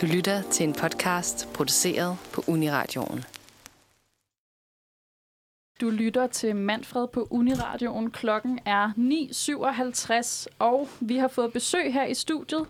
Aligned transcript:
Du 0.00 0.06
lytter 0.06 0.42
til 0.42 0.64
en 0.64 0.72
podcast 0.72 1.48
produceret 1.54 2.16
på 2.32 2.44
Uniradioen. 2.46 3.24
Du 5.80 5.90
lytter 5.90 6.26
til 6.26 6.56
Manfred 6.56 7.08
på 7.08 7.28
Uniradioen. 7.30 8.10
Klokken 8.10 8.58
er 8.64 8.90
9.57, 10.48 10.54
og 10.58 10.88
vi 11.00 11.16
har 11.16 11.28
fået 11.28 11.52
besøg 11.52 11.92
her 11.92 12.04
i 12.04 12.14
studiet 12.14 12.60
øh, 12.60 12.66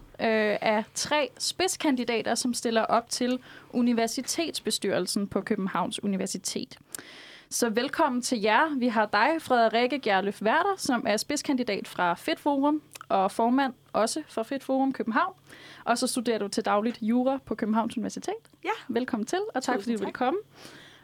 af 0.61 0.85
tre 0.95 1.31
spidskandidater, 1.39 2.35
som 2.35 2.55
stiller 2.55 2.83
op 2.83 3.11
til 3.11 3.39
Universitetsbestyrelsen 3.71 5.27
på 5.27 5.41
Københavns 5.41 6.05
Universitet. 6.05 6.79
Så 7.53 7.71
velkommen 7.71 8.23
til 8.23 8.41
jer. 8.41 8.79
Vi 8.79 8.89
har 8.89 9.07
dig, 9.07 9.29
Frederikke 9.39 9.99
Gerløf 9.99 10.43
Werter, 10.43 10.75
som 10.77 11.05
er 11.07 11.17
spidskandidat 11.17 11.89
fra 11.89 12.15
Fedt 12.15 12.41
Forum 12.41 12.83
og 13.09 13.31
formand 13.31 13.75
også 13.93 14.23
for 14.29 14.43
Fedt 14.43 14.65
Forum 14.65 14.93
København. 14.93 15.35
Og 15.85 15.99
så 15.99 16.07
studerer 16.07 16.39
du 16.39 16.49
til 16.49 16.65
dagligt 16.65 16.99
jura 17.03 17.39
på 17.47 17.55
Københavns 17.55 17.97
Universitet. 17.97 18.35
Ja. 18.65 18.71
Velkommen 18.89 19.27
til, 19.27 19.39
og 19.55 19.63
tak 19.63 19.77
Tusind 19.77 19.83
fordi 19.83 19.93
du 19.93 19.99
tak. 19.99 20.07
vil 20.07 20.13
komme. 20.13 20.41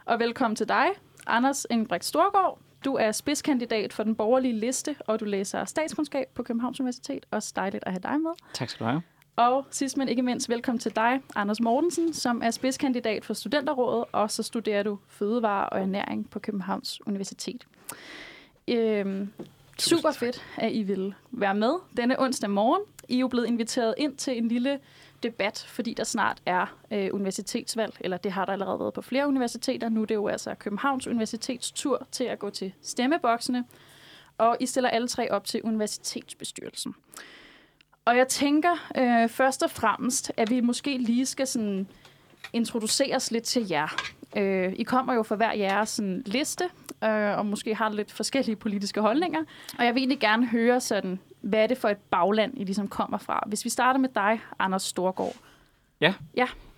Og 0.04 0.18
velkommen 0.18 0.56
til 0.56 0.68
dig, 0.68 0.86
Anders 1.26 1.66
Engelbrecht 1.70 2.04
Storgård. 2.04 2.58
Du 2.84 2.94
er 2.94 3.12
spidskandidat 3.12 3.92
for 3.92 4.02
den 4.02 4.14
borgerlige 4.14 4.54
liste, 4.58 4.96
og 5.00 5.20
du 5.20 5.24
læser 5.24 5.64
statskundskab 5.64 6.26
på 6.34 6.42
Københavns 6.42 6.80
Universitet. 6.80 7.26
Også 7.30 7.52
dejligt 7.56 7.84
at 7.86 7.92
have 7.92 8.02
dig 8.02 8.20
med. 8.20 8.30
Tak 8.54 8.68
skal 8.68 8.86
du 8.86 8.90
have. 8.90 9.02
Og 9.36 9.66
sidst 9.70 9.96
men 9.96 10.08
ikke 10.08 10.22
mindst, 10.22 10.48
velkommen 10.48 10.78
til 10.78 10.96
dig, 10.96 11.20
Anders 11.34 11.60
Mortensen, 11.60 12.12
som 12.12 12.42
er 12.44 12.50
spidskandidat 12.50 13.24
for 13.24 13.34
Studenterrådet, 13.34 14.04
og 14.12 14.30
så 14.30 14.42
studerer 14.42 14.82
du 14.82 14.98
fødevare 15.08 15.68
og 15.68 15.80
ernæring 15.80 16.30
på 16.30 16.38
Københavns 16.38 17.06
Universitet. 17.06 17.66
Øhm, 18.68 19.32
super 19.78 20.10
fedt, 20.10 20.44
at 20.56 20.72
I 20.72 20.82
vil 20.82 21.14
være 21.30 21.54
med 21.54 21.74
denne 21.96 22.20
onsdag 22.20 22.50
morgen. 22.50 22.82
I 23.08 23.16
er 23.16 23.20
jo 23.20 23.28
blevet 23.28 23.46
inviteret 23.46 23.94
ind 23.98 24.16
til 24.16 24.38
en 24.38 24.48
lille 24.48 24.80
debat, 25.22 25.66
fordi 25.68 25.94
der 25.94 26.04
snart 26.04 26.42
er 26.46 26.76
øh, 26.90 27.08
universitetsvalg, 27.12 27.96
eller 28.00 28.16
det 28.16 28.32
har 28.32 28.44
der 28.44 28.52
allerede 28.52 28.80
været 28.80 28.94
på 28.94 29.02
flere 29.02 29.28
universiteter. 29.28 29.88
Nu 29.88 30.02
er 30.02 30.06
det 30.06 30.14
jo 30.14 30.26
altså 30.26 30.54
Københavns 30.54 31.06
Universitets 31.06 31.72
tur 31.72 32.06
til 32.12 32.24
at 32.24 32.38
gå 32.38 32.50
til 32.50 32.72
stemmeboksene, 32.82 33.64
og 34.38 34.56
I 34.60 34.66
stiller 34.66 34.90
alle 34.90 35.08
tre 35.08 35.30
op 35.30 35.44
til 35.44 35.62
universitetsbestyrelsen. 35.62 36.94
Og 38.06 38.16
jeg 38.16 38.28
tænker 38.28 38.70
øh, 38.96 39.28
først 39.28 39.62
og 39.62 39.70
fremmest, 39.70 40.32
at 40.36 40.50
vi 40.50 40.60
måske 40.60 40.98
lige 40.98 41.26
skal 41.26 41.46
sådan 41.46 41.86
introduceres 42.52 43.30
lidt 43.30 43.44
til 43.44 43.68
jer. 43.70 43.96
Øh, 44.36 44.72
I 44.76 44.82
kommer 44.82 45.14
jo 45.14 45.22
for 45.22 45.36
hver 45.36 45.52
jeres 45.52 45.88
sådan, 45.88 46.22
liste, 46.26 46.64
øh, 47.04 47.38
og 47.38 47.46
måske 47.46 47.74
har 47.74 47.88
lidt 47.90 48.12
forskellige 48.12 48.56
politiske 48.56 49.00
holdninger. 49.00 49.40
Og 49.78 49.84
jeg 49.84 49.94
vil 49.94 50.00
egentlig 50.00 50.20
gerne 50.20 50.46
høre 50.46 50.80
sådan, 50.80 51.18
hvad 51.40 51.58
er 51.62 51.66
det 51.66 51.78
for 51.78 51.88
et 51.88 51.96
bagland, 52.10 52.52
I 52.56 52.64
ligesom 52.64 52.88
kommer 52.88 53.18
fra? 53.18 53.42
Hvis 53.46 53.64
vi 53.64 53.70
starter 53.70 54.00
med 54.00 54.08
dig, 54.14 54.40
Anders 54.58 54.82
Storgård. 54.82 55.34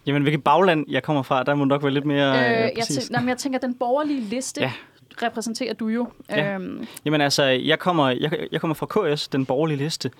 Jamen, 0.06 0.23
hvilket 0.23 0.45
bagland 0.45 0.84
jeg 0.89 1.03
kommer 1.03 1.23
fra, 1.23 1.43
der 1.43 1.55
må 1.55 1.65
du 1.65 1.69
nok 1.69 1.83
være 1.83 1.93
lidt 1.93 2.05
mere 2.05 2.39
øh, 2.39 2.45
Øh, 2.45 2.51
jeg, 2.61 2.73
præcis. 2.79 2.97
tænker, 2.97 3.12
nej, 3.12 3.21
men 3.21 3.29
jeg 3.29 3.39
tænker, 3.39 3.59
den 3.59 3.75
borgerlige 3.75 4.21
liste 4.21 4.61
Ja. 4.61 4.73
Repræsenterer 5.22 5.74
du 5.74 5.88
jo. 5.88 6.08
Ja. 6.30 6.55
Øhm, 6.55 6.86
Jamen 7.05 7.20
altså, 7.20 7.42
jeg 7.44 7.78
kommer, 7.78 8.08
jeg, 8.08 8.47
jeg 8.52 8.61
kommer 8.61 8.74
fra 8.74 9.14
KS, 9.14 9.28
den 9.28 9.47
borgerlige 9.47 9.78
liste. 9.78 10.10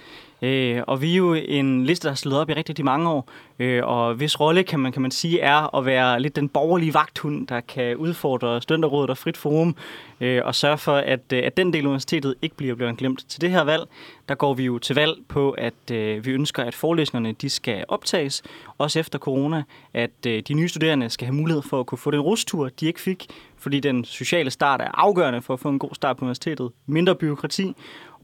Øh, 0.43 0.83
og 0.87 1.03
vi 1.03 1.13
er 1.13 1.17
jo 1.17 1.35
en 1.35 1.85
liste, 1.87 2.05
der 2.05 2.11
har 2.11 2.17
slået 2.17 2.41
op 2.41 2.51
i 2.51 2.53
rigtig, 2.53 2.85
mange 2.85 3.11
år. 3.11 3.29
Øh, 3.59 3.87
og 3.87 4.15
hvis 4.15 4.41
rolle, 4.41 4.63
kan 4.63 4.81
man, 4.81 4.93
kan 4.93 5.03
man 5.03 5.11
sige, 5.11 5.41
er 5.41 5.77
at 5.77 5.87
være 5.87 6.21
lidt 6.21 6.37
den 6.37 6.49
borgerlige 6.49 6.95
vagthund, 6.95 7.47
der 7.47 7.61
kan 7.61 7.97
udfordre 7.97 8.63
Studenterrådet 8.63 9.11
og 9.11 9.19
Frit 9.19 9.37
Forum, 9.37 9.77
øh, 10.21 10.43
og 10.45 10.55
sørge 10.55 10.79
for, 10.79 10.97
at, 10.97 11.33
øh, 11.33 11.43
at 11.45 11.57
den 11.57 11.73
del 11.73 11.83
af 11.85 11.87
universitetet 11.87 12.35
ikke 12.43 12.57
bliver, 12.57 12.75
bliver 12.75 12.93
glemt. 12.93 13.25
Til 13.29 13.41
det 13.41 13.51
her 13.51 13.63
valg, 13.63 13.83
der 14.29 14.35
går 14.35 14.55
vi 14.55 14.65
jo 14.65 14.79
til 14.79 14.95
valg 14.95 15.15
på, 15.29 15.51
at 15.51 15.91
øh, 15.93 16.27
vi 16.27 16.31
ønsker, 16.31 16.63
at 16.63 16.75
forelæsningerne 16.75 17.35
de 17.41 17.51
skal 17.51 17.85
optages, 17.89 18.43
også 18.79 19.01
efter 19.01 19.19
corona, 19.19 19.63
at 19.95 20.27
øh, 20.27 20.43
de 20.49 20.55
nye 20.55 20.69
studerende 20.69 21.11
skal 21.11 21.27
have 21.27 21.35
mulighed 21.35 21.63
for 21.63 21.81
at 21.81 21.87
kunne 21.87 21.99
få 21.99 22.11
den 22.11 22.21
rustur, 22.21 22.69
de 22.81 22.87
ikke 22.87 23.01
fik, 23.01 23.27
fordi 23.57 23.81
den 23.81 24.05
sociale 24.05 24.51
start 24.51 24.81
er 24.81 24.91
afgørende 24.95 25.43
for 25.43 25.55
at 25.55 25.61
få 25.61 25.69
en 25.69 25.79
god 25.79 25.95
start 25.95 26.17
på 26.17 26.25
universitetet. 26.25 26.71
Mindre 26.87 27.15
byråkrati, 27.15 27.75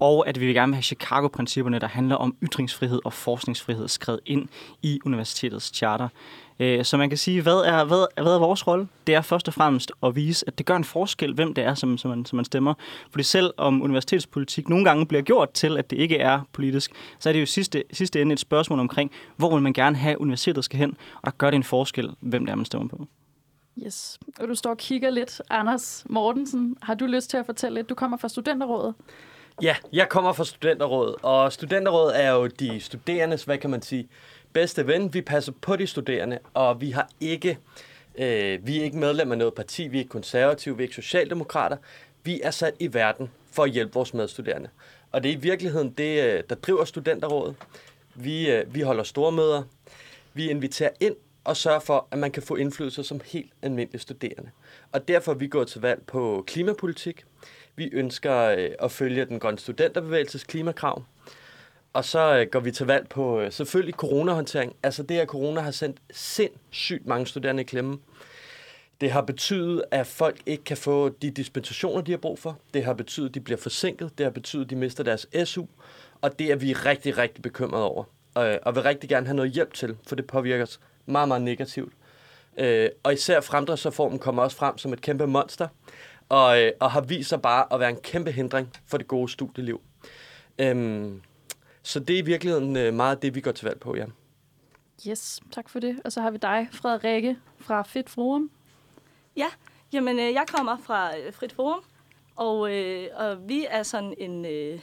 og 0.01 0.29
at 0.29 0.41
vi 0.41 0.47
vil 0.47 0.55
gerne 0.55 0.71
vil 0.71 0.75
have 0.75 0.83
Chicago-principperne, 0.83 1.79
der 1.79 1.87
handler 1.87 2.17
om 2.17 2.37
ytringsfrihed 2.43 3.01
og 3.05 3.13
forskningsfrihed, 3.13 3.89
skrevet 3.89 4.21
ind 4.27 4.49
i 4.83 5.01
universitetets 5.05 5.77
charter. 5.77 6.09
Øh, 6.61 6.85
så 6.85 6.97
man 6.97 7.09
kan 7.09 7.19
sige, 7.19 7.43
hvad 7.43 7.57
er, 7.57 7.85
hvad, 7.85 8.23
hvad 8.23 8.35
er 8.35 8.39
vores 8.39 8.67
rolle? 8.67 8.89
Det 9.07 9.15
er 9.15 9.21
først 9.21 9.49
og 9.49 9.55
fremmest 9.55 9.93
at 10.03 10.17
vise, 10.17 10.45
at 10.49 10.59
det 10.59 10.67
gør 10.67 10.77
en 10.77 10.85
forskel, 10.85 11.35
hvem 11.35 11.55
det 11.55 11.65
er, 11.65 11.75
som, 11.75 11.99
som, 11.99 12.11
man, 12.11 12.25
som 12.25 12.37
man 12.37 12.45
stemmer. 12.45 12.75
Fordi 13.11 13.23
selv 13.23 13.51
om 13.57 13.83
universitetspolitik 13.83 14.69
nogle 14.69 14.85
gange 14.85 15.07
bliver 15.07 15.23
gjort 15.23 15.51
til, 15.51 15.79
at 15.79 15.91
det 15.91 15.99
ikke 15.99 16.17
er 16.17 16.41
politisk, 16.53 16.93
så 17.19 17.29
er 17.29 17.33
det 17.33 17.41
jo 17.41 17.47
sidste, 17.47 17.85
sidste 17.93 18.21
ende 18.21 18.33
et 18.33 18.41
spørgsmål 18.41 18.79
omkring, 18.79 19.11
hvor 19.37 19.55
vil 19.55 19.63
man 19.63 19.73
gerne 19.73 19.97
have, 19.97 20.13
at 20.13 20.19
universitetet 20.19 20.65
skal 20.65 20.79
hen, 20.79 20.97
og 21.15 21.25
der 21.25 21.31
gør 21.31 21.51
det 21.51 21.57
en 21.57 21.65
forskel, 21.65 22.11
hvem 22.21 22.47
det 22.47 22.53
er, 22.53 22.57
man 22.57 22.65
stemmer 22.65 22.89
på. 22.89 23.07
yes. 23.87 24.19
Og 24.41 24.49
du 24.49 24.55
står 24.55 24.71
og 24.71 24.79
kigger 24.79 25.11
lidt. 25.11 25.43
Anders 25.51 26.05
Mortensen, 26.09 26.77
har 26.83 26.95
du 26.95 27.07
lyst 27.07 27.31
til 27.31 27.37
at 27.37 27.47
fortælle 27.47 27.75
lidt? 27.75 27.89
Du 27.89 27.95
kommer 27.95 28.17
fra 28.17 28.29
Studenterrådet. 28.29 28.95
Ja, 29.63 29.77
jeg 29.93 30.09
kommer 30.09 30.33
fra 30.33 30.45
Studenterrådet, 30.45 31.15
og 31.23 31.53
Studenterrådet 31.53 32.23
er 32.23 32.31
jo 32.31 32.47
de 32.47 32.81
studerendes, 32.81 33.45
hvad 33.45 33.59
kan 33.59 33.71
man 33.71 33.83
sige, 33.83 34.09
bedste 34.53 34.87
ven. 34.87 35.15
Vi 35.15 35.23
passer 35.23 35.53
på 35.61 35.77
de 35.77 35.87
studerende, 35.87 36.39
og 36.55 36.81
vi 36.81 36.91
har 36.91 37.09
ikke, 37.21 37.59
øh, 38.19 38.67
vi 38.67 38.81
er 38.81 38.85
ikke 38.85 38.97
medlem 38.97 39.33
af 39.33 39.39
noget 39.39 39.55
parti, 39.55 39.89
vi 39.89 39.97
er 39.97 40.01
ikke 40.01 40.11
konservative, 40.11 40.77
vi 40.77 40.83
er 40.83 40.85
ikke 40.85 40.95
socialdemokrater. 40.95 41.77
Vi 42.25 42.41
er 42.41 42.51
sat 42.51 42.75
i 42.81 42.95
verden 42.95 43.31
for 43.53 43.65
at 43.65 43.71
hjælpe 43.71 43.95
vores 43.95 44.15
medstuderende. 44.15 44.69
Og 45.13 45.23
det 45.23 45.31
er 45.31 45.37
i 45.37 45.41
virkeligheden 45.41 45.91
det, 45.91 46.25
øh, 46.25 46.43
der 46.49 46.55
driver 46.55 46.85
Studenterrådet. 46.85 47.55
Vi, 48.15 48.51
øh, 48.51 48.75
vi 48.75 48.81
holder 48.81 49.03
store 49.03 49.33
møder, 49.33 49.63
vi 50.35 50.51
inviterer 50.51 50.91
ind 51.01 51.17
og 51.45 51.57
sørger 51.57 51.81
for, 51.81 52.09
at 52.11 52.19
man 52.19 52.31
kan 52.31 52.43
få 52.43 52.57
indflydelse 52.57 53.05
som 53.05 53.21
helt 53.25 53.53
almindelig 53.63 54.01
studerende. 54.01 54.51
Og 54.93 55.09
derfor 55.09 55.33
er 55.33 55.37
vi 55.37 55.47
gået 55.47 55.69
til 55.69 55.81
valg 55.81 56.03
på 56.07 56.45
klimapolitik. 56.47 57.25
Vi 57.77 57.91
ønsker 57.93 58.37
øh, 58.37 58.71
at 58.83 58.93
følge 58.93 59.25
den 59.25 59.39
grønne 59.39 59.59
studenterbevægelses 59.59 60.45
klimakrav. 60.45 61.03
Og 61.93 62.05
så 62.05 62.37
øh, 62.39 62.47
går 62.51 62.61
vi 62.61 62.71
til 62.71 62.87
valg 62.87 63.09
på 63.09 63.41
øh, 63.41 63.53
selvfølgelig 63.53 63.95
coronahåndtering. 63.95 64.77
Altså 64.83 65.03
det, 65.03 65.19
at 65.19 65.29
corona 65.29 65.61
har 65.61 65.71
sendt 65.71 65.99
sindssygt 66.11 67.07
mange 67.07 67.27
studerende 67.27 67.61
i 67.63 67.65
klemme. 67.65 67.99
Det 69.01 69.11
har 69.11 69.21
betydet, 69.23 69.85
at 69.91 70.07
folk 70.07 70.41
ikke 70.47 70.65
kan 70.65 70.77
få 70.77 71.09
de 71.09 71.31
dispensationer, 71.31 72.01
de 72.03 72.11
har 72.11 72.19
brug 72.19 72.39
for. 72.39 72.59
Det 72.75 72.85
har 72.85 72.93
betydet, 72.95 73.29
at 73.29 73.35
de 73.35 73.41
bliver 73.41 73.59
forsinket. 73.59 74.19
Det 74.19 74.25
har 74.25 74.31
betydet, 74.31 74.65
at 74.65 74.71
de 74.71 74.77
mister 74.77 75.05
deres 75.05 75.27
SU. 75.45 75.65
Og 76.21 76.39
det 76.39 76.51
er 76.53 76.57
vi 76.57 76.73
rigtig, 76.73 77.19
rigtig 77.19 77.43
bekymrede 77.43 77.85
over. 77.85 78.05
Øh, 78.39 78.57
Og 78.63 78.75
vil 78.75 78.83
rigtig 78.83 79.09
gerne 79.09 79.27
have 79.27 79.37
noget 79.37 79.53
hjælp 79.53 79.75
til, 79.75 79.97
for 80.09 80.17
det 80.17 80.27
påvirker 80.27 80.63
os 80.63 80.81
meget, 81.07 81.29
meget 81.29 81.43
negativt. 81.43 81.93
Øh, 82.59 82.89
Og 83.03 83.13
især 83.13 83.41
fremdriftsreformen 83.41 84.19
kommer 84.19 84.43
også 84.43 84.57
frem 84.57 84.79
som 84.79 84.93
et 84.93 85.01
kæmpe 85.01 85.27
monster, 85.27 85.69
og, 86.29 86.63
øh, 86.63 86.73
og 86.81 86.91
har 86.91 87.01
vist 87.01 87.29
sig 87.29 87.43
bare 87.43 87.67
at 87.73 87.81
være 87.81 87.91
en 87.91 88.01
kæmpe 88.03 88.33
hindring 88.33 88.73
for 88.87 88.99
det 88.99 89.09
gode 89.09 89.29
studieliv. 89.29 89.81
Øhm, 90.59 91.23
så 91.83 92.01
det 92.01 92.15
er 92.15 92.19
i 92.19 92.25
virkeligheden 92.25 92.77
øh, 92.77 92.95
meget 92.95 93.23
det, 93.23 93.35
vi 93.35 93.41
går 93.41 93.53
til 93.53 93.65
valg 93.65 93.81
på, 93.81 93.97
ja. 93.97 94.07
Yes, 95.09 95.41
tak 95.53 95.69
for 95.69 95.81
det. 95.81 96.01
Og 96.05 96.13
så 96.13 96.21
har 96.21 96.31
vi 96.31 96.39
dig, 96.39 96.69
Frederikke 96.73 97.39
fra 97.59 97.83
Fedt 97.83 98.11
Forum. 98.11 98.51
Ja, 99.37 99.47
jamen 99.93 100.19
øh, 100.19 100.33
jeg 100.33 100.45
kommer 100.49 100.77
fra 100.83 101.19
øh, 101.19 101.33
Frit 101.33 101.53
Forum, 101.53 101.81
og, 102.37 102.75
øh, 102.75 103.09
og 103.15 103.49
vi 103.49 103.67
er 103.71 103.83
sådan 103.83 104.15
en, 104.19 104.45
øh, 104.45 104.81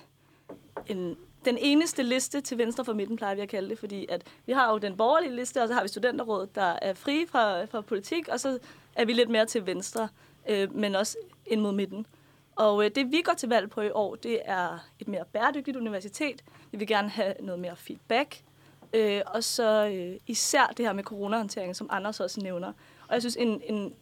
en, 0.87 1.17
den 1.45 1.57
eneste 1.57 2.03
liste 2.03 2.41
til 2.41 2.57
venstre 2.57 2.85
for 2.85 2.93
midten, 2.93 3.17
plejer 3.17 3.35
vi 3.35 3.41
at 3.41 3.49
kalde 3.49 3.69
det, 3.69 3.79
fordi 3.79 4.05
at 4.09 4.23
vi 4.45 4.53
har 4.53 4.71
jo 4.71 4.77
den 4.77 4.97
borgerlige 4.97 5.35
liste, 5.35 5.61
og 5.61 5.67
så 5.67 5.73
har 5.73 5.81
vi 5.81 5.87
studenterrådet, 5.87 6.55
der 6.55 6.77
er 6.81 6.93
fri 6.93 7.25
fra, 7.29 7.65
fra 7.65 7.81
politik, 7.81 8.27
og 8.27 8.39
så 8.39 8.59
er 8.95 9.05
vi 9.05 9.13
lidt 9.13 9.29
mere 9.29 9.45
til 9.45 9.65
venstre, 9.65 10.07
øh, 10.49 10.75
men 10.75 10.95
også 10.95 11.17
ind 11.45 11.61
mod 11.61 11.71
midten. 11.71 12.05
Og 12.55 12.85
øh, 12.85 12.91
det 12.95 13.11
vi 13.11 13.21
går 13.21 13.33
til 13.33 13.49
valg 13.49 13.69
på 13.69 13.81
i 13.81 13.89
år, 13.89 14.15
det 14.15 14.39
er 14.45 14.79
et 14.99 15.07
mere 15.07 15.25
bæredygtigt 15.33 15.77
universitet. 15.77 16.43
Vi 16.71 16.77
vil 16.77 16.87
gerne 16.87 17.09
have 17.09 17.33
noget 17.39 17.59
mere 17.59 17.75
feedback, 17.75 18.41
øh, 18.93 19.21
og 19.25 19.43
så 19.43 19.87
øh, 19.87 20.19
især 20.27 20.67
det 20.77 20.85
her 20.85 20.93
med 20.93 21.03
coronahåndtering, 21.03 21.75
som 21.75 21.87
Anders 21.91 22.19
også 22.19 22.41
nævner. 22.41 22.67
Og 23.07 23.13
jeg 23.13 23.21
synes, 23.21 23.35
en, 23.35 23.61
en 23.65 23.93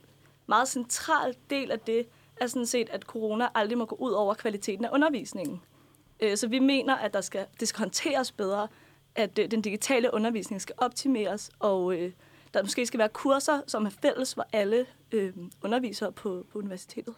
meget 0.47 0.67
central 0.67 1.35
del 1.49 1.71
af 1.71 1.79
det 1.79 2.07
er 2.37 2.47
sådan 2.47 2.65
set, 2.65 2.89
at 2.89 3.03
corona 3.03 3.47
aldrig 3.55 3.77
må 3.77 3.85
gå 3.85 3.95
ud 3.95 4.11
over 4.11 4.33
kvaliteten 4.33 4.85
af 4.85 4.89
undervisningen. 4.93 5.61
Øh, 6.19 6.37
Så 6.37 6.47
vi 6.47 6.59
mener, 6.59 6.95
at 6.95 7.13
der 7.13 7.21
skal, 7.21 7.45
det 7.59 7.67
skal 7.67 7.79
håndteres 7.79 8.31
bedre, 8.31 8.67
at 9.15 9.39
øh, 9.39 9.51
den 9.51 9.61
digitale 9.61 10.13
undervisning 10.13 10.61
skal 10.61 10.75
optimeres, 10.77 11.51
og 11.59 11.93
øh, 11.93 12.11
der 12.53 12.63
måske 12.63 12.85
skal 12.85 12.97
være 12.97 13.09
kurser, 13.09 13.61
som 13.67 13.85
er 13.85 13.89
fælles 13.89 14.35
for 14.35 14.45
alle 14.53 14.85
øh, 15.11 15.33
undervisere 15.63 16.11
på, 16.11 16.45
på 16.51 16.59
universitetet. 16.59 17.15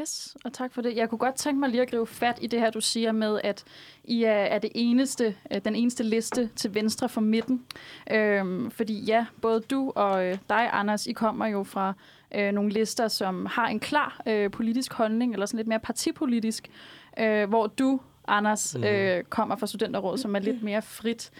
Yes, 0.00 0.36
og 0.44 0.52
tak 0.52 0.72
for 0.72 0.82
det. 0.82 0.96
Jeg 0.96 1.10
kunne 1.10 1.18
godt 1.18 1.34
tænke 1.34 1.60
mig 1.60 1.68
lige 1.68 1.82
at 1.82 1.90
gribe 1.90 2.06
fat 2.06 2.38
i 2.42 2.46
det 2.46 2.60
her, 2.60 2.70
du 2.70 2.80
siger 2.80 3.12
med, 3.12 3.40
at 3.44 3.64
I 4.04 4.22
er, 4.22 4.32
er 4.32 4.58
det 4.58 4.70
eneste, 4.74 5.36
øh, 5.50 5.60
den 5.64 5.76
eneste 5.76 6.02
liste 6.02 6.50
til 6.56 6.74
venstre 6.74 7.08
for 7.08 7.20
midten. 7.20 7.64
Øhm, 8.10 8.70
fordi 8.70 9.04
ja, 9.04 9.26
både 9.42 9.60
du 9.60 9.92
og 9.96 10.26
øh, 10.26 10.38
dig, 10.48 10.68
Anders, 10.72 11.06
I 11.06 11.12
kommer 11.12 11.46
jo 11.46 11.62
fra 11.62 11.94
øh, 12.34 12.52
nogle 12.52 12.70
lister, 12.70 13.08
som 13.08 13.46
har 13.46 13.68
en 13.68 13.80
klar 13.80 14.22
øh, 14.26 14.50
politisk 14.50 14.92
holdning, 14.92 15.32
eller 15.32 15.46
sådan 15.46 15.58
lidt 15.58 15.68
mere 15.68 15.80
partipolitisk, 15.80 16.70
øh, 17.18 17.48
hvor 17.48 17.66
du, 17.66 18.00
Anders, 18.28 18.76
øh, 18.84 19.24
kommer 19.24 19.56
fra 19.56 19.66
Studenterrådet, 19.66 20.20
som 20.20 20.36
er 20.36 20.40
lidt 20.40 20.62
mere 20.62 20.82
frit. 20.82 21.30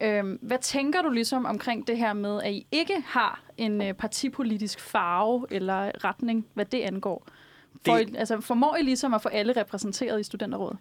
Øhm, 0.00 0.38
hvad 0.42 0.58
tænker 0.58 1.02
du 1.02 1.10
ligesom 1.10 1.44
omkring 1.46 1.86
det 1.86 1.98
her 1.98 2.12
med, 2.12 2.42
at 2.42 2.52
I 2.52 2.66
ikke 2.72 2.94
har 3.06 3.42
en 3.56 3.82
øh, 3.82 3.94
partipolitisk 3.94 4.80
farve 4.80 5.46
eller 5.50 6.04
retning, 6.04 6.46
hvad 6.54 6.64
det 6.64 6.80
angår? 6.82 7.26
For, 7.86 7.94
Det- 7.96 8.10
I, 8.10 8.16
altså, 8.16 8.40
formår 8.40 8.76
I 8.76 8.82
ligesom 8.82 9.14
at 9.14 9.22
få 9.22 9.28
alle 9.28 9.52
repræsenteret 9.52 10.20
i 10.20 10.22
studenterrådet? 10.22 10.78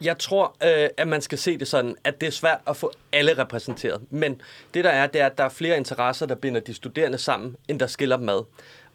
Jeg 0.00 0.18
tror, 0.18 0.56
øh, 0.64 0.88
at 0.96 1.08
man 1.08 1.20
skal 1.20 1.38
se 1.38 1.58
det 1.58 1.68
sådan, 1.68 1.96
at 2.04 2.20
det 2.20 2.26
er 2.26 2.30
svært 2.30 2.60
at 2.66 2.76
få 2.76 2.90
alle 3.12 3.38
repræsenteret. 3.38 4.00
Men 4.10 4.40
det 4.74 4.84
der 4.84 4.90
er, 4.90 5.06
det 5.06 5.20
er, 5.20 5.26
at 5.26 5.38
der 5.38 5.44
er 5.44 5.48
flere 5.48 5.76
interesser, 5.76 6.26
der 6.26 6.34
binder 6.34 6.60
de 6.60 6.74
studerende 6.74 7.18
sammen, 7.18 7.56
end 7.68 7.80
der 7.80 7.86
skiller 7.86 8.16
dem 8.16 8.28
ad. 8.28 8.44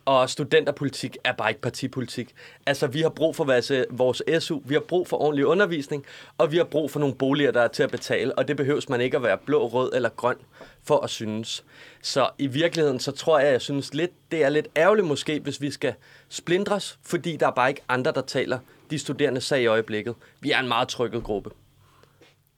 Og 0.06 0.30
studenterpolitik 0.30 1.18
er 1.24 1.34
bare 1.34 1.50
ikke 1.50 1.62
partipolitik. 1.62 2.36
Altså, 2.66 2.88
vi 2.88 3.02
har 3.02 3.10
brug 3.10 3.36
for 3.36 3.44
vores, 3.44 3.72
vores 3.90 4.22
SU, 4.40 4.62
vi 4.66 4.74
har 4.74 4.82
brug 4.82 5.08
for 5.08 5.18
ordentlig 5.18 5.46
undervisning, 5.46 6.06
og 6.38 6.52
vi 6.52 6.58
har 6.58 6.64
brug 6.64 6.92
for 6.92 7.00
nogle 7.00 7.16
boliger, 7.16 7.52
der 7.52 7.62
er 7.62 7.68
til 7.68 7.84
at 7.84 7.92
betale, 7.92 8.38
og 8.38 8.48
det 8.48 8.58
behøves 8.58 8.90
man 8.90 9.02
ikke 9.02 9.18
at 9.18 9.24
være 9.24 9.38
blå, 9.38 9.68
rød 9.68 9.92
eller 9.96 10.10
grøn 10.10 10.38
for 10.84 11.00
at 11.00 11.10
synes. 11.10 11.64
Så 12.02 12.30
i 12.38 12.48
virkeligheden, 12.48 13.00
så 13.00 13.12
tror 13.12 13.40
jeg, 13.40 13.52
jeg 13.52 13.62
synes 13.62 13.94
lidt, 13.94 14.12
det 14.32 14.44
er 14.44 14.50
lidt 14.50 14.68
ærgerligt 14.78 15.08
måske, 15.08 15.40
hvis 15.40 15.62
vi 15.62 15.72
skal 15.72 15.94
splindres, 16.30 17.00
fordi 17.04 17.38
der 17.38 17.48
er 17.48 17.52
bare 17.52 17.70
ikke 17.70 17.82
andre, 17.90 18.12
der 18.12 18.22
taler 18.22 18.60
de 18.90 19.00
studerende 19.00 19.42
sag 19.42 19.62
i 19.62 19.66
øjeblikket. 19.66 20.16
Vi 20.40 20.52
er 20.52 20.60
en 20.60 20.68
meget 20.68 20.88
trykket 20.88 21.24
gruppe. 21.24 21.50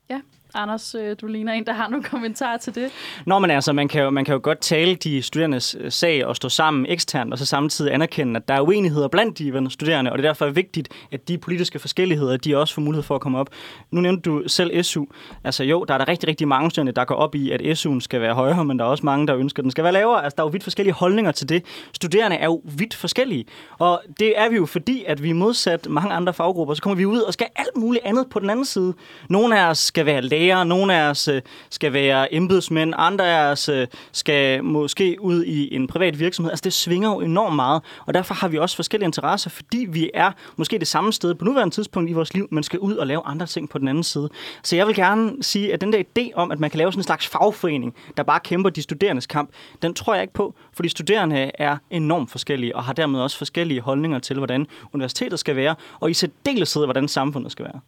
Ja, 0.09 0.21
Anders, 0.56 0.96
øh, 0.96 1.16
du 1.22 1.28
ligner 1.28 1.54
en, 1.54 1.66
der 1.66 1.74
har 1.74 1.90
nogle 1.90 2.04
kommentarer 2.04 2.57
til 2.57 2.75
det. 2.75 2.92
Nå, 3.25 3.40
men 3.40 3.52
altså, 3.52 3.74
man 3.74 3.88
kan, 3.88 4.04
jo, 4.04 4.10
man 4.10 4.25
kan 4.25 4.34
jo 4.34 4.40
godt 4.44 4.60
tale 4.60 4.96
de 4.96 5.22
studerendes 5.22 5.75
øh, 5.80 5.92
sag 5.92 6.25
og 6.25 6.36
stå 6.36 6.50
sammen 6.50 6.86
eksternt, 6.90 7.34
og 7.34 7.40
så 7.40 7.46
samtidig 7.46 7.94
anerkende, 7.94 8.38
at 8.38 8.48
der 8.48 8.54
er 8.54 8.62
uenigheder 8.62 9.07
blandt 9.07 9.40
de 9.40 9.69
studerende, 9.69 10.12
og 10.12 10.18
det 10.18 10.25
er 10.25 10.30
derfor 10.30 10.50
vigtigt, 10.50 10.90
at 11.12 11.28
de 11.28 11.38
politiske 11.38 11.80
forskelligheder, 11.80 12.38
de 12.38 12.57
også 12.57 12.74
får 12.74 12.81
mulighed 12.81 13.04
for 13.04 13.16
at 13.16 13.22
komme 13.22 13.40
op. 13.40 13.50
Nu 13.92 14.02
nævnte 14.02 14.30
du 14.30 14.44
selv 14.48 14.84
SU. 14.84 15.06
Altså 15.44 15.63
jo, 15.63 15.86
der 15.88 15.94
er 15.94 15.98
der 15.98 16.07
rigtig, 16.07 16.30
rigtig 16.30 16.48
mange 16.48 16.72
studerende, 16.72 16.92
der 16.92 17.06
går 17.06 17.16
op 17.16 17.36
i, 17.36 17.51
at 17.51 17.62
SU'en 17.62 18.00
skal 18.00 18.22
være 18.22 18.34
højere, 18.34 18.66
men 18.66 18.80
der 18.80 18.86
er 18.86 18.90
også 18.90 19.06
mange, 19.06 19.28
der 19.28 19.36
ønsker, 19.36 19.60
at 19.60 19.63
den 19.63 19.72
skal 19.72 19.84
være 19.84 19.94
lavere. 19.94 20.24
Altså, 20.24 20.36
der 20.36 20.44
er 20.44 20.48
jo 20.48 20.51
vidt 20.51 20.63
forskellige 20.63 20.94
holdninger 20.94 21.31
til 21.31 21.50
det. 21.50 21.66
Studerende 21.94 22.38
er 22.38 22.46
jo 22.46 22.62
vidt 22.63 22.96
forskellige, 22.96 23.46
og 23.78 24.01
det 24.19 24.40
er 24.40 24.50
vi 24.50 24.56
jo 24.56 24.66
fordi, 24.66 25.04
at 25.08 25.24
vi 25.24 25.31
modsat 25.31 25.90
mange 25.90 26.13
andre 26.13 26.34
faggrupper, 26.34 26.74
så 26.74 26.81
kommer 26.81 26.96
vi 26.98 27.06
ud 27.06 27.19
og 27.19 27.34
skal 27.34 27.48
alt 27.56 27.78
muligt 27.78 28.06
andet 28.06 28.28
på 28.30 28.40
den 28.40 28.50
anden 28.50 28.66
side. 28.66 28.94
Nogle 29.30 29.60
af 29.60 29.69
os 29.69 29.78
skal 29.78 30.06
være 30.06 30.22
læger, 30.45 30.63
nogle 30.63 30.95
af 30.95 31.09
os 31.09 31.27
øh, 31.27 31.42
skal 31.69 31.94
være 31.94 32.33
embedsmænd, 32.33 32.94
andre 32.97 33.25
af 33.25 33.51
os 33.51 33.69
øh, 33.69 33.88
skal 34.12 34.63
måske 34.63 35.18
ud 35.21 35.44
i 35.44 35.75
en 35.75 35.88
privat 35.88 36.19
virksomhed. 36.19 36.51
Altså 36.51 36.63
det 36.63 36.74
svinger 36.74 37.09
jo 37.09 37.19
enormt 37.19 37.56
meget, 37.56 37.81
og 38.06 38.13
derfor 38.13 38.33
har 38.33 38.47
vi 38.47 38.57
også 38.57 38.75
forskellige 38.75 39.06
interesser, 39.06 39.50
fordi 39.50 39.86
vi 39.89 40.12
er 40.13 40.31
måske 40.56 40.80
det 40.80 40.88
samme 40.88 41.13
sted 41.13 41.36
på 41.36 41.45
nuværende 41.45 41.75
tidspunkt 41.75 42.09
i 42.09 42.13
vores 42.13 42.33
liv, 42.33 42.47
men 42.51 42.63
skal 42.63 42.80
ud 42.80 42.95
og 42.95 43.07
lave 43.07 43.21
andre 43.25 43.45
ting 43.45 43.69
på 43.69 43.77
den 43.77 43.88
anden 43.88 44.03
side. 44.03 44.30
Så 44.63 44.75
jeg 44.75 44.88
vil 44.88 44.95
gerne 44.95 45.44
sige, 45.44 45.74
at 45.74 45.81
den 45.81 45.94
der 45.94 46.03
idé 46.19 46.30
om, 46.36 46.51
at 46.51 46.59
man 46.59 46.69
kan 46.69 46.77
lave 46.77 46.91
sådan 46.91 47.00
en 47.00 47.03
slags 47.03 47.27
fagforening, 47.27 47.94
der 48.18 48.24
bare 48.24 48.39
kæmper 48.39 48.69
de 48.69 48.81
studerendes 48.81 49.27
kamp, 49.27 49.50
den 49.81 49.94
tror 49.94 50.13
jeg 50.13 50.24
ikke 50.24 50.33
på, 50.33 50.56
fordi 50.74 50.89
studerende 50.89 51.51
er 51.53 51.77
enormt 51.89 52.31
forskellige, 52.31 52.75
og 52.75 52.83
har 52.83 52.94
dermed 52.94 53.19
også 53.19 53.38
forskellige 53.38 53.81
holdninger 53.81 54.19
til, 54.19 54.38
hvordan 54.38 54.68
universitetet 54.94 55.39
skal 55.39 55.56
være, 55.56 55.75
og 56.00 56.12
i 56.12 56.13
særdeleshed, 56.13 56.86
hvordan 56.86 57.07
samfundet 57.07 57.51
skal 57.51 57.65
være. 57.65 57.80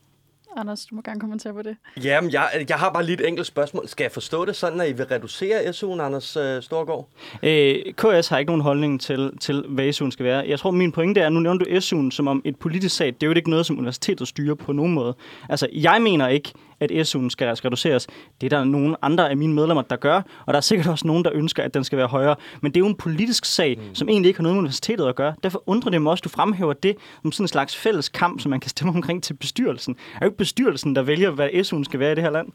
Anders, 0.58 0.86
du 0.86 0.96
må 0.96 1.02
gerne 1.02 1.20
kommentere 1.20 1.54
på 1.54 1.62
det. 1.62 1.78
Jamen, 2.04 2.32
jeg, 2.32 2.66
jeg 2.70 2.78
har 2.78 2.94
bare 2.94 3.04
lige 3.06 3.14
et 3.14 3.28
enkelt 3.28 3.48
spørgsmål. 3.48 3.88
Skal 3.88 4.04
jeg 4.04 4.12
forstå 4.12 4.46
det 4.46 4.56
sådan, 4.56 4.82
at 4.82 4.90
I 4.90 4.92
vil 4.92 5.06
reducere 5.06 5.60
SU'en, 5.70 6.02
Anders 6.02 6.38
øh, 6.38 6.62
Storgård? 6.64 7.10
Øh, 7.44 7.76
KS 7.94 8.28
har 8.28 8.38
ikke 8.38 8.50
nogen 8.50 8.62
holdning 8.62 9.02
til, 9.02 9.32
til, 9.40 9.66
hvad 9.70 9.90
SU'en 9.90 10.12
skal 10.12 10.26
være. 10.26 10.46
Jeg 10.48 10.60
tror, 10.60 10.72
min 10.72 10.92
pointe 10.92 11.22
er, 11.22 11.30
nu 11.30 11.40
nævner 11.40 11.66
du 11.66 11.66
SU'en 11.66 12.12
som 12.12 12.28
om 12.28 12.42
et 12.46 12.56
politisk 12.56 12.96
sag. 12.96 13.08
Det 13.08 13.24
er 13.24 13.28
jo 13.28 13.34
ikke 13.34 13.50
noget, 13.50 13.66
som 13.66 13.78
universitetet 13.78 14.28
styrer 14.28 14.56
på 14.56 14.72
nogen 14.72 14.94
måde. 14.94 15.16
Altså, 15.50 15.68
jeg 15.74 16.02
mener 16.02 16.28
ikke, 16.28 16.54
at 16.80 16.92
SU'en 16.92 17.30
skal 17.30 17.48
reduceres. 17.48 18.08
Det 18.42 18.54
er 18.54 18.58
der 18.58 18.64
nogle 18.64 18.96
andre 19.02 19.30
af 19.30 19.38
mine 19.38 19.54
medlemmer, 19.54 19.82
der 19.82 19.96
gør, 19.96 20.22
og 20.46 20.54
der 20.54 20.58
er 20.58 20.62
sikkert 20.62 20.88
også 20.88 21.08
nogen, 21.08 21.24
der 21.24 21.32
ønsker, 21.34 21.64
at 21.64 21.74
den 21.74 21.84
skal 21.84 21.98
være 21.98 22.08
højere. 22.08 22.36
Men 22.62 22.72
det 22.72 22.78
er 22.78 22.80
jo 22.80 22.88
en 22.88 22.96
politisk 22.96 23.46
sag, 23.46 23.78
mm. 23.78 23.96
som 23.96 24.10
egentlig 24.10 24.30
ikke 24.30 24.38
har 24.38 24.44
noget 24.44 24.56
med 24.56 24.60
universitetet 24.60 25.08
at 25.08 25.16
gøre. 25.16 25.34
Derfor 25.44 25.64
undrer 25.66 25.92
det 25.92 26.02
mig 26.02 26.12
også, 26.12 26.22
at 26.22 26.24
du 26.24 26.30
fremhæver 26.30 26.74
det 26.74 26.96
som 27.22 27.32
sådan 27.32 27.44
en 27.44 27.48
slags 27.48 27.76
fælles 27.76 28.10
kamp, 28.10 28.42
som 28.42 28.50
man 28.50 28.60
kan 28.60 28.70
stemme 28.70 28.94
omkring 28.98 29.24
til 29.24 29.34
bestyrelsen. 29.34 29.96
Er 30.16 30.20
jo 30.22 30.26
ikke 30.26 30.38
bestyrelsen, 30.38 30.96
der 30.96 31.02
vælger, 31.02 31.32
hvad 31.32 31.50
SU'en 31.50 31.84
skal 31.84 32.00
være 32.00 32.12
i 32.12 32.16
det 32.16 32.24
her 32.24 32.32
land. 32.32 32.48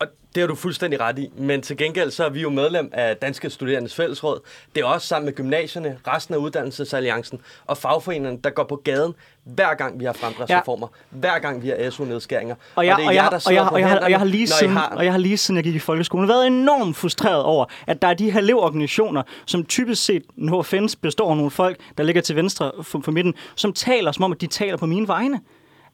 Og 0.00 0.06
det 0.34 0.40
har 0.40 0.48
du 0.48 0.54
fuldstændig 0.54 1.00
ret 1.00 1.18
i. 1.18 1.28
Men 1.38 1.62
til 1.62 1.76
gengæld 1.76 2.10
så 2.10 2.24
er 2.24 2.28
vi 2.30 2.40
jo 2.40 2.50
medlem 2.50 2.90
af 2.92 3.16
Danske 3.16 3.50
Studerendes 3.50 3.94
Fællesråd. 3.94 4.40
Det 4.74 4.80
er 4.80 4.84
også 4.84 5.06
sammen 5.06 5.24
med 5.26 5.32
gymnasierne, 5.34 5.98
resten 6.06 6.34
af 6.34 6.38
Uddannelsesalliancen 6.38 7.40
og 7.66 7.76
fagforeningerne, 7.78 8.38
der 8.44 8.50
går 8.50 8.64
på 8.64 8.80
gaden 8.84 9.14
hver 9.44 9.74
gang 9.74 10.00
vi 10.00 10.04
har 10.04 10.12
fremdriftsreformer. 10.12 10.86
Ja. 11.12 11.18
Hver 11.18 11.38
gang 11.38 11.62
vi 11.62 11.68
har 11.68 11.90
SU-nedskæringer. 11.90 12.54
Og 12.74 12.86
jeg, 12.86 12.90
er 13.02 13.06
og, 13.06 13.14
jeg, 13.14 13.28
og, 13.46 13.54
jeg, 13.54 13.62
og, 13.72 13.80
jeg, 13.80 13.88
har- 13.88 13.98
og 14.00 14.10
jeg 14.10 14.18
har 14.18 14.26
lige 14.26 14.46
siden, 14.46 14.72
har- 14.72 14.88
og 14.96 15.04
jeg 15.04 15.12
har 15.12 15.18
lige 15.18 15.36
siden 15.36 15.56
jeg 15.56 15.64
gik 15.64 15.74
i 15.74 15.78
folkeskolen 15.78 16.28
været 16.28 16.46
enormt 16.46 16.96
frustreret 16.96 17.42
over, 17.42 17.64
at 17.86 18.02
der 18.02 18.08
er 18.08 18.14
de 18.14 18.30
her 18.30 18.40
elevorganisationer, 18.40 19.22
som 19.46 19.64
typisk 19.64 20.04
set, 20.04 20.22
no 20.36 20.58
offense, 20.58 20.98
består 20.98 21.30
af 21.30 21.36
nogle 21.36 21.50
folk, 21.50 21.76
der 21.98 22.04
ligger 22.04 22.22
til 22.22 22.36
venstre 22.36 22.72
for, 22.82 23.00
for 23.04 23.12
midten, 23.12 23.34
som 23.54 23.72
taler 23.72 24.12
som 24.12 24.24
om, 24.24 24.32
at 24.32 24.40
de 24.40 24.46
taler 24.46 24.76
på 24.76 24.86
mine 24.86 25.08
vegne. 25.08 25.40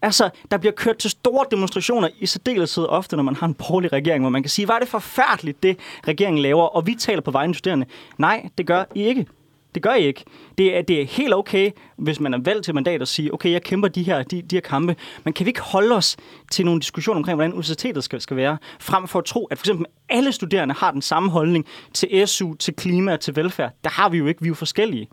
Altså, 0.03 0.31
der 0.51 0.57
bliver 0.57 0.73
kørt 0.73 0.97
til 0.97 1.11
store 1.11 1.45
demonstrationer 1.51 2.09
i 2.21 2.27
særdeleshed 2.27 2.87
ofte, 2.89 3.17
når 3.17 3.23
man 3.23 3.37
har 3.37 3.47
en 3.47 3.55
borgerlig 3.55 3.93
regering, 3.93 4.23
hvor 4.23 4.31
man 4.31 4.43
kan 4.43 4.51
sige, 4.51 4.69
var 4.69 4.75
er 4.75 4.79
det 4.79 4.89
forfærdeligt, 4.89 5.63
det 5.63 5.79
regeringen 6.09 6.43
laver, 6.43 6.65
og 6.65 6.87
vi 6.87 6.95
taler 6.95 7.21
på 7.21 7.31
vegne 7.31 7.51
af 7.51 7.55
studerende. 7.57 7.87
Nej, 8.19 8.49
det 8.59 8.67
gør 8.67 8.85
I 8.95 9.03
ikke. 9.03 9.27
Det 9.75 9.83
gør 9.83 9.95
I 9.95 10.07
ikke. 10.07 10.25
Det 10.59 10.77
er, 10.77 10.83
det 10.83 11.01
er 11.01 11.07
helt 11.07 11.35
okay, 11.35 11.71
hvis 11.97 12.21
man 12.21 12.35
er 12.35 12.39
valgt 12.39 12.65
til 12.65 12.75
mandat 12.75 13.03
at 13.03 13.09
sige, 13.09 13.35
okay, 13.35 13.51
jeg 13.51 13.63
kæmper 13.63 13.89
de 13.89 14.03
her, 14.03 14.23
de, 14.23 14.43
de 14.43 14.57
her 14.57 14.61
kampe, 14.61 14.97
men 15.25 15.33
kan 15.33 15.47
vi 15.47 15.51
ikke 15.51 15.61
holde 15.61 15.95
os 15.95 16.17
til 16.51 16.65
nogle 16.65 16.81
diskussioner 16.81 17.19
omkring, 17.19 17.37
hvordan 17.37 17.53
universitetet 17.53 18.05
skal, 18.05 18.21
skal 18.21 18.37
være, 18.37 18.59
frem 18.81 19.09
for 19.09 19.19
at 19.19 19.25
tro, 19.25 19.45
at 19.45 19.59
for 19.59 19.63
eksempel 19.63 19.87
alle 20.09 20.33
studerende 20.33 20.75
har 20.75 20.91
den 20.91 21.03
samme 21.03 21.31
holdning 21.31 21.67
til 21.95 22.29
SU, 22.29 22.55
til 22.55 22.75
klima, 22.75 23.17
til 23.17 23.37
velfærd. 23.37 23.73
Der 23.85 23.91
har 23.91 24.09
vi 24.09 24.19
jo 24.19 24.27
ikke, 24.27 24.41
vi 24.41 24.47
er 24.47 24.51
jo 24.51 24.55
forskellige. 24.55 25.09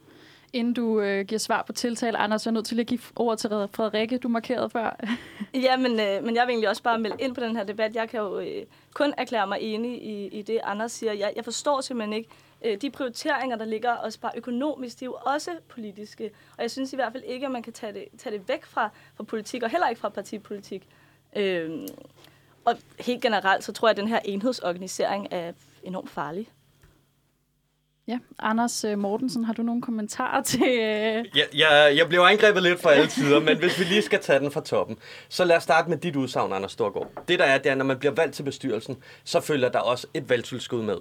Inden 0.54 0.74
du 0.74 1.02
øh, 1.02 1.26
giver 1.26 1.40
svar 1.40 1.64
på 1.68 1.74
tiltale, 1.74 2.18
Anders, 2.18 2.46
jeg 2.46 2.52
er 2.52 2.54
nødt 2.54 2.66
til 2.66 2.80
at 2.80 2.88
give 2.88 3.00
ord 3.16 3.38
til 3.38 3.50
Frederikke, 3.50 4.18
du 4.18 4.28
markerede 4.28 4.70
før. 4.70 5.00
Ja, 5.64 5.78
men, 5.78 6.00
øh, 6.00 6.24
men 6.24 6.36
jeg 6.36 6.48
vil 6.48 6.52
egentlig 6.52 6.70
også 6.70 6.84
bare 6.84 7.00
melde 7.00 7.18
ind 7.20 7.36
på 7.36 7.42
den 7.42 7.56
her 7.56 7.64
debat. 7.64 7.96
Jeg 7.96 8.10
kan 8.10 8.20
jo 8.20 8.40
øh, 8.40 8.66
kun 8.94 9.14
erklære 9.18 9.48
mig 9.48 9.58
enig 9.62 10.04
i, 10.04 10.28
i 10.28 10.42
det, 10.42 10.60
Anders 10.64 10.92
siger. 10.92 11.14
Jeg, 11.14 11.34
jeg 11.36 11.44
forstår 11.44 11.82
simpelthen 11.82 12.14
ikke 12.14 12.30
øh, 12.66 12.82
de 12.82 12.90
prioriteringer, 12.90 13.56
der 13.56 13.66
ligger 13.66 13.92
også 13.92 14.20
bare 14.20 14.32
økonomisk. 14.36 15.00
De 15.00 15.06
er 15.06 15.08
jo 15.08 15.18
også 15.26 15.52
politiske. 15.70 16.32
Og 16.58 16.62
jeg 16.62 16.72
synes 16.72 16.94
i 16.94 16.96
hvert 16.96 17.12
fald 17.12 17.24
ikke, 17.24 17.46
at 17.46 17.52
man 17.52 17.64
kan 17.64 17.74
tage 17.74 17.94
det, 17.94 18.06
tage 18.18 18.38
det 18.38 18.48
væk 18.48 18.66
fra, 18.66 18.90
fra 19.16 19.24
politik, 19.24 19.64
og 19.64 19.70
heller 19.70 19.90
ikke 19.90 20.02
fra 20.02 20.10
partipolitik. 20.10 20.88
Øh, 21.36 21.72
og 22.66 22.76
helt 23.00 23.22
generelt, 23.22 23.64
så 23.64 23.72
tror 23.72 23.88
jeg, 23.88 23.92
at 23.92 23.98
den 23.98 24.08
her 24.08 24.20
enhedsorganisering 24.26 25.28
er 25.32 25.52
enormt 25.84 26.10
farlig. 26.10 26.50
Ja, 28.08 28.20
Anders 28.40 28.84
øh, 28.84 28.98
Mortensen, 28.98 29.44
har 29.44 29.54
du 29.54 29.64
nogle 29.64 29.82
kommentarer 29.82 30.44
til... 30.52 30.62
Øh... 30.62 31.26
Jeg, 31.36 31.48
jeg, 31.54 31.94
jeg 31.98 32.08
blev 32.10 32.20
angrebet 32.20 32.64
lidt 32.64 32.82
fra 32.82 32.92
alle 32.92 33.10
sider, 33.10 33.40
men 33.40 33.58
hvis 33.58 33.80
vi 33.80 33.84
lige 33.84 34.02
skal 34.02 34.20
tage 34.20 34.40
den 34.40 34.52
fra 34.52 34.62
toppen, 34.62 34.98
så 35.30 35.46
lad 35.46 35.58
os 35.58 35.64
starte 35.64 35.90
med 35.90 35.98
dit 35.98 36.16
udsagn, 36.16 36.54
Anders 36.54 36.72
Storgård. 36.72 37.12
Det 37.28 37.40
der 37.40 37.46
er, 37.46 37.58
det 37.58 37.72
er, 37.72 37.76
når 37.76 37.86
man 37.86 38.00
bliver 38.00 38.14
valgt 38.14 38.36
til 38.36 38.44
bestyrelsen, 38.44 38.98
så 39.24 39.42
følger 39.42 39.70
der 39.70 39.80
også 39.80 40.08
et 40.14 40.30
valgtilskud 40.30 40.82
med. 40.82 40.98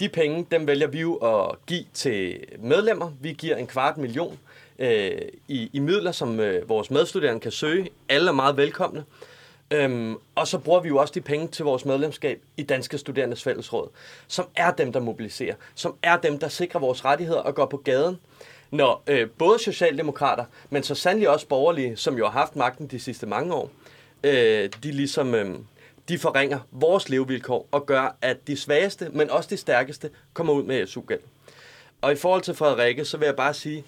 De 0.00 0.08
penge, 0.08 0.46
dem 0.50 0.66
vælger 0.66 0.86
vi 0.86 1.00
jo 1.00 1.14
at 1.14 1.66
give 1.66 1.84
til 1.94 2.38
medlemmer. 2.58 3.12
Vi 3.20 3.32
giver 3.32 3.56
en 3.56 3.66
kvart 3.66 3.98
million 3.98 4.38
øh, 4.78 5.10
i, 5.48 5.70
i 5.72 5.78
midler, 5.78 6.12
som 6.12 6.40
øh, 6.40 6.68
vores 6.68 6.90
medstuderende 6.90 7.40
kan 7.40 7.52
søge. 7.52 7.88
Alle 8.08 8.28
er 8.28 8.34
meget 8.34 8.56
velkomne. 8.56 9.04
Øhm, 9.70 10.16
og 10.34 10.48
så 10.48 10.58
bruger 10.58 10.80
vi 10.80 10.88
jo 10.88 10.96
også 10.96 11.12
de 11.14 11.20
penge 11.20 11.48
til 11.48 11.64
vores 11.64 11.84
medlemskab 11.84 12.42
i 12.56 12.62
Danske 12.62 12.98
Studerendes 12.98 13.42
Fællesråd, 13.42 13.88
som 14.26 14.48
er 14.56 14.70
dem, 14.70 14.92
der 14.92 15.00
mobiliserer, 15.00 15.54
som 15.74 15.96
er 16.02 16.16
dem, 16.16 16.38
der 16.38 16.48
sikrer 16.48 16.80
vores 16.80 17.04
rettigheder 17.04 17.40
og 17.40 17.54
går 17.54 17.66
på 17.66 17.76
gaden, 17.76 18.16
når 18.70 19.02
øh, 19.06 19.30
både 19.38 19.58
socialdemokrater, 19.58 20.44
men 20.70 20.82
så 20.82 20.94
sandelig 20.94 21.28
også 21.28 21.48
borgerlige, 21.48 21.96
som 21.96 22.18
jo 22.18 22.24
har 22.24 22.32
haft 22.40 22.56
magten 22.56 22.86
de 22.86 23.00
sidste 23.00 23.26
mange 23.26 23.54
år, 23.54 23.70
øh, 24.24 24.70
de 24.82 24.92
ligesom 24.92 25.34
øh, 25.34 25.58
de 26.08 26.18
forringer 26.18 26.58
vores 26.70 27.08
levevilkår 27.08 27.68
og 27.70 27.86
gør, 27.86 28.16
at 28.22 28.46
de 28.46 28.56
svageste, 28.56 29.08
men 29.12 29.30
også 29.30 29.50
de 29.50 29.56
stærkeste, 29.56 30.10
kommer 30.32 30.52
ud 30.52 30.62
med 30.62 30.86
SU-gæld. 30.86 31.20
Og 32.00 32.12
i 32.12 32.16
forhold 32.16 32.42
til 32.42 32.54
Frederikke, 32.54 33.04
så 33.04 33.16
vil 33.16 33.26
jeg 33.26 33.36
bare 33.36 33.54
sige, 33.54 33.84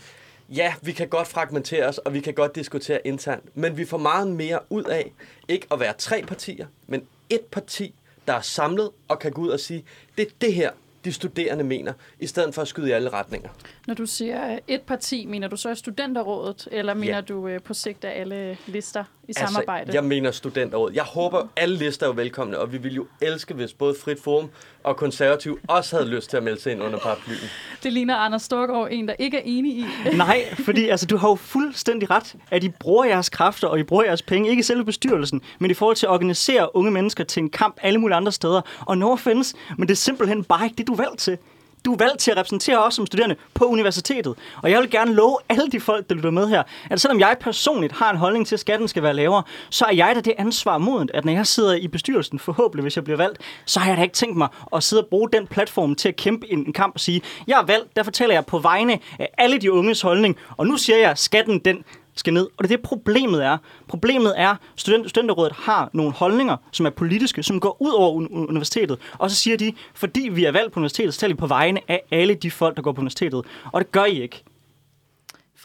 ja, 0.49 0.75
vi 0.83 0.93
kan 0.93 1.09
godt 1.09 1.29
fragmentere 1.29 1.87
os, 1.87 1.99
og 1.99 2.15
vi 2.15 2.21
kan 2.21 2.35
godt 2.35 2.55
diskutere 2.55 3.07
internt, 3.07 3.57
men 3.57 3.77
vi 3.77 3.85
får 3.85 3.99
meget 3.99 4.29
mere 4.29 4.59
ud 4.71 4.85
af 4.85 5.13
ikke 5.49 5.67
at 5.73 5.81
være 5.81 5.93
tre 5.99 6.23
partier, 6.23 6.67
men 6.87 7.03
et 7.31 7.41
parti, 7.41 7.95
der 8.27 8.33
er 8.33 8.41
samlet 8.41 8.91
og 9.09 9.19
kan 9.19 9.33
gå 9.33 9.43
ud 9.43 9.49
og 9.49 9.61
sige, 9.61 9.85
det 10.19 10.27
er 10.27 10.31
det 10.41 10.55
her, 10.55 10.71
de 11.05 11.13
studerende 11.13 11.65
mener, 11.65 11.93
i 12.21 12.27
stedet 12.27 12.55
for 12.55 12.63
at 12.63 12.69
skyde 12.69 12.89
i 12.89 12.93
alle 12.93 13.09
retninger. 13.11 13.49
Når 13.87 13.95
du 13.95 14.07
siger 14.07 14.53
øh, 14.53 14.59
et 14.69 14.83
parti, 14.83 15.27
mener 15.27 15.49
du 15.49 15.57
så 15.57 15.75
studenterrådet, 15.75 16.69
eller 16.73 16.95
mener 16.95 17.15
Ja. 17.15 17.21
du 17.21 17.49
øh, 17.49 17.63
på 17.63 17.75
sigt 17.75 18.05
af 18.05 18.21
alle 18.21 18.59
lister 18.67 19.05
i 19.29 19.33
samarbejde? 19.33 19.81
Altså, 19.81 19.97
jeg 19.97 20.05
mener 20.05 20.31
studenterråd. 20.31 20.93
Jeg 20.95 21.05
håber, 21.05 21.49
alle 21.57 21.77
lister 21.77 22.07
er 22.07 22.11
jo 22.11 22.15
velkomne, 22.17 22.59
og 22.59 22.73
vi 22.73 22.79
ville 22.79 22.97
jo 22.97 23.07
elske, 23.21 23.55
hvis 23.55 23.73
både 23.73 23.95
Frit 24.05 24.23
Forum 24.23 24.51
og 24.85 24.97
Konservativ 24.97 25.59
også 25.69 25.97
havde 25.97 26.09
lyst 26.09 26.31
til 26.31 26.37
at 26.37 26.43
melde 26.43 26.61
sig 26.61 26.73
ind 26.73 26.83
under 26.83 26.99
paraplyen. 26.99 27.51
Det 27.83 27.93
ligner 27.93 28.17
Anders 28.17 28.43
Storgård, 28.43 28.89
en, 28.91 29.09
der 29.09 29.15
ikke 29.19 29.37
er 29.37 29.43
enig 29.45 29.73
i. 29.79 29.87
Nej, 30.17 30.55
fordi 30.55 30.89
altså, 30.89 31.07
du 31.07 31.17
har 31.17 31.29
jo 31.29 31.35
fuldstændig 31.35 32.11
ret, 32.11 32.35
at 32.51 32.65
I 32.65 32.69
bruger 32.69 33.05
jeres 33.05 33.29
kræfter, 33.29 33.69
og 33.69 33.79
I 33.79 33.83
bruger 33.83 34.05
jeres 34.05 34.23
penge, 34.23 34.51
ikke 34.51 34.61
i 34.61 34.63
selve 34.63 34.85
bestyrelsen, 34.85 35.43
men 35.59 35.71
i 35.71 35.75
forhold 35.75 35.97
til 35.97 36.07
at 36.07 36.11
organisere 36.11 36.77
unge 36.77 36.91
mennesker 36.91 37.25
til 37.25 37.43
en 37.43 37.51
kamp 37.51 37.77
alle 37.83 37.99
mulige 37.99 38.17
andre 38.17 38.33
steder. 38.33 38.61
Og 38.81 38.99
no 38.99 39.13
offense, 39.13 39.57
men 39.79 39.89
det 39.89 39.95
er 39.95 39.97
simpelthen 39.97 40.45
bare 40.45 40.65
ikke 40.65 40.77
det, 40.77 40.87
du 40.87 40.93
er 40.93 40.97
valgt 40.97 41.19
til. 41.19 41.39
Du 41.87 41.93
er 41.93 41.97
valgt 41.97 42.19
til 42.19 42.31
at 42.31 42.37
repræsentere 42.37 42.85
os 42.85 42.95
som 42.95 43.07
studerende 43.07 43.37
på 43.55 43.65
universitetet. 43.65 44.35
Og 44.63 44.71
jeg 44.71 44.81
vil 44.81 44.91
gerne 44.91 45.15
love 45.15 45.39
alle 45.49 45.71
de 45.73 45.81
folk, 45.81 46.09
der 46.09 46.15
lytter 46.15 46.31
med 46.31 46.49
her, 46.49 46.63
at 46.91 47.01
selvom 47.01 47.21
jeg 47.21 47.37
personligt 47.41 47.93
har 47.93 48.11
en 48.11 48.17
holdning 48.17 48.47
til, 48.47 48.57
at 48.57 48.61
skatten 48.61 48.89
skal 48.89 49.03
være 49.03 49.15
lavere, 49.15 49.43
så 49.71 49.85
er 49.85 49.93
jeg 49.93 50.13
da 50.15 50.21
det 50.21 50.35
ansvar 50.39 50.79
modent, 50.79 51.11
at 51.15 51.25
når 51.25 51.33
jeg 51.33 51.47
sidder 51.47 51.75
i 51.75 51.89
bestyrelsen, 51.89 52.39
forhåbentlig 52.39 52.83
hvis 52.83 52.97
jeg 52.97 53.05
bliver 53.05 53.17
valgt, 53.17 53.39
så 53.65 53.81
har 53.81 53.89
jeg 53.89 53.97
da 53.97 54.03
ikke 54.03 54.15
tænkt 54.15 54.37
mig 54.37 54.49
at 54.77 54.83
sidde 54.83 55.03
og 55.03 55.09
bruge 55.09 55.29
den 55.33 55.47
platform 55.47 55.95
til 55.95 56.09
at 56.09 56.17
kæmpe 56.17 56.53
en, 56.53 56.73
kamp 56.73 56.95
og 56.95 57.01
sige, 57.01 57.23
jeg 57.47 57.61
er 57.61 57.65
valgt, 57.65 57.97
der 57.97 58.03
fortæller 58.03 58.35
jeg 58.35 58.47
på 58.47 58.59
vegne 58.59 58.99
af 59.19 59.31
alle 59.39 59.59
de 59.59 59.73
unges 59.73 60.01
holdning, 60.01 60.37
og 60.57 60.67
nu 60.67 60.77
siger 60.77 60.99
jeg, 60.99 61.11
at 61.11 61.19
skatten 61.19 61.59
den 61.59 61.85
skal 62.17 62.33
ned. 62.35 62.43
Og 62.57 62.65
det 62.65 62.73
er 62.73 62.77
det, 62.77 62.83
problemet 62.83 63.45
er. 63.45 63.59
Problemet 63.89 64.33
er, 64.37 64.49
at 64.51 64.57
student, 64.77 65.11
studenterrådet 65.11 65.53
har 65.53 65.91
nogle 65.93 66.13
holdninger, 66.13 66.57
som 66.73 66.87
er 66.87 66.91
politiske, 66.91 67.43
som 67.43 67.61
går 67.61 67.77
ud 67.83 67.91
over 67.91 68.21
un- 68.23 68.35
universitetet. 68.49 68.99
Og 69.19 69.31
så 69.31 69.37
siger 69.37 69.57
de, 69.57 69.73
fordi 69.95 70.29
vi 70.33 70.45
er 70.45 70.53
valgt 70.53 70.73
på 70.73 70.81
universitetet, 70.81 71.15
så 71.15 71.21
taler 71.21 71.35
vi 71.35 71.39
på 71.39 71.47
vegne 71.47 71.81
af 71.89 72.03
alle 72.11 72.35
de 72.35 72.51
folk, 72.51 72.77
der 72.77 72.83
går 72.83 72.93
på 72.93 73.01
universitetet. 73.01 73.45
Og 73.73 73.81
det 73.81 73.93
gør 73.93 74.05
I 74.05 74.23
ikke. 74.23 74.43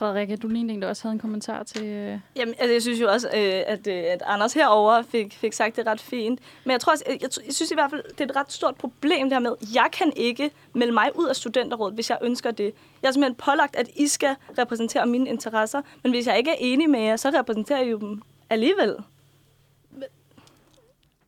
Frederikke, 0.01 0.35
du 0.35 0.47
lignede 0.47 0.73
en, 0.73 0.81
der 0.81 0.87
også 0.87 1.03
havde 1.03 1.13
en 1.13 1.19
kommentar 1.19 1.63
til... 1.63 1.85
Øh... 1.85 2.19
Jamen, 2.35 2.53
altså, 2.59 2.73
jeg 2.73 2.81
synes 2.81 3.01
jo 3.01 3.11
også, 3.11 3.27
øh, 3.27 3.63
at, 3.67 3.87
øh, 3.87 4.03
at 4.07 4.23
Anders 4.25 4.53
herover 4.53 5.01
fik, 5.01 5.33
fik 5.33 5.53
sagt 5.53 5.75
det 5.75 5.87
ret 5.87 6.01
fint. 6.01 6.39
Men 6.63 6.71
jeg 6.71 6.79
tror 6.79 6.91
også, 6.91 7.03
jeg, 7.07 7.17
jeg, 7.21 7.29
jeg 7.45 7.53
synes 7.53 7.71
i 7.71 7.73
hvert 7.73 7.89
fald, 7.89 8.03
det 8.03 8.21
er 8.21 8.25
et 8.25 8.35
ret 8.35 8.51
stort 8.51 8.75
problem 8.75 9.29
der 9.29 9.39
med, 9.39 9.51
jeg 9.73 9.87
kan 9.93 10.13
ikke 10.15 10.51
melde 10.73 10.93
mig 10.93 11.09
ud 11.15 11.27
af 11.27 11.35
studenterrådet, 11.35 11.95
hvis 11.95 12.09
jeg 12.09 12.17
ønsker 12.21 12.51
det. 12.51 12.73
Jeg 13.01 13.07
er 13.07 13.11
simpelthen 13.11 13.35
pålagt, 13.35 13.75
at 13.75 13.89
I 13.95 14.07
skal 14.07 14.35
repræsentere 14.57 15.05
mine 15.05 15.29
interesser, 15.29 15.81
men 16.03 16.11
hvis 16.11 16.27
jeg 16.27 16.37
ikke 16.37 16.51
er 16.51 16.57
enig 16.59 16.89
med 16.89 16.99
jer, 16.99 17.15
så 17.15 17.29
repræsenterer 17.29 17.79
jeg 17.79 17.91
jo 17.91 17.97
dem 17.97 18.21
alligevel. 18.49 18.95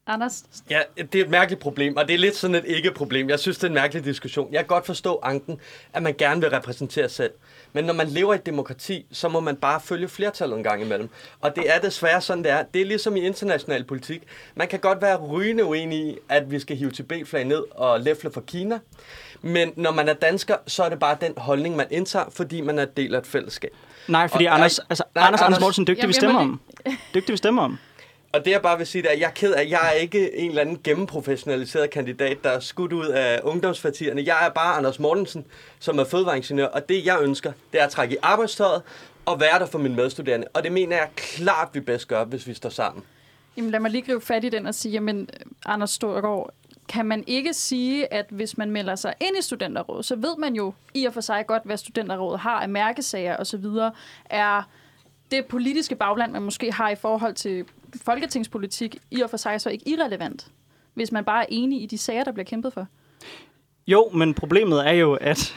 Anders, 0.07 0.43
Ja, 0.69 0.81
det 0.97 1.15
er 1.15 1.23
et 1.23 1.29
mærkeligt 1.29 1.61
problem, 1.61 1.97
og 1.97 2.07
det 2.07 2.13
er 2.13 2.17
lidt 2.17 2.35
sådan 2.35 2.55
et 2.55 2.65
ikke-problem. 2.65 3.29
Jeg 3.29 3.39
synes, 3.39 3.57
det 3.57 3.63
er 3.63 3.67
en 3.67 3.73
mærkelig 3.73 4.05
diskussion. 4.05 4.53
Jeg 4.53 4.59
kan 4.59 4.67
godt 4.67 4.85
forstå 4.85 5.19
anken, 5.23 5.59
at 5.93 6.03
man 6.03 6.15
gerne 6.17 6.41
vil 6.41 6.49
repræsentere 6.49 7.09
sig 7.09 7.15
selv. 7.15 7.31
Men 7.73 7.85
når 7.85 7.93
man 7.93 8.07
lever 8.07 8.33
i 8.33 8.35
et 8.35 8.45
demokrati, 8.45 9.05
så 9.11 9.29
må 9.29 9.39
man 9.39 9.55
bare 9.55 9.79
følge 9.81 10.07
flertallet 10.07 10.57
en 10.57 10.63
gang 10.63 10.81
imellem. 10.81 11.09
Og 11.41 11.55
det 11.55 11.75
er 11.75 11.79
desværre 11.79 12.21
sådan, 12.21 12.43
det 12.43 12.51
er. 12.51 12.63
Det 12.73 12.81
er 12.81 12.85
ligesom 12.85 13.15
i 13.15 13.19
international 13.19 13.83
politik. 13.83 14.23
Man 14.55 14.67
kan 14.67 14.79
godt 14.79 15.01
være 15.01 15.15
rygende 15.17 15.65
uenig 15.65 15.99
i, 15.99 16.17
at 16.29 16.51
vi 16.51 16.59
skal 16.59 16.77
hive 16.77 16.91
Tibet-flag 16.91 17.43
ned 17.45 17.63
og 17.71 17.99
læfle 17.99 18.31
for 18.31 18.41
Kina. 18.41 18.79
Men 19.41 19.71
når 19.75 19.91
man 19.91 20.09
er 20.09 20.13
dansker, 20.13 20.55
så 20.67 20.83
er 20.83 20.89
det 20.89 20.99
bare 20.99 21.17
den 21.21 21.33
holdning, 21.37 21.75
man 21.75 21.87
indtager, 21.91 22.25
fordi 22.31 22.61
man 22.61 22.79
er 22.79 22.85
del 22.85 23.15
af 23.15 23.19
et 23.19 23.27
fællesskab. 23.27 23.71
Nej, 24.07 24.27
fordi 24.27 24.45
Og- 24.45 24.53
Anders, 24.53 24.79
altså, 24.79 25.03
nej, 25.15 25.27
Anders, 25.27 25.41
Anders 25.41 25.47
Anders- 25.57 25.61
Mortensen, 25.61 25.87
dygtig 25.87 26.07
vi 26.07 26.13
stemmer 26.13 26.39
om. 26.39 26.59
Dygtig 27.13 27.31
vi 27.31 27.37
stemmer 27.37 27.61
om. 27.63 27.77
Og 28.33 28.45
det 28.45 28.51
jeg 28.51 28.61
bare 28.61 28.77
vil 28.77 28.87
sige, 28.87 29.01
det 29.01 29.07
er, 29.09 29.13
at 29.13 29.19
jeg 29.19 29.27
er 29.27 29.31
ked 29.31 29.53
af, 29.53 29.61
at 29.61 29.69
jeg 29.69 29.79
er 29.87 29.91
ikke 29.91 30.37
en 30.37 30.49
eller 30.49 30.61
anden 30.61 30.79
gennemprofessionaliseret 30.83 31.89
kandidat, 31.89 32.43
der 32.43 32.49
er 32.49 32.59
skudt 32.59 32.93
ud 32.93 33.05
af 33.05 33.39
ungdomspartierne. 33.43 34.23
Jeg 34.25 34.45
er 34.45 34.49
bare 34.49 34.77
Anders 34.77 34.99
Mortensen, 34.99 35.45
som 35.79 35.99
er 35.99 36.03
fødevareingeniør, 36.03 36.65
og 36.65 36.89
det 36.89 37.05
jeg 37.05 37.17
ønsker, 37.21 37.51
det 37.73 37.81
er 37.81 37.85
at 37.85 37.91
trække 37.91 38.13
i 38.13 38.17
arbejdstøjet 38.21 38.81
og 39.25 39.39
være 39.39 39.59
der 39.59 39.65
for 39.65 39.79
mine 39.79 39.95
medstuderende. 39.95 40.47
Og 40.53 40.63
det 40.63 40.71
mener 40.71 40.95
jeg 40.95 41.09
klart, 41.15 41.69
vi 41.73 41.79
bedst 41.79 42.07
gør, 42.07 42.23
hvis 42.23 42.47
vi 42.47 42.53
står 42.53 42.69
sammen. 42.69 43.03
jamen 43.57 43.71
lad 43.71 43.79
mig 43.79 43.91
lige 43.91 44.01
gribe 44.01 44.21
fat 44.21 44.43
i 44.43 44.49
den 44.49 44.65
og 44.65 44.75
sige, 44.75 44.91
jamen 44.91 45.29
Anders 45.65 45.91
Storgård, 45.91 46.53
kan 46.89 47.05
man 47.05 47.23
ikke 47.27 47.53
sige, 47.53 48.13
at 48.13 48.25
hvis 48.29 48.57
man 48.57 48.71
melder 48.71 48.95
sig 48.95 49.13
ind 49.21 49.37
i 49.39 49.41
studenterrådet, 49.41 50.05
så 50.05 50.15
ved 50.15 50.37
man 50.37 50.53
jo 50.55 50.73
i 50.93 51.05
og 51.05 51.13
for 51.13 51.21
sig 51.21 51.43
godt, 51.47 51.63
hvad 51.65 51.77
studenterrådet 51.77 52.39
har 52.39 52.61
af 52.61 52.69
mærkesager 52.69 53.37
osv., 53.37 53.65
er 54.25 54.69
det 55.31 55.45
politiske 55.45 55.95
bagland, 55.95 56.31
man 56.31 56.41
måske 56.41 56.71
har 56.71 56.89
i 56.89 56.95
forhold 56.95 57.33
til 57.33 57.65
folketingspolitik, 58.01 58.97
i 59.11 59.21
og 59.21 59.29
for 59.29 59.37
sig 59.37 59.61
så 59.61 59.69
ikke 59.69 59.89
irrelevant, 59.89 60.47
hvis 60.93 61.11
man 61.11 61.23
bare 61.23 61.43
er 61.43 61.47
enig 61.49 61.83
i 61.83 61.85
de 61.85 61.97
sager, 61.97 62.23
der 62.23 62.31
bliver 62.31 62.45
kæmpet 62.45 62.73
for. 62.73 62.87
Jo, 63.87 64.09
men 64.13 64.33
problemet 64.33 64.87
er 64.87 64.91
jo, 64.91 65.13
at, 65.13 65.55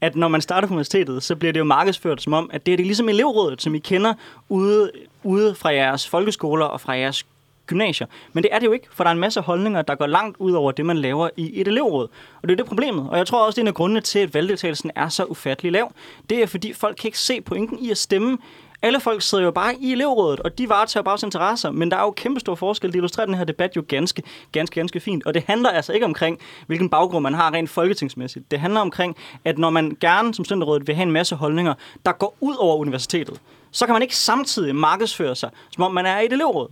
at 0.00 0.16
når 0.16 0.28
man 0.28 0.40
starter 0.40 0.68
på 0.68 0.74
universitetet, 0.74 1.22
så 1.22 1.36
bliver 1.36 1.52
det 1.52 1.60
jo 1.60 1.64
markedsført 1.64 2.22
som 2.22 2.32
om, 2.32 2.50
at 2.52 2.66
det 2.66 2.72
er 2.72 2.76
det 2.76 2.86
ligesom 2.86 3.08
elevrådet, 3.08 3.62
som 3.62 3.74
I 3.74 3.78
kender 3.78 4.14
ude, 4.48 4.90
ude 5.22 5.54
fra 5.54 5.74
jeres 5.74 6.08
folkeskoler 6.08 6.66
og 6.66 6.80
fra 6.80 6.92
jeres 6.92 7.26
gymnasier. 7.66 8.06
Men 8.32 8.44
det 8.44 8.54
er 8.54 8.58
det 8.58 8.66
jo 8.66 8.72
ikke, 8.72 8.86
for 8.90 9.04
der 9.04 9.08
er 9.08 9.14
en 9.14 9.20
masse 9.20 9.40
holdninger, 9.40 9.82
der 9.82 9.94
går 9.94 10.06
langt 10.06 10.36
ud 10.38 10.52
over 10.52 10.72
det, 10.72 10.86
man 10.86 10.98
laver 10.98 11.28
i 11.36 11.60
et 11.60 11.68
elevråd. 11.68 12.08
Og 12.42 12.48
det 12.48 12.50
er 12.50 12.56
det 12.56 12.66
problemet. 12.66 13.10
Og 13.10 13.18
jeg 13.18 13.26
tror 13.26 13.46
også, 13.46 13.56
det 13.56 13.60
er 13.60 13.64
en 13.64 13.68
af 13.68 13.74
grundene 13.74 14.00
til, 14.00 14.18
at 14.18 14.34
valgdeltagelsen 14.34 14.90
er 14.96 15.08
så 15.08 15.24
ufattelig 15.24 15.72
lav. 15.72 15.92
Det 16.30 16.42
er, 16.42 16.46
fordi 16.46 16.72
folk 16.72 16.96
kan 16.96 17.08
ikke 17.08 17.18
se 17.18 17.40
pointen 17.40 17.78
i 17.78 17.90
at 17.90 17.98
stemme. 17.98 18.38
Alle 18.82 19.00
folk 19.00 19.22
sidder 19.22 19.44
jo 19.44 19.50
bare 19.50 19.74
i 19.80 19.92
elevrådet, 19.92 20.40
og 20.40 20.58
de 20.58 20.68
varetager 20.68 21.04
bare 21.04 21.12
deres 21.12 21.22
interesser, 21.22 21.70
men 21.70 21.90
der 21.90 21.96
er 21.96 22.00
jo 22.00 22.10
kæmpe 22.10 22.40
stor 22.40 22.54
forskel. 22.54 22.90
Det 22.92 22.96
illustrerer 22.96 23.26
den 23.26 23.34
her 23.34 23.44
debat 23.44 23.76
jo 23.76 23.84
ganske, 23.88 24.22
ganske, 24.52 24.74
ganske 24.74 25.00
fint. 25.00 25.26
Og 25.26 25.34
det 25.34 25.44
handler 25.46 25.70
altså 25.70 25.92
ikke 25.92 26.06
omkring, 26.06 26.38
hvilken 26.66 26.88
baggrund 26.88 27.22
man 27.22 27.34
har 27.34 27.52
rent 27.52 27.70
folketingsmæssigt. 27.70 28.50
Det 28.50 28.60
handler 28.60 28.80
omkring, 28.80 29.16
at 29.44 29.58
når 29.58 29.70
man 29.70 29.96
gerne 30.00 30.34
som 30.34 30.44
studenterrådet 30.44 30.86
vil 30.86 30.94
have 30.94 31.02
en 31.02 31.12
masse 31.12 31.36
holdninger, 31.36 31.74
der 32.06 32.12
går 32.12 32.36
ud 32.40 32.54
over 32.58 32.76
universitetet, 32.76 33.40
så 33.70 33.86
kan 33.86 33.92
man 33.92 34.02
ikke 34.02 34.16
samtidig 34.16 34.74
markedsføre 34.74 35.36
sig, 35.36 35.50
som 35.70 35.84
om 35.84 35.94
man 35.94 36.06
er 36.06 36.20
i 36.20 36.24
et 36.26 36.32
elevråd. 36.32 36.68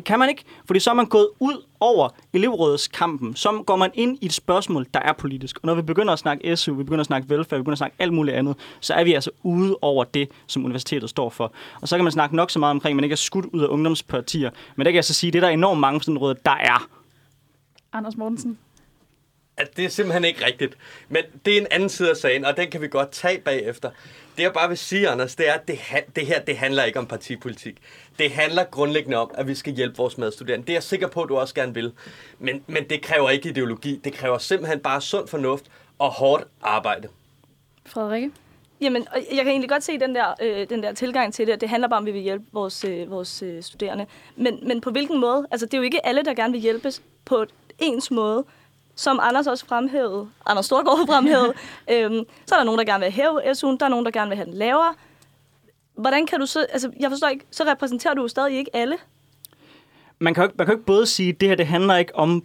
Det 0.00 0.06
kan 0.06 0.18
man 0.18 0.28
ikke, 0.28 0.44
fordi 0.64 0.80
så 0.80 0.90
er 0.90 0.94
man 0.94 1.06
gået 1.06 1.28
ud 1.40 1.64
over 1.80 2.08
elevrådskampen. 2.32 3.36
Så 3.36 3.62
går 3.66 3.76
man 3.76 3.90
ind 3.94 4.18
i 4.20 4.26
et 4.26 4.32
spørgsmål, 4.32 4.86
der 4.94 5.00
er 5.00 5.12
politisk. 5.12 5.58
Og 5.62 5.66
når 5.66 5.74
vi 5.74 5.82
begynder 5.82 6.12
at 6.12 6.18
snakke 6.18 6.56
SU, 6.56 6.74
vi 6.74 6.82
begynder 6.82 7.00
at 7.00 7.06
snakke 7.06 7.30
velfærd, 7.30 7.58
vi 7.58 7.62
begynder 7.62 7.74
at 7.74 7.78
snakke 7.78 7.96
alt 7.98 8.12
muligt 8.12 8.36
andet, 8.36 8.56
så 8.80 8.94
er 8.94 9.04
vi 9.04 9.14
altså 9.14 9.30
ude 9.42 9.76
over 9.82 10.04
det, 10.04 10.28
som 10.46 10.64
universitetet 10.64 11.10
står 11.10 11.30
for. 11.30 11.52
Og 11.80 11.88
så 11.88 11.96
kan 11.96 12.04
man 12.04 12.12
snakke 12.12 12.36
nok 12.36 12.50
så 12.50 12.58
meget 12.58 12.70
omkring, 12.70 12.92
at 12.92 12.96
man 12.96 13.04
ikke 13.04 13.14
er 13.14 13.16
skudt 13.16 13.46
ud 13.46 13.62
af 13.62 13.66
ungdomspartier. 13.66 14.50
Men 14.76 14.84
det 14.84 14.92
kan 14.92 14.96
jeg 14.96 15.04
så 15.04 15.14
sige, 15.14 15.32
det 15.32 15.38
er 15.38 15.46
der 15.46 15.48
enormt 15.48 15.80
mange 15.80 16.02
sådan 16.02 16.18
råd, 16.18 16.34
der 16.44 16.50
er. 16.50 16.88
Anders 17.92 18.16
Mortensen. 18.16 18.58
At 19.60 19.76
det 19.76 19.84
er 19.84 19.88
simpelthen 19.88 20.24
ikke 20.24 20.46
rigtigt. 20.46 20.76
Men 21.08 21.22
det 21.44 21.54
er 21.54 21.60
en 21.60 21.66
anden 21.70 21.88
side 21.88 22.10
af 22.10 22.16
sagen, 22.16 22.44
og 22.44 22.56
den 22.56 22.70
kan 22.70 22.80
vi 22.80 22.88
godt 22.88 23.10
tage 23.10 23.40
bagefter. 23.40 23.90
Det 24.36 24.42
jeg 24.42 24.52
bare 24.52 24.68
vil 24.68 24.78
sige, 24.78 25.08
Anders, 25.08 25.34
det 25.34 25.48
er, 25.48 25.52
at 25.52 25.68
det, 25.68 25.78
det 26.16 26.26
her 26.26 26.40
det 26.40 26.56
handler 26.56 26.84
ikke 26.84 26.98
om 26.98 27.06
partipolitik. 27.06 27.76
Det 28.18 28.30
handler 28.30 28.64
grundlæggende 28.64 29.16
om, 29.16 29.30
at 29.34 29.48
vi 29.48 29.54
skal 29.54 29.72
hjælpe 29.72 29.96
vores 29.96 30.18
medstuderende. 30.18 30.66
Det 30.66 30.72
er 30.72 30.76
jeg 30.76 30.82
sikker 30.82 31.08
på, 31.08 31.22
at 31.22 31.28
du 31.28 31.36
også 31.36 31.54
gerne 31.54 31.74
vil. 31.74 31.92
Men, 32.38 32.62
men 32.66 32.84
det 32.84 33.02
kræver 33.02 33.30
ikke 33.30 33.48
ideologi. 33.48 34.00
Det 34.04 34.12
kræver 34.12 34.38
simpelthen 34.38 34.80
bare 34.80 35.00
sund 35.00 35.28
fornuft 35.28 35.64
og 35.98 36.10
hårdt 36.10 36.44
arbejde. 36.62 37.08
Frederikke? 37.86 38.30
Jamen, 38.80 39.06
og 39.12 39.18
jeg 39.30 39.44
kan 39.44 39.48
egentlig 39.48 39.70
godt 39.70 39.82
se 39.82 39.98
den 39.98 40.14
der, 40.14 40.34
øh, 40.42 40.68
den 40.68 40.82
der 40.82 40.92
tilgang 40.92 41.34
til 41.34 41.46
det, 41.46 41.52
at 41.52 41.60
det 41.60 41.68
handler 41.68 41.88
bare 41.88 41.98
om, 41.98 42.04
at 42.04 42.06
vi 42.06 42.12
vil 42.12 42.22
hjælpe 42.22 42.44
vores, 42.52 42.84
øh, 42.84 43.10
vores 43.10 43.42
øh, 43.42 43.62
studerende. 43.62 44.06
Men, 44.36 44.58
men 44.62 44.80
på 44.80 44.90
hvilken 44.90 45.20
måde? 45.20 45.46
Altså, 45.50 45.66
det 45.66 45.74
er 45.74 45.78
jo 45.78 45.84
ikke 45.84 46.06
alle, 46.06 46.22
der 46.22 46.34
gerne 46.34 46.52
vil 46.52 46.60
hjælpes 46.60 47.02
på 47.24 47.46
ens 47.78 48.10
måde. 48.10 48.44
Som 48.94 49.20
Anders 49.22 49.46
også 49.46 49.66
fremhævede, 49.66 50.28
Anders 50.46 50.66
Storgård 50.66 51.06
fremhævede, 51.06 51.52
øhm, 51.92 52.24
så 52.46 52.54
er 52.54 52.58
der 52.58 52.64
nogen, 52.64 52.78
der 52.78 52.84
gerne 52.84 53.04
vil 53.04 53.12
hæve 53.12 53.42
SU'en, 53.42 53.76
der 53.80 53.84
er 53.84 53.88
nogen, 53.88 54.04
der 54.04 54.10
gerne 54.10 54.28
vil 54.28 54.36
have 54.36 54.46
den 54.46 54.54
lavere. 54.54 54.94
Hvordan 55.94 56.26
kan 56.26 56.40
du 56.40 56.46
så, 56.46 56.66
altså 56.72 56.90
jeg 57.00 57.10
forstår 57.10 57.28
ikke, 57.28 57.44
så 57.50 57.64
repræsenterer 57.64 58.14
du 58.14 58.22
jo 58.22 58.28
stadig 58.28 58.58
ikke 58.58 58.76
alle. 58.76 58.96
man 60.18 60.34
kan 60.34 60.42
jo 60.42 60.48
ikke, 60.48 60.54
man 60.58 60.66
kan 60.66 60.72
jo 60.72 60.78
ikke 60.78 60.86
både 60.86 61.06
sige, 61.06 61.28
at 61.28 61.40
det 61.40 61.48
her 61.48 61.56
det 61.56 61.66
handler 61.66 61.96
ikke 61.96 62.16
om 62.16 62.44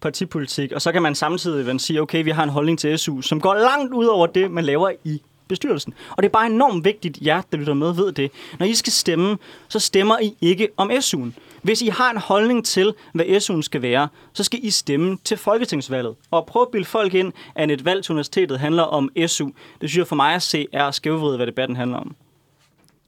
partipolitik, 0.00 0.72
og 0.72 0.82
så 0.82 0.92
kan 0.92 1.02
man 1.02 1.14
samtidig 1.14 1.80
sige, 1.80 2.02
okay, 2.02 2.24
vi 2.24 2.30
har 2.30 2.42
en 2.42 2.48
holdning 2.48 2.78
til 2.78 2.98
SU, 2.98 3.20
som 3.20 3.40
går 3.40 3.54
langt 3.54 3.94
ud 3.94 4.06
over 4.06 4.26
det, 4.26 4.50
man 4.50 4.64
laver 4.64 4.90
i 5.04 5.22
bestyrelsen. 5.48 5.94
Og 6.10 6.22
det 6.22 6.28
er 6.28 6.32
bare 6.32 6.46
enormt 6.46 6.84
vigtigt, 6.84 7.18
jer, 7.22 7.42
der 7.52 7.58
lytter 7.58 7.74
med, 7.74 7.94
ved 7.94 8.12
det. 8.12 8.30
Når 8.58 8.66
I 8.66 8.74
skal 8.74 8.92
stemme, 8.92 9.38
så 9.68 9.80
stemmer 9.80 10.18
I 10.18 10.36
ikke 10.40 10.68
om 10.76 10.90
SU'en. 10.90 11.30
Hvis 11.66 11.82
I 11.82 11.86
har 11.88 12.10
en 12.10 12.16
holdning 12.16 12.64
til, 12.66 12.94
hvad 13.14 13.24
SU'en 13.26 13.62
skal 13.62 13.82
være, 13.82 14.08
så 14.32 14.44
skal 14.44 14.60
I 14.62 14.70
stemme 14.70 15.18
til 15.24 15.36
folketingsvalget. 15.36 16.14
Og 16.30 16.46
prøv 16.46 16.62
at 16.62 16.68
bilde 16.72 16.84
folk 16.86 17.14
ind, 17.14 17.32
at 17.54 17.70
et 17.70 17.84
valg 17.84 18.04
til 18.04 18.12
universitetet 18.12 18.58
handler 18.58 18.82
om 18.82 19.10
SU. 19.26 19.44
Det 19.46 19.54
synes 19.90 19.96
jeg 19.96 20.06
for 20.06 20.16
mig 20.16 20.34
at 20.34 20.42
se 20.42 20.66
er 20.72 20.90
skævvridet, 20.90 21.38
hvad 21.38 21.46
debatten 21.46 21.76
handler 21.76 21.98
om. 21.98 22.14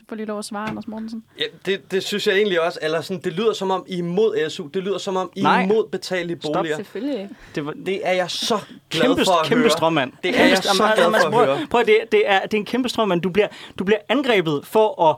Du 0.00 0.04
får 0.08 0.16
lige 0.16 0.26
lov 0.26 0.38
at 0.38 0.44
svare, 0.44 0.68
Anders 0.68 0.88
Mortensen. 0.88 1.24
Ja, 1.38 1.44
det, 1.66 1.90
det 1.92 2.02
synes 2.04 2.26
jeg 2.26 2.36
egentlig 2.36 2.60
også. 2.60 2.78
Eller 2.82 3.00
sådan, 3.00 3.22
det 3.24 3.32
lyder 3.32 3.52
som 3.52 3.70
om, 3.70 3.84
I 3.88 3.94
er 3.94 3.98
imod 3.98 4.50
SU. 4.50 4.66
Det 4.66 4.82
lyder 4.82 4.98
som 4.98 5.16
om, 5.16 5.30
I 5.34 5.40
er 5.40 5.42
Nej. 5.42 5.62
imod 5.62 5.88
betalelige 5.92 6.38
Stop. 6.42 6.54
boliger. 6.54 6.76
Selvfølgelig 6.76 7.20
ikke. 7.22 7.34
Det 7.54 7.66
var, 7.66 7.72
Det 7.86 8.00
er 8.08 8.12
jeg 8.12 8.30
så 8.30 8.58
glad 8.90 9.02
kæmpe, 9.02 9.24
for 9.24 9.40
at 9.40 9.46
kæmpe 9.46 9.60
høre. 9.62 9.70
strømmand. 9.70 10.12
Det 10.22 10.28
er 10.28 10.32
Kæmpe 10.32 10.48
jeg 10.48 10.56
så 10.58 10.92
glad 10.96 11.04
for 11.20 11.26
at 11.26 11.32
prøv, 11.32 11.44
høre. 11.44 11.66
Prøv, 11.70 11.84
det, 11.86 11.96
det, 12.12 12.22
er, 12.26 12.40
det 12.42 12.54
er 12.54 12.58
en 12.58 12.64
kæmpe 12.64 12.88
strømmand. 12.88 13.22
Du 13.22 13.30
bliver, 13.30 13.48
du 13.78 13.84
bliver 13.84 13.98
angrebet 14.08 14.60
for 14.66 15.10
at 15.10 15.16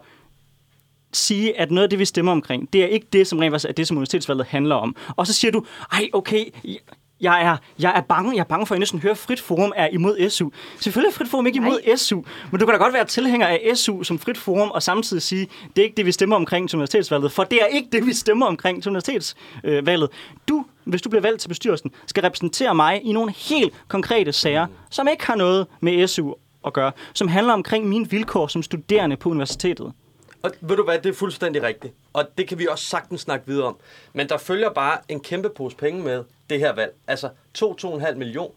sige, 1.13 1.61
at 1.61 1.71
noget 1.71 1.83
af 1.83 1.91
det, 1.91 1.99
vi 1.99 2.05
stemmer 2.05 2.33
omkring, 2.33 2.73
det 2.73 2.83
er 2.83 2.87
ikke 2.87 3.07
det, 3.13 3.27
som 3.27 3.39
rent 3.39 3.53
faktisk 3.53 3.69
er 3.69 3.73
det, 3.73 3.89
som 3.89 3.97
universitetsvalget 3.97 4.47
handler 4.47 4.75
om. 4.75 4.97
Og 5.17 5.27
så 5.27 5.33
siger 5.33 5.53
du, 5.53 5.65
ej, 5.93 6.09
okay, 6.13 6.45
jeg 7.21 7.45
er, 7.45 7.57
jeg 7.79 7.93
er 7.97 8.01
bange. 8.01 8.33
Jeg 8.33 8.41
er 8.41 8.45
bange 8.45 8.67
for, 8.67 8.75
at 8.75 8.77
jeg 8.77 8.81
næsten 8.81 9.01
hører, 9.01 9.13
at 9.13 9.19
Frit 9.19 9.41
Forum 9.41 9.73
er 9.77 9.89
imod 9.89 10.31
SU. 10.31 10.51
Selvfølgelig 10.81 11.09
er 11.09 11.15
Frit 11.15 11.29
Forum 11.29 11.47
ikke 11.47 11.57
imod 11.57 11.81
Nej. 11.87 11.97
SU, 11.97 12.23
men 12.51 12.61
du 12.61 12.67
kan 12.67 12.75
da 12.75 12.79
godt 12.79 12.95
være 12.95 13.05
tilhænger 13.05 13.47
af 13.47 13.71
SU 13.75 14.03
som 14.03 14.19
Frit 14.19 14.39
Forum, 14.39 14.71
og 14.71 14.83
samtidig 14.83 15.23
sige, 15.23 15.49
det 15.77 15.83
er 15.83 15.85
ikke 15.85 15.97
det, 15.97 16.07
vi 16.07 16.13
stemmer 16.13 16.37
omkring 16.37 16.69
til 16.71 16.77
universitetsvalget, 16.77 17.33
for 17.33 17.45
det 17.45 17.59
er 17.63 17.67
ikke 17.67 17.89
det, 17.93 18.07
vi 18.07 18.13
stemmer 18.13 18.47
omkring 18.47 18.83
til 18.83 18.91
universitetsvalget. 18.91 20.09
Du, 20.49 20.65
hvis 20.85 21.03
du 21.03 21.09
bliver 21.09 21.23
valgt 21.23 21.41
til 21.41 21.49
bestyrelsen, 21.49 21.91
skal 22.07 22.23
repræsentere 22.23 22.75
mig 22.75 23.01
i 23.05 23.13
nogle 23.13 23.33
helt 23.37 23.75
konkrete 23.89 24.33
sager, 24.33 24.67
som 24.91 25.09
ikke 25.09 25.27
har 25.27 25.37
noget 25.37 25.67
med 25.81 26.07
SU 26.07 26.33
at 26.67 26.73
gøre, 26.73 26.93
som 27.15 27.29
handler 27.29 27.53
omkring 27.53 27.89
mine 27.89 28.11
vilkår 28.11 28.47
som 28.47 28.63
studerende 28.63 29.17
på 29.17 29.29
universitetet. 29.29 29.93
Og 30.43 30.51
ved 30.61 30.77
du 30.77 30.85
hvad, 30.85 30.99
det 30.99 31.09
er 31.09 31.15
fuldstændig 31.15 31.63
rigtigt. 31.63 31.95
Og 32.13 32.25
det 32.39 32.49
kan 32.49 32.59
vi 32.59 32.67
også 32.67 32.85
sagtens 32.85 33.21
snakke 33.21 33.47
videre 33.47 33.67
om. 33.67 33.77
Men 34.13 34.29
der 34.29 34.39
følger 34.39 34.71
bare 34.71 34.99
en 35.09 35.21
kæmpe 35.21 35.49
pose 35.49 35.77
penge 35.77 36.03
med 36.03 36.25
det 36.51 36.59
her 36.59 36.73
valg. 36.73 36.95
Altså 37.07 37.29
2-2,5 37.59 38.15
million. 38.15 38.53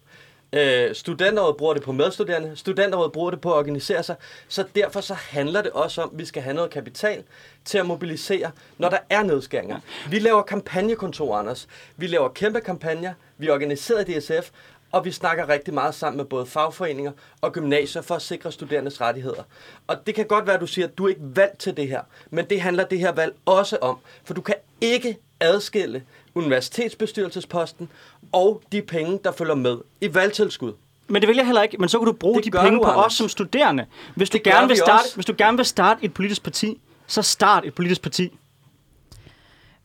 Øh, 0.54 0.96
studenterrådet 0.96 1.58
bruger 1.58 1.74
det 1.74 1.84
på 1.84 1.92
medstuderende. 1.92 2.56
Studenterrådet 2.56 3.12
bruger 3.12 3.32
det 3.32 3.42
på 3.42 3.52
at 3.54 3.58
organisere 3.58 4.04
sig. 4.04 4.16
Så 4.48 4.66
derfor 4.76 5.02
så 5.02 5.14
handler 5.14 5.62
det 5.62 5.72
også 5.72 6.02
om, 6.02 6.10
at 6.14 6.20
vi 6.20 6.26
skal 6.26 6.42
have 6.44 6.54
noget 6.54 6.72
kapital 6.72 7.24
til 7.66 7.78
at 7.78 7.86
mobilisere, 7.86 8.52
når 8.78 8.90
der 8.90 8.98
er 9.10 9.24
nedskæringer. 9.24 9.80
Vi 10.10 10.20
laver 10.20 10.42
kampagnekontor, 10.42 11.38
Anders. 11.38 11.68
Vi 11.98 12.08
laver 12.08 12.30
kæmpe 12.30 12.62
kampagner. 12.62 13.14
Vi 13.38 13.50
organiserer 13.50 14.04
DSF, 14.04 14.50
og 14.94 15.06
vi 15.06 15.12
snakker 15.12 15.50
rigtig 15.50 15.74
meget 15.74 15.96
sammen 15.96 16.18
med 16.18 16.26
både 16.26 16.46
fagforeninger 16.46 17.12
og 17.42 17.54
gymnasier 17.54 18.02
for 18.02 18.16
at 18.16 18.22
sikre 18.22 18.52
studerendes 18.52 19.02
rettigheder. 19.02 19.44
Og 19.88 20.08
det 20.08 20.16
kan 20.16 20.26
godt 20.26 20.46
være, 20.48 20.56
at 20.56 20.62
du 20.62 20.68
siger, 20.68 20.88
at 20.88 20.98
du 20.98 21.06
er 21.06 21.10
ikke 21.10 21.22
valgt 21.22 21.60
til 21.60 21.78
det 21.78 21.88
her, 21.88 22.02
men 22.30 22.46
det 22.50 22.62
handler 22.62 22.84
det 22.84 23.00
her 23.00 23.12
valg 23.12 23.36
også 23.46 23.78
om, 23.82 23.98
for 24.24 24.34
du 24.34 24.42
kan 24.42 24.56
ikke 24.82 25.18
adskille 25.40 26.04
universitetsbestyrelsesposten 26.36 27.90
og 28.32 28.62
de 28.72 28.82
penge, 28.82 29.20
der 29.24 29.32
følger 29.32 29.56
med 29.56 29.78
i 30.02 30.14
valgtilskud. 30.14 30.74
Men 31.08 31.22
det 31.22 31.28
vil 31.30 31.36
jeg 31.36 31.46
heller 31.46 31.62
ikke. 31.62 31.78
Men 31.78 31.90
så 31.90 32.00
kan 32.00 32.06
du 32.06 32.14
bruge 32.14 32.36
Det 32.36 32.46
de 32.46 32.52
penge 32.60 32.78
du, 32.78 32.84
på 32.84 32.90
Anders. 32.90 33.06
os 33.06 33.14
som 33.14 33.30
studerende. 33.30 33.86
Hvis 34.16 34.30
du, 34.30 34.38
Det 34.38 34.44
gerne 34.44 34.68
vil 34.68 34.70
vi 34.70 34.76
starte, 34.78 35.02
også. 35.02 35.16
hvis 35.16 35.26
du 35.26 35.34
gerne 35.38 35.58
vil 35.58 35.66
starte 35.66 36.04
et 36.06 36.14
politisk 36.14 36.44
parti, 36.44 36.82
så 37.08 37.22
start 37.22 37.66
et 37.66 37.74
politisk 37.76 38.02
parti. 38.02 38.38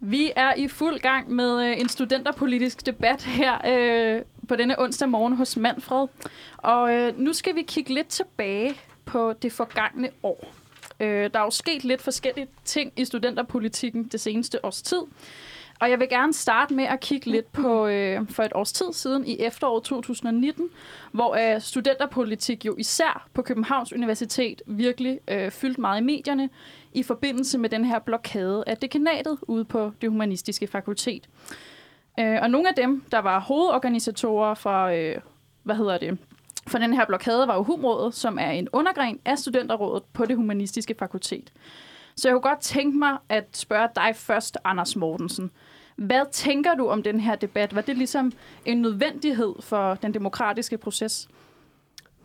Vi 0.00 0.32
er 0.36 0.54
i 0.54 0.68
fuld 0.68 0.98
gang 0.98 1.30
med 1.30 1.66
øh, 1.66 1.80
en 1.80 1.88
studenterpolitisk 1.88 2.86
debat 2.86 3.22
her 3.22 3.58
øh, 3.66 4.22
på 4.48 4.56
denne 4.56 4.80
onsdag 4.80 5.08
morgen 5.08 5.36
hos 5.36 5.56
Manfred. 5.56 6.06
Og 6.56 6.94
øh, 6.94 7.18
nu 7.18 7.32
skal 7.32 7.54
vi 7.54 7.62
kigge 7.62 7.94
lidt 7.94 8.08
tilbage 8.08 8.74
på 9.04 9.32
det 9.32 9.52
forgangne 9.52 10.10
år. 10.22 10.54
Øh, 11.00 11.30
der 11.34 11.40
er 11.40 11.44
jo 11.44 11.50
sket 11.50 11.84
lidt 11.84 12.02
forskellige 12.02 12.48
ting 12.64 12.92
i 12.96 13.04
studenterpolitikken 13.04 14.04
det 14.04 14.20
seneste 14.20 14.64
års 14.64 14.82
tid. 14.82 15.02
Og 15.80 15.90
jeg 15.90 15.98
vil 15.98 16.08
gerne 16.08 16.32
starte 16.32 16.74
med 16.74 16.84
at 16.84 17.00
kigge 17.00 17.30
lidt 17.30 17.52
på 17.52 17.86
øh, 17.86 18.28
for 18.30 18.42
et 18.42 18.52
års 18.54 18.72
tid 18.72 18.92
siden 18.92 19.26
i 19.26 19.36
efteråret 19.40 19.84
2019, 19.84 20.68
hvor 21.12 21.54
øh, 21.54 21.60
studenterpolitik 21.60 22.66
jo 22.66 22.74
især 22.78 23.28
på 23.34 23.42
Københavns 23.42 23.92
Universitet 23.92 24.62
virkelig 24.66 25.20
øh, 25.28 25.50
fyldt 25.50 25.78
meget 25.78 26.00
i 26.00 26.04
medierne 26.04 26.48
i 26.92 27.02
forbindelse 27.02 27.58
med 27.58 27.70
den 27.70 27.84
her 27.84 27.98
blokade 27.98 28.64
af 28.66 28.76
dekanatet 28.76 29.38
ude 29.42 29.64
på 29.64 29.92
det 30.00 30.10
humanistiske 30.10 30.66
fakultet. 30.66 31.28
Øh, 32.20 32.38
og 32.42 32.50
nogle 32.50 32.68
af 32.68 32.74
dem, 32.74 33.04
der 33.12 33.18
var 33.18 33.40
hovedorganisatorer 33.40 34.54
for, 34.54 34.84
øh, 34.84 35.16
hvad 35.62 35.76
hedder 35.76 35.98
det, 35.98 36.18
for 36.68 36.78
den 36.78 36.94
her 36.94 37.06
blokade, 37.06 37.48
var 37.48 37.54
jo 37.54 37.62
HUMrådet, 37.62 38.14
som 38.14 38.38
er 38.38 38.50
en 38.50 38.68
undergren 38.72 39.20
af 39.24 39.38
studenterrådet 39.38 40.02
på 40.12 40.24
det 40.24 40.36
humanistiske 40.36 40.94
fakultet. 40.98 41.52
Så 42.16 42.28
jeg 42.28 42.34
kunne 42.34 42.50
godt 42.50 42.60
tænke 42.60 42.98
mig 42.98 43.16
at 43.28 43.44
spørge 43.52 43.88
dig 43.96 44.16
først, 44.16 44.58
Anders 44.64 44.96
Mortensen. 44.96 45.50
Hvad 45.96 46.24
tænker 46.32 46.74
du 46.74 46.88
om 46.88 47.02
den 47.02 47.20
her 47.20 47.36
debat? 47.36 47.74
Var 47.74 47.80
det 47.80 47.96
ligesom 47.96 48.32
en 48.64 48.82
nødvendighed 48.82 49.54
for 49.60 49.94
den 49.94 50.14
demokratiske 50.14 50.78
proces? 50.78 51.28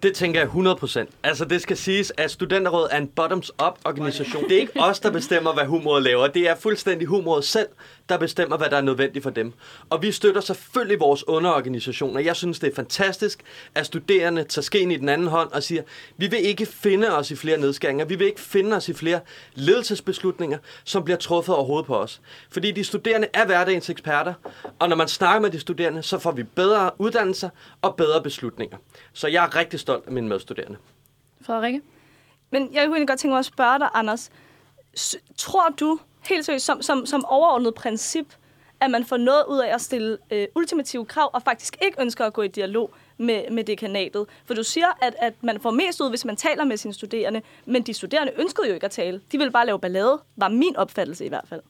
Det 0.03 0.15
tænker 0.15 0.39
jeg 0.39 0.49
100%. 0.49 1.05
Altså, 1.23 1.45
det 1.45 1.61
skal 1.61 1.77
siges, 1.77 2.13
at 2.17 2.31
Studenterrådet 2.31 2.87
er 2.91 2.97
en 2.97 3.07
bottoms-up 3.07 3.79
organisation. 3.85 4.43
Det 4.43 4.51
er 4.51 4.59
ikke 4.59 4.79
os, 4.79 4.99
der 4.99 5.11
bestemmer, 5.11 5.53
hvad 5.53 5.65
humoret 5.65 6.03
laver. 6.03 6.27
Det 6.27 6.49
er 6.49 6.55
fuldstændig 6.55 7.07
humoret 7.07 7.43
selv, 7.43 7.67
der 8.09 8.17
bestemmer, 8.17 8.57
hvad 8.57 8.69
der 8.69 8.77
er 8.77 8.81
nødvendigt 8.81 9.23
for 9.23 9.29
dem. 9.29 9.53
Og 9.89 10.01
vi 10.01 10.11
støtter 10.11 10.41
selvfølgelig 10.41 10.99
vores 10.99 11.27
underorganisationer. 11.27 12.19
Jeg 12.19 12.35
synes, 12.35 12.59
det 12.59 12.71
er 12.71 12.75
fantastisk, 12.75 13.39
at 13.75 13.85
studerende 13.85 14.43
tager 14.43 14.63
skeen 14.63 14.91
i 14.91 14.97
den 14.97 15.09
anden 15.09 15.27
hånd 15.27 15.51
og 15.51 15.63
siger, 15.63 15.81
vi 16.17 16.27
vil 16.27 16.45
ikke 16.45 16.65
finde 16.65 17.17
os 17.17 17.31
i 17.31 17.35
flere 17.35 17.57
nedskæringer. 17.57 18.05
Vi 18.05 18.15
vil 18.15 18.27
ikke 18.27 18.41
finde 18.41 18.75
os 18.75 18.89
i 18.89 18.93
flere 18.93 19.19
ledelsesbeslutninger, 19.53 20.57
som 20.83 21.03
bliver 21.03 21.17
truffet 21.17 21.55
over 21.55 21.65
hovedet 21.65 21.85
på 21.85 21.97
os. 21.97 22.21
Fordi 22.51 22.71
de 22.71 22.83
studerende 22.83 23.27
er 23.33 23.45
hverdagens 23.45 23.89
eksperter, 23.89 24.33
og 24.79 24.89
når 24.89 24.95
man 24.95 25.07
snakker 25.07 25.41
med 25.41 25.49
de 25.49 25.59
studerende, 25.59 26.03
så 26.03 26.19
får 26.19 26.31
vi 26.31 26.43
bedre 26.43 26.91
uddannelser 26.97 27.49
og 27.81 27.95
bedre 27.95 28.23
beslutninger. 28.23 28.77
Så 29.13 29.27
jeg 29.27 29.45
er 29.45 29.55
rigtig 29.55 29.79
stolt 29.79 29.92
af 30.05 30.11
mine 30.11 30.27
medstuderende. 30.27 30.77
Frederikke? 31.41 31.81
Men 32.51 32.73
jeg 32.73 32.87
kunne 32.87 33.07
godt 33.07 33.19
tænke 33.19 33.31
mig 33.31 33.39
at 33.39 33.45
spørge 33.45 33.79
dig, 33.79 33.89
Anders. 33.93 34.31
S- 34.97 35.15
tror 35.37 35.69
du, 35.69 35.99
helt 36.29 36.45
seriøst, 36.45 36.65
som, 36.65 36.81
som, 36.81 37.05
som 37.05 37.25
overordnet 37.25 37.73
princip, 37.75 38.33
at 38.79 38.91
man 38.91 39.05
får 39.05 39.17
noget 39.17 39.43
ud 39.49 39.59
af 39.59 39.73
at 39.73 39.81
stille 39.81 40.17
øh, 40.31 40.47
ultimative 40.55 41.05
krav, 41.05 41.29
og 41.33 41.41
faktisk 41.41 41.77
ikke 41.81 42.01
ønsker 42.01 42.25
at 42.25 42.33
gå 42.33 42.41
i 42.41 42.47
dialog 42.47 42.93
med, 43.17 43.49
med 43.51 43.63
dekanatet? 43.63 44.25
For 44.45 44.53
du 44.53 44.63
siger, 44.63 44.87
at, 45.01 45.15
at 45.19 45.33
man 45.41 45.59
får 45.59 45.71
mest 45.71 46.01
ud, 46.01 46.09
hvis 46.09 46.25
man 46.25 46.35
taler 46.35 46.63
med 46.63 46.77
sine 46.77 46.93
studerende, 46.93 47.41
men 47.65 47.81
de 47.81 47.93
studerende 47.93 48.33
ønskede 48.37 48.67
jo 48.67 48.73
ikke 48.73 48.85
at 48.85 48.91
tale. 48.91 49.21
De 49.31 49.37
ville 49.37 49.51
bare 49.51 49.65
lave 49.65 49.79
ballade, 49.79 50.21
var 50.35 50.49
min 50.49 50.75
opfattelse 50.75 51.25
i 51.25 51.29
hvert 51.29 51.45
fald. 51.47 51.61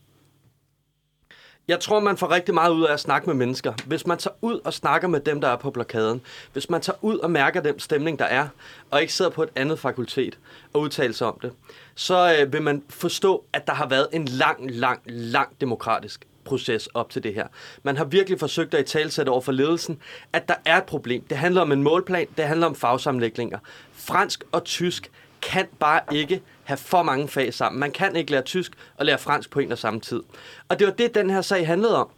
Jeg 1.68 1.80
tror, 1.80 2.00
man 2.00 2.18
får 2.18 2.32
rigtig 2.32 2.54
meget 2.54 2.72
ud 2.72 2.84
af 2.84 2.94
at 2.94 3.00
snakke 3.00 3.28
med 3.28 3.36
mennesker. 3.36 3.74
Hvis 3.86 4.08
man 4.08 4.18
tager 4.18 4.36
ud 4.42 4.60
og 4.64 4.74
snakker 4.74 5.08
med 5.08 5.20
dem, 5.20 5.42
der 5.42 5.48
er 5.48 5.56
på 5.56 5.72
blokaden, 5.72 6.22
hvis 6.54 6.70
man 6.70 6.82
tager 6.82 6.98
ud 7.02 7.18
og 7.18 7.32
mærker 7.32 7.62
den 7.62 7.80
stemning, 7.80 8.20
der 8.20 8.26
er, 8.26 8.48
og 8.92 9.02
ikke 9.02 9.14
sidder 9.14 9.32
på 9.32 9.44
et 9.44 9.50
andet 9.56 9.80
fakultet 9.80 10.40
og 10.74 10.82
udtaler 10.82 11.14
sig 11.14 11.28
om 11.28 11.40
det, 11.42 11.54
så 11.96 12.38
øh, 12.40 12.54
vil 12.54 12.62
man 12.62 12.84
forstå, 12.90 13.44
at 13.54 13.68
der 13.68 13.74
har 13.74 13.88
været 13.88 14.08
en 14.12 14.26
lang, 14.26 14.72
lang, 14.72 15.02
lang 15.06 15.62
demokratisk 15.62 16.28
proces 16.44 16.88
op 16.88 17.10
til 17.10 17.24
det 17.24 17.34
her. 17.34 17.48
Man 17.84 17.98
har 17.98 18.06
virkelig 18.06 18.40
forsøgt 18.40 18.74
at 18.74 18.90
i 18.90 18.92
talsætte 18.92 19.30
over 19.30 19.42
for 19.42 19.52
ledelsen, 19.52 20.00
at 20.34 20.48
der 20.48 20.56
er 20.66 20.78
et 20.78 20.84
problem. 20.84 21.24
Det 21.30 21.38
handler 21.38 21.62
om 21.62 21.72
en 21.72 21.84
målplan, 21.84 22.28
det 22.38 22.46
handler 22.46 22.68
om 22.68 22.76
fagsamlægninger. 22.76 23.60
Fransk 23.94 24.44
og 24.52 24.64
tysk 24.64 25.12
kan 25.52 25.68
bare 25.80 26.00
ikke 26.12 26.42
have 26.64 26.78
for 26.78 27.04
mange 27.04 27.28
fag 27.28 27.54
sammen. 27.54 27.80
Man 27.80 27.92
kan 27.92 28.16
ikke 28.16 28.32
lære 28.32 28.42
tysk 28.42 28.72
og 28.98 29.06
lære 29.06 29.18
fransk 29.18 29.50
på 29.50 29.60
en 29.60 29.72
og 29.72 29.78
samme 29.78 30.00
tid. 30.00 30.22
Og 30.70 30.80
det 30.80 30.88
var 30.88 30.94
det, 30.94 31.16
den 31.16 31.30
her 31.30 31.42
sag 31.42 31.68
handlede 31.68 31.98
om. 31.98 32.10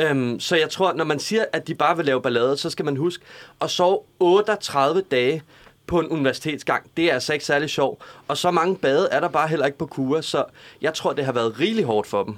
Øhm, 0.00 0.40
så 0.40 0.56
jeg 0.56 0.70
tror, 0.70 0.92
når 0.92 1.04
man 1.04 1.18
siger, 1.18 1.44
at 1.52 1.66
de 1.66 1.74
bare 1.74 1.96
vil 1.96 2.06
lave 2.06 2.22
ballade, 2.22 2.56
så 2.56 2.70
skal 2.70 2.84
man 2.84 2.96
huske 2.96 3.24
at 3.60 3.70
sove 3.70 4.00
38 4.20 5.02
dage 5.10 5.42
på 5.86 6.00
en 6.00 6.08
universitetsgang. 6.08 6.90
Det 6.96 7.04
er 7.04 7.14
altså 7.14 7.32
ikke 7.32 7.44
særlig 7.44 7.70
sjovt. 7.70 8.02
Og 8.28 8.36
så 8.36 8.50
mange 8.50 8.76
bade 8.76 9.08
er 9.10 9.20
der 9.20 9.28
bare 9.28 9.48
heller 9.48 9.66
ikke 9.66 9.78
på 9.78 9.86
Kura, 9.86 10.22
så 10.22 10.44
jeg 10.80 10.94
tror, 10.94 11.12
det 11.12 11.24
har 11.24 11.32
været 11.32 11.60
rigeligt 11.60 11.86
hårdt 11.86 12.08
for 12.08 12.24
dem. 12.24 12.36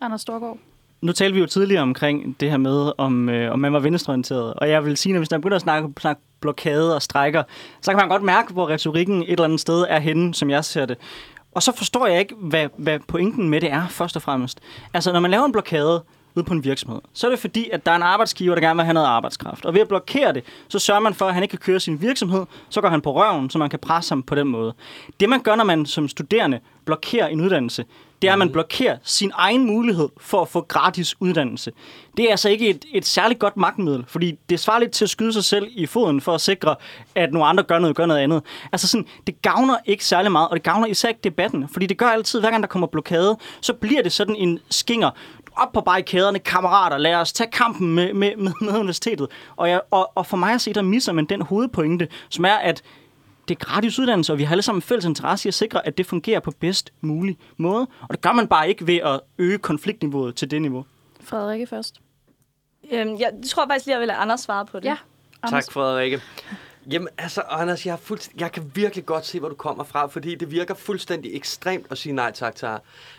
Anders 0.00 0.20
Storgård? 0.20 0.58
Nu 1.04 1.12
talte 1.12 1.34
vi 1.34 1.40
jo 1.40 1.46
tidligere 1.46 1.82
omkring 1.82 2.36
det 2.40 2.50
her 2.50 2.56
med, 2.56 2.92
om, 2.98 3.28
øh, 3.28 3.52
om 3.52 3.58
man 3.58 3.72
var 3.72 3.78
venstreorienteret. 3.78 4.54
Og 4.54 4.70
jeg 4.70 4.84
vil 4.84 4.96
sige, 4.96 5.14
at 5.14 5.20
hvis 5.20 5.30
man 5.30 5.40
begynder 5.40 5.56
at 5.56 5.62
snakke, 5.62 5.88
snakke 6.00 6.22
blokade 6.40 6.94
og 6.94 7.02
strækker, 7.02 7.42
så 7.80 7.90
kan 7.90 7.98
man 7.98 8.08
godt 8.08 8.22
mærke, 8.22 8.52
hvor 8.52 8.68
retorikken 8.68 9.22
et 9.22 9.30
eller 9.30 9.44
andet 9.44 9.60
sted 9.60 9.86
er 9.88 9.98
henne, 9.98 10.34
som 10.34 10.50
jeg 10.50 10.64
ser 10.64 10.86
det. 10.86 10.96
Og 11.52 11.62
så 11.62 11.72
forstår 11.76 12.06
jeg 12.06 12.20
ikke, 12.20 12.34
hvad, 12.40 12.68
hvad 12.76 12.98
pointen 13.08 13.48
med 13.48 13.60
det 13.60 13.70
er, 13.70 13.88
først 13.88 14.16
og 14.16 14.22
fremmest. 14.22 14.60
Altså, 14.94 15.12
når 15.12 15.20
man 15.20 15.30
laver 15.30 15.44
en 15.44 15.52
blokade 15.52 16.04
ude 16.36 16.44
på 16.44 16.54
en 16.54 16.64
virksomhed, 16.64 17.00
så 17.12 17.26
er 17.26 17.30
det 17.30 17.38
fordi, 17.38 17.70
at 17.72 17.86
der 17.86 17.92
er 17.92 17.96
en 17.96 18.02
arbejdsgiver, 18.02 18.54
der 18.54 18.62
gerne 18.62 18.76
vil 18.76 18.84
have 18.84 18.94
noget 18.94 19.06
arbejdskraft. 19.06 19.64
Og 19.64 19.74
ved 19.74 19.80
at 19.80 19.88
blokere 19.88 20.32
det, 20.32 20.44
så 20.68 20.78
sørger 20.78 21.00
man 21.00 21.14
for, 21.14 21.26
at 21.26 21.34
han 21.34 21.42
ikke 21.42 21.52
kan 21.52 21.58
køre 21.58 21.80
sin 21.80 22.00
virksomhed, 22.00 22.46
så 22.68 22.80
går 22.80 22.88
han 22.88 23.00
på 23.00 23.12
røven, 23.12 23.50
så 23.50 23.58
man 23.58 23.70
kan 23.70 23.78
presse 23.78 24.10
ham 24.10 24.22
på 24.22 24.34
den 24.34 24.48
måde. 24.48 24.74
Det 25.20 25.28
man 25.28 25.40
gør, 25.42 25.54
når 25.54 25.64
man 25.64 25.86
som 25.86 26.08
studerende 26.08 26.60
blokerer 26.84 27.26
en 27.26 27.40
uddannelse, 27.40 27.84
det 28.22 28.28
er, 28.28 28.32
at 28.32 28.38
man 28.38 28.52
blokerer 28.52 28.96
sin 29.02 29.32
egen 29.34 29.66
mulighed 29.66 30.08
for 30.20 30.42
at 30.42 30.48
få 30.48 30.60
gratis 30.60 31.14
uddannelse. 31.20 31.72
Det 32.16 32.24
er 32.24 32.30
altså 32.30 32.48
ikke 32.48 32.68
et, 32.68 32.84
et 32.92 33.06
særligt 33.06 33.40
godt 33.40 33.56
magtmiddel, 33.56 34.04
fordi 34.08 34.38
det 34.50 34.60
svarer 34.60 34.78
lidt 34.78 34.92
til 34.92 35.04
at 35.04 35.10
skyde 35.10 35.32
sig 35.32 35.44
selv 35.44 35.68
i 35.70 35.86
foden 35.86 36.20
for 36.20 36.34
at 36.34 36.40
sikre, 36.40 36.76
at 37.14 37.32
nogle 37.32 37.46
andre 37.46 37.62
gør 37.62 37.78
noget, 37.78 37.96
gør 37.96 38.06
noget 38.06 38.20
andet. 38.20 38.42
Altså 38.72 38.88
sådan, 38.88 39.06
det 39.26 39.42
gavner 39.42 39.76
ikke 39.86 40.04
særlig 40.04 40.32
meget, 40.32 40.48
og 40.48 40.56
det 40.56 40.62
gavner 40.62 40.86
især 40.86 41.08
ikke 41.08 41.20
debatten, 41.24 41.68
fordi 41.68 41.86
det 41.86 41.98
gør 41.98 42.06
altid, 42.06 42.40
hver 42.40 42.50
gang 42.50 42.62
der 42.62 42.68
kommer 42.68 42.86
blokade, 42.86 43.36
så 43.60 43.72
bliver 43.72 44.02
det 44.02 44.12
sådan 44.12 44.36
en 44.36 44.58
skinger, 44.70 45.10
op 45.56 45.72
på 45.72 45.80
barrikaderne, 45.80 46.38
kammerater, 46.38 46.98
lad 46.98 47.14
os 47.14 47.32
tage 47.32 47.50
kampen 47.50 47.94
med, 47.94 48.14
med, 48.14 48.36
med, 48.36 48.52
med 48.60 48.78
universitetet. 48.78 49.28
Og, 49.56 49.70
jeg, 49.70 49.80
og, 49.90 50.12
og 50.14 50.26
for 50.26 50.36
mig 50.36 50.54
at 50.54 50.60
se, 50.60 50.72
der 50.72 50.82
misser 50.82 51.12
man 51.12 51.24
den 51.24 51.42
hovedpointe, 51.42 52.08
som 52.28 52.44
er, 52.44 52.54
at 52.54 52.82
det 53.48 53.54
er 53.54 53.64
gratis 53.64 53.98
uddannelse, 53.98 54.32
og 54.32 54.38
vi 54.38 54.44
har 54.44 54.52
alle 54.52 54.62
sammen 54.62 54.82
fælles 54.82 55.04
interesse 55.04 55.46
i 55.46 55.50
at 55.50 55.54
sikre, 55.54 55.86
at 55.86 55.98
det 55.98 56.06
fungerer 56.06 56.40
på 56.40 56.50
bedst 56.50 56.92
mulig 57.00 57.38
måde. 57.56 57.86
Og 58.00 58.08
det 58.10 58.20
gør 58.20 58.32
man 58.32 58.48
bare 58.48 58.68
ikke 58.68 58.86
ved 58.86 58.96
at 58.96 59.20
øge 59.38 59.58
konfliktniveauet 59.58 60.36
til 60.36 60.50
det 60.50 60.62
niveau. 60.62 60.84
Frederikke 61.20 61.66
først. 61.66 62.00
Øhm, 62.92 63.16
jeg 63.18 63.30
tror 63.50 63.66
faktisk 63.66 63.86
lige, 63.86 63.94
jeg 63.94 64.00
vil 64.00 64.06
lade 64.06 64.18
Anders 64.18 64.40
svare 64.40 64.66
på 64.66 64.80
det. 64.80 64.84
Ja, 64.84 64.96
Anders. 65.42 65.64
Tak, 65.64 65.72
Frederikke. 65.72 66.20
Jamen, 66.90 67.08
altså, 67.18 67.40
Anders, 67.40 67.86
jeg, 67.86 67.92
har 67.92 67.98
fuldst- 67.98 68.30
jeg 68.40 68.52
kan 68.52 68.70
virkelig 68.74 69.06
godt 69.06 69.26
se, 69.26 69.38
hvor 69.40 69.48
du 69.48 69.54
kommer 69.54 69.84
fra, 69.84 70.06
fordi 70.06 70.34
det 70.34 70.50
virker 70.50 70.74
fuldstændig 70.74 71.36
ekstremt 71.36 71.86
at 71.90 71.98
sige 71.98 72.12
nej 72.12 72.32
tak 72.32 72.54
til 72.56 72.68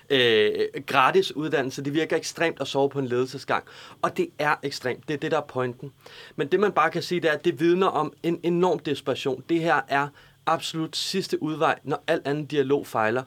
øh, 0.09 0.51
gratis 0.85 1.35
uddannelse. 1.35 1.83
Det 1.83 1.93
virker 1.93 2.17
ekstremt 2.17 2.61
at 2.61 2.67
sove 2.67 2.89
på 2.89 2.99
en 2.99 3.05
ledelsesgang. 3.07 3.63
Og 4.01 4.17
det 4.17 4.29
er 4.39 4.55
ekstremt. 4.63 5.07
Det 5.07 5.13
er 5.13 5.17
det, 5.17 5.31
der 5.31 5.37
er 5.37 5.41
pointen. 5.41 5.91
Men 6.35 6.47
det, 6.47 6.59
man 6.59 6.71
bare 6.71 6.91
kan 6.91 7.01
sige, 7.01 7.21
det 7.21 7.29
er, 7.29 7.33
at 7.33 7.45
det 7.45 7.59
vidner 7.59 7.87
om 7.87 8.13
en 8.23 8.39
enorm 8.43 8.79
desperation. 8.79 9.43
Det 9.49 9.59
her 9.61 9.81
er 9.87 10.07
absolut 10.45 10.95
sidste 10.95 11.43
udvej, 11.43 11.79
når 11.83 12.03
al 12.07 12.21
anden 12.25 12.45
dialog 12.45 12.87
fejler. 12.87 13.23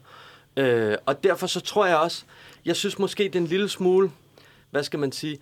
Øh, 0.56 0.96
og 1.06 1.24
derfor 1.24 1.46
så 1.46 1.60
tror 1.60 1.86
jeg 1.86 1.96
også, 1.96 2.24
jeg 2.64 2.76
synes 2.76 2.98
måske, 2.98 3.24
det 3.24 3.34
er 3.34 3.40
en 3.40 3.46
lille 3.46 3.68
smule, 3.68 4.10
hvad 4.70 4.82
skal 4.82 4.98
man 4.98 5.12
sige, 5.12 5.38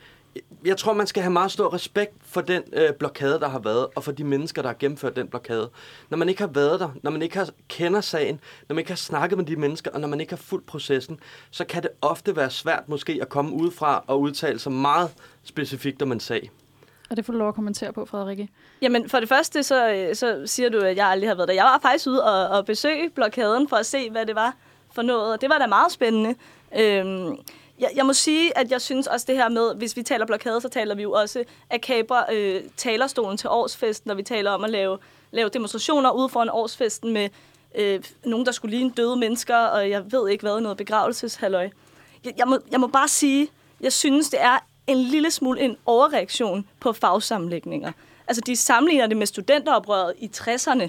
jeg 0.65 0.77
tror, 0.77 0.93
man 0.93 1.07
skal 1.07 1.23
have 1.23 1.33
meget 1.33 1.51
stor 1.51 1.75
respekt 1.75 2.13
for 2.23 2.41
den 2.41 2.63
øh, 2.73 2.93
blokade, 2.99 3.41
der 3.41 3.49
har 3.49 3.59
været, 3.59 3.87
og 3.95 4.05
for 4.05 4.13
de 4.13 4.25
mennesker, 4.25 4.63
der 4.63 4.69
har 4.69 4.77
gennemført 4.79 5.17
den 5.17 5.29
blokade. 5.29 5.71
Når 6.11 6.19
man 6.19 6.29
ikke 6.29 6.41
har 6.41 6.49
været 6.49 6.81
der, 6.81 6.91
når 7.03 7.11
man 7.11 7.23
ikke 7.23 7.37
har 7.37 7.49
kender 7.69 8.01
sagen, 8.01 8.41
når 8.69 8.75
man 8.75 8.79
ikke 8.79 8.91
har 8.91 8.97
snakket 8.97 9.39
med 9.39 9.47
de 9.47 9.57
mennesker, 9.57 9.91
og 9.91 10.01
når 10.01 10.09
man 10.09 10.21
ikke 10.21 10.33
har 10.33 10.37
fulgt 10.37 10.67
processen, 10.67 11.21
så 11.51 11.65
kan 11.65 11.83
det 11.83 11.91
ofte 12.03 12.37
være 12.37 12.51
svært 12.51 12.89
måske 12.89 13.19
at 13.23 13.29
komme 13.29 13.53
udefra 13.53 14.05
og 14.07 14.21
udtale 14.21 14.59
sig 14.59 14.73
meget 14.73 15.11
specifikt 15.45 16.03
om 16.03 16.13
en 16.13 16.21
sag. 16.21 16.51
Og 17.11 17.17
det 17.17 17.25
får 17.25 17.33
du 17.33 17.39
lov 17.39 17.49
at 17.49 17.55
kommentere 17.55 17.93
på, 17.93 18.05
Frederikke. 18.05 18.49
Jamen, 18.83 19.09
for 19.09 19.21
det 19.21 19.29
første, 19.29 19.63
så, 19.63 19.93
øh, 19.93 20.15
så 20.15 20.43
siger 20.47 20.69
du, 20.69 20.79
at 20.79 20.97
jeg 20.97 21.07
aldrig 21.07 21.31
har 21.31 21.35
været 21.35 21.49
der. 21.49 21.55
Jeg 21.55 21.65
var 21.65 21.79
faktisk 21.83 22.07
ude 22.07 22.25
og, 22.25 22.59
og 22.59 22.67
besøge 22.67 23.11
blokaden 23.11 23.69
for 23.69 23.77
at 23.77 23.87
se, 23.87 24.11
hvad 24.11 24.27
det 24.27 24.35
var 24.35 24.57
for 24.93 25.03
noget, 25.03 25.33
og 25.33 25.41
det 25.41 25.51
var 25.51 25.59
da 25.59 25.67
meget 25.67 25.93
spændende. 25.93 26.35
Øhm, 26.79 27.37
jeg, 27.79 27.91
jeg 27.97 28.07
må 28.07 28.13
sige, 28.13 28.59
at 28.59 28.71
jeg 28.71 28.81
synes 28.81 29.07
også 29.07 29.27
det 29.29 29.37
her 29.37 29.49
med, 29.49 29.75
hvis 29.75 29.97
vi 29.97 30.03
taler 30.03 30.27
blokade, 30.27 30.61
så 30.61 30.69
taler 30.69 30.95
vi 30.95 31.03
jo 31.03 31.13
også 31.13 31.45
at 31.71 31.81
kabre 31.81 32.25
øh, 32.33 32.63
talerstolen 32.77 33.37
til 33.37 33.51
årsfesten, 33.51 34.09
når 34.09 34.15
vi 34.15 34.23
taler 34.23 34.51
om 34.51 34.65
at 34.65 34.71
lave, 34.71 34.99
lave 35.31 35.49
demonstrationer 35.49 36.11
ude 36.11 36.29
foran 36.29 36.49
årsfesten 36.49 37.13
med 37.13 37.29
øh, 37.75 38.05
nogen, 38.25 38.47
der 38.47 38.53
skulle 38.53 38.77
ligne 38.77 38.93
døde 38.97 39.17
mennesker, 39.17 39.57
og 39.57 39.91
jeg 39.91 40.13
ved 40.13 40.29
ikke 40.29 40.43
hvad, 40.43 40.61
noget 40.61 40.77
begravelseshalløj. 40.77 41.71
Jeg, 42.25 42.33
jeg, 42.37 42.49
må, 42.49 42.59
jeg 42.71 42.81
må 42.81 42.87
bare 42.87 43.09
sige, 43.09 43.49
jeg 43.81 43.93
synes, 43.93 44.29
det 44.29 44.43
er 44.43 44.59
en 44.87 44.99
lille 44.99 45.31
smule 45.31 45.61
en 45.61 45.77
overreaktion 45.87 46.69
på 46.81 46.93
fagsamlægninger. 46.93 47.93
Altså, 48.27 48.43
de 48.47 48.57
sammenligner 48.57 49.07
det 49.07 49.17
med 49.17 49.27
studenteroprøret 49.27 50.15
i 50.19 50.31
60'erne, 50.37 50.89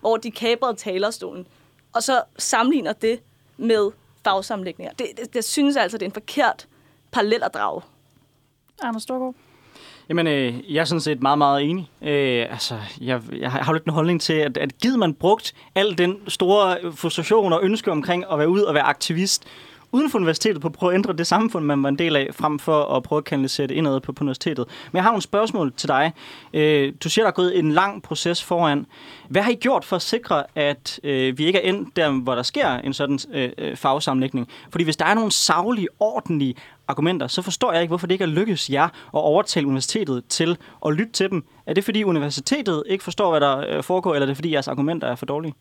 hvor 0.00 0.16
de 0.16 0.30
kabrede 0.30 0.76
talerstolen, 0.76 1.46
og 1.92 2.02
så 2.02 2.22
sammenligner 2.38 2.92
det 2.92 3.20
med 3.56 3.90
fagsamlægninger. 4.26 4.92
Det, 4.98 5.06
det, 5.16 5.34
det 5.34 5.44
synes 5.44 5.74
jeg 5.74 5.82
altså, 5.82 5.98
det 5.98 6.02
er 6.02 6.08
en 6.08 6.12
forkert 6.12 6.66
parallel 7.12 7.42
at 7.42 7.54
drage. 7.54 7.82
Anders 8.82 9.02
Storgård? 9.02 9.34
Jamen, 10.08 10.26
øh, 10.26 10.74
jeg 10.74 10.80
er 10.80 10.84
sådan 10.84 11.00
set 11.00 11.22
meget, 11.22 11.38
meget 11.38 11.62
enig. 11.62 11.90
Øh, 12.02 12.46
altså, 12.50 12.78
jeg, 13.00 13.20
jeg 13.32 13.52
har 13.52 13.72
lidt 13.72 13.84
en 13.84 13.92
holdning 13.92 14.20
til, 14.20 14.32
at, 14.32 14.56
at 14.56 14.78
givet 14.78 14.98
man 14.98 15.14
brugt 15.14 15.54
al 15.74 15.98
den 15.98 16.18
store 16.28 16.92
frustration 16.92 17.52
og 17.52 17.60
ønske 17.62 17.90
omkring 17.90 18.24
at 18.32 18.38
være 18.38 18.48
ude 18.48 18.68
og 18.68 18.74
være 18.74 18.82
aktivist, 18.82 19.44
uden 19.92 20.10
for 20.10 20.18
universitetet 20.18 20.62
på 20.62 20.68
at 20.68 20.72
prøve 20.72 20.92
at 20.92 20.94
ændre 20.94 21.12
det 21.12 21.26
samfund, 21.26 21.64
man 21.64 21.82
var 21.82 21.88
en 21.88 21.98
del 21.98 22.16
af, 22.16 22.28
frem 22.32 22.58
for 22.58 22.96
at 22.96 23.02
prøve 23.02 23.18
at 23.18 23.24
kanalisere 23.24 23.66
det 23.66 23.74
indad 23.74 24.00
på, 24.00 24.12
på 24.12 24.24
universitetet. 24.24 24.66
Men 24.92 24.96
jeg 24.96 25.02
har 25.02 25.10
nogle 25.10 25.22
spørgsmål 25.22 25.72
til 25.76 25.88
dig. 25.88 26.12
Øh, 26.52 26.92
du 27.04 27.08
siger, 27.08 27.24
der 27.24 27.30
er 27.30 27.34
gået 27.34 27.58
en 27.58 27.72
lang 27.72 28.02
proces 28.02 28.44
foran. 28.44 28.86
Hvad 29.28 29.42
har 29.42 29.50
I 29.50 29.54
gjort 29.54 29.84
for 29.84 29.96
at 29.96 30.02
sikre, 30.02 30.44
at 30.54 31.00
øh, 31.04 31.38
vi 31.38 31.46
ikke 31.46 31.58
er 31.58 31.68
endt 31.68 31.96
der, 31.96 32.10
hvor 32.10 32.34
der 32.34 32.42
sker 32.42 32.68
en 32.68 32.94
sådan 32.94 33.18
øh, 33.32 33.50
øh, 33.58 33.76
fagsamlægning? 33.76 34.48
Fordi 34.70 34.84
hvis 34.84 34.96
der 34.96 35.04
er 35.04 35.14
nogle 35.14 35.32
savlige, 35.32 35.88
ordentlige 36.00 36.54
argumenter, 36.88 37.26
så 37.26 37.42
forstår 37.42 37.72
jeg 37.72 37.82
ikke, 37.82 37.90
hvorfor 37.90 38.06
det 38.06 38.14
ikke 38.14 38.22
er 38.22 38.28
lykkes 38.28 38.70
jer 38.70 38.84
at 38.84 38.90
overtale 39.12 39.66
universitetet 39.66 40.24
til 40.28 40.58
at 40.86 40.92
lytte 40.92 41.12
til 41.12 41.30
dem. 41.30 41.44
Er 41.66 41.74
det, 41.74 41.84
fordi 41.84 42.04
universitetet 42.04 42.82
ikke 42.86 43.04
forstår, 43.04 43.30
hvad 43.30 43.40
der 43.40 43.76
øh, 43.76 43.82
foregår, 43.82 44.14
eller 44.14 44.26
er 44.26 44.26
det, 44.26 44.36
fordi 44.36 44.52
jeres 44.52 44.68
argumenter 44.68 45.08
er 45.08 45.14
for 45.14 45.26
dårlige? 45.26 45.54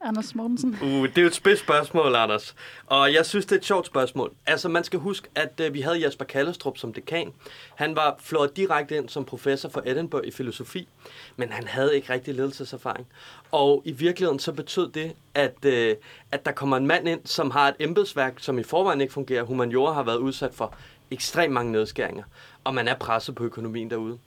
Anders 0.00 0.34
Mortensen. 0.34 0.78
Uh, 0.82 1.08
det 1.08 1.18
er 1.18 1.22
jo 1.22 1.28
et 1.28 1.34
spids 1.34 1.58
spørgsmål, 1.58 2.14
Anders. 2.14 2.54
Og 2.86 3.14
jeg 3.14 3.26
synes, 3.26 3.46
det 3.46 3.52
er 3.52 3.56
et 3.56 3.64
sjovt 3.64 3.86
spørgsmål. 3.86 4.32
Altså, 4.46 4.68
man 4.68 4.84
skal 4.84 4.98
huske, 4.98 5.28
at 5.34 5.60
uh, 5.66 5.74
vi 5.74 5.80
havde 5.80 6.04
Jesper 6.04 6.24
Kallestrup 6.24 6.78
som 6.78 6.92
dekan. 6.92 7.32
Han 7.74 7.96
var 7.96 8.16
flået 8.20 8.56
direkte 8.56 8.96
ind 8.96 9.08
som 9.08 9.24
professor 9.24 9.68
for 9.68 9.82
Edinburgh 9.86 10.26
i 10.26 10.30
filosofi, 10.30 10.88
men 11.36 11.52
han 11.52 11.66
havde 11.66 11.96
ikke 11.96 12.12
rigtig 12.12 12.34
ledelseserfaring. 12.34 13.06
Og 13.52 13.82
i 13.84 13.92
virkeligheden 13.92 14.38
så 14.38 14.52
betød 14.52 14.90
det, 14.90 15.12
at, 15.34 15.54
uh, 15.66 15.96
at 16.32 16.44
der 16.44 16.52
kommer 16.52 16.76
en 16.76 16.86
mand 16.86 17.08
ind, 17.08 17.20
som 17.24 17.50
har 17.50 17.68
et 17.68 17.76
embedsværk, 17.80 18.34
som 18.38 18.58
i 18.58 18.62
forvejen 18.62 19.00
ikke 19.00 19.12
fungerer. 19.12 19.42
Humaniora 19.42 19.92
har 19.92 20.02
været 20.02 20.18
udsat 20.18 20.54
for 20.54 20.74
ekstremt 21.10 21.52
mange 21.52 21.72
nedskæringer, 21.72 22.24
og 22.64 22.74
man 22.74 22.88
er 22.88 22.94
presset 22.94 23.34
på 23.34 23.44
økonomien 23.44 23.90
derude. 23.90 24.18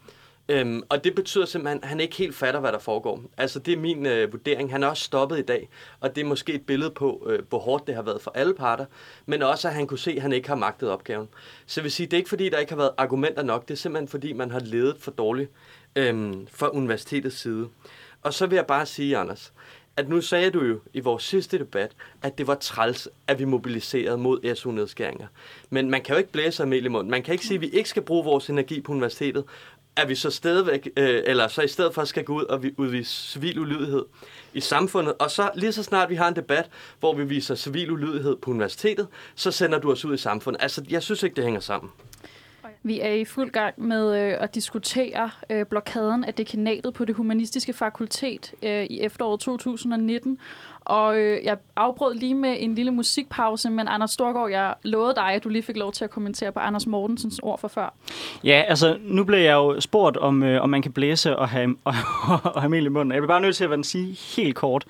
Øhm, 0.49 0.83
og 0.89 1.03
det 1.03 1.15
betyder 1.15 1.45
simpelthen, 1.45 1.83
at 1.83 1.89
han 1.89 1.99
ikke 1.99 2.15
helt 2.15 2.35
fatter, 2.35 2.59
hvad 2.59 2.71
der 2.71 2.79
foregår. 2.79 3.23
Altså, 3.37 3.59
det 3.59 3.73
er 3.73 3.77
min 3.77 4.05
øh, 4.05 4.31
vurdering. 4.31 4.71
Han 4.71 4.83
er 4.83 4.87
også 4.87 5.03
stoppet 5.03 5.39
i 5.39 5.41
dag, 5.41 5.69
og 5.99 6.15
det 6.15 6.21
er 6.21 6.25
måske 6.25 6.53
et 6.53 6.65
billede 6.65 6.91
på, 6.91 7.27
øh, 7.29 7.39
hvor 7.49 7.59
hårdt 7.59 7.87
det 7.87 7.95
har 7.95 8.01
været 8.01 8.21
for 8.21 8.31
alle 8.35 8.53
parter, 8.53 8.85
men 9.25 9.41
også, 9.41 9.67
at 9.67 9.73
han 9.73 9.87
kunne 9.87 9.99
se, 9.99 10.11
at 10.11 10.21
han 10.21 10.33
ikke 10.33 10.47
har 10.47 10.55
magtet 10.55 10.89
opgaven. 10.89 11.29
Så 11.65 11.81
jeg 11.81 11.83
vil 11.83 11.91
sige, 11.91 12.07
det 12.07 12.13
er 12.13 12.17
ikke 12.17 12.29
fordi, 12.29 12.49
der 12.49 12.57
ikke 12.57 12.71
har 12.71 12.77
været 12.77 12.91
argumenter 12.97 13.43
nok. 13.43 13.67
Det 13.67 13.73
er 13.73 13.77
simpelthen 13.77 14.07
fordi, 14.07 14.33
man 14.33 14.51
har 14.51 14.59
ledet 14.59 14.97
for 14.99 15.11
dårligt 15.11 15.51
øhm, 15.95 16.47
fra 16.51 16.69
universitetets 16.69 17.39
side. 17.39 17.67
Og 18.21 18.33
så 18.33 18.47
vil 18.47 18.55
jeg 18.55 18.65
bare 18.65 18.85
sige, 18.85 19.17
Anders, 19.17 19.53
at 19.97 20.09
nu 20.09 20.21
sagde 20.21 20.51
du 20.51 20.63
jo 20.63 20.79
i 20.93 20.99
vores 20.99 21.23
sidste 21.23 21.59
debat, 21.59 21.91
at 22.21 22.37
det 22.37 22.47
var 22.47 22.55
træls, 22.55 23.09
at 23.27 23.39
vi 23.39 23.45
mobiliserede 23.45 24.17
mod 24.17 24.55
SU-nedskæringer. 24.55 25.27
Men 25.69 25.89
man 25.89 26.01
kan 26.01 26.13
jo 26.13 26.17
ikke 26.17 26.31
blæse 26.31 26.63
af 26.63 26.73
i 26.73 26.87
munden. 26.87 27.11
Man 27.11 27.23
kan 27.23 27.31
ikke 27.31 27.45
sige, 27.45 27.55
at 27.55 27.61
vi 27.61 27.69
ikke 27.69 27.89
skal 27.89 28.01
bruge 28.01 28.23
vores 28.23 28.49
energi 28.49 28.81
på 28.81 28.91
universitetet, 28.91 29.43
at 29.95 30.09
vi 30.09 30.15
så 30.15 30.29
stadigvæk, 30.29 30.89
øh, 30.97 31.21
eller 31.25 31.47
så 31.47 31.61
i 31.61 31.67
stedet 31.67 31.93
for 31.93 32.03
skal 32.03 32.23
gå 32.23 32.33
ud 32.33 32.43
og 32.43 32.63
vi 32.63 32.73
udvise 32.77 33.31
civil 33.31 33.59
ulydighed 33.59 34.05
i 34.53 34.61
samfundet, 34.61 35.13
og 35.19 35.31
så 35.31 35.51
lige 35.55 35.71
så 35.71 35.83
snart 35.83 36.09
vi 36.09 36.15
har 36.15 36.27
en 36.27 36.35
debat, 36.35 36.69
hvor 36.99 37.15
vi 37.15 37.23
viser 37.23 37.55
civil 37.55 37.91
ulydighed 37.91 38.35
på 38.35 38.51
universitetet, 38.51 39.07
så 39.35 39.51
sender 39.51 39.79
du 39.79 39.91
os 39.91 40.05
ud 40.05 40.13
i 40.13 40.17
samfundet. 40.17 40.61
Altså, 40.61 40.83
jeg 40.89 41.03
synes 41.03 41.23
ikke, 41.23 41.35
det 41.35 41.43
hænger 41.43 41.59
sammen. 41.59 41.91
Vi 42.83 42.99
er 42.99 43.13
i 43.13 43.25
fuld 43.25 43.51
gang 43.51 43.73
med 43.77 44.21
øh, 44.21 44.37
at 44.39 44.55
diskutere 44.55 45.31
øh, 45.49 45.65
blokaden 45.65 46.23
af 46.23 46.33
dekanatet 46.33 46.93
på 46.93 47.05
det 47.05 47.15
humanistiske 47.15 47.73
fakultet 47.73 48.53
øh, 48.63 48.83
i 48.83 49.01
efteråret 49.01 49.39
2019. 49.39 50.39
Og 50.81 51.17
øh, 51.19 51.43
jeg 51.43 51.57
afbrød 51.75 52.13
lige 52.13 52.35
med 52.35 52.55
en 52.59 52.75
lille 52.75 52.91
musikpause, 52.91 53.69
men 53.69 53.87
Anders 53.87 54.11
Storgård, 54.11 54.49
jeg 54.49 54.73
lovede 54.83 55.15
dig, 55.15 55.33
at 55.33 55.43
du 55.43 55.49
lige 55.49 55.63
fik 55.63 55.77
lov 55.77 55.91
til 55.91 56.03
at 56.03 56.09
kommentere 56.09 56.51
på 56.51 56.59
Anders 56.59 56.87
Mortensens 56.87 57.39
ord 57.43 57.59
for 57.59 57.67
før. 57.67 57.93
Ja, 58.43 58.63
altså 58.67 58.97
nu 59.01 59.23
blev 59.23 59.39
jeg 59.39 59.53
jo 59.53 59.79
spurgt, 59.79 60.17
om, 60.17 60.43
øh, 60.43 60.63
om 60.63 60.69
man 60.69 60.81
kan 60.81 60.91
blæse 60.91 61.37
og 61.37 61.49
have, 61.49 61.75
og, 61.83 61.93
og 62.53 62.61
have 62.61 62.69
mel 62.69 62.85
i 62.85 62.89
munden. 62.89 63.13
Jeg 63.13 63.21
vil 63.21 63.27
bare 63.27 63.41
nødt 63.41 63.55
til 63.55 63.63
at 63.63 63.85
sige 63.85 64.17
helt 64.35 64.55
kort. 64.55 64.85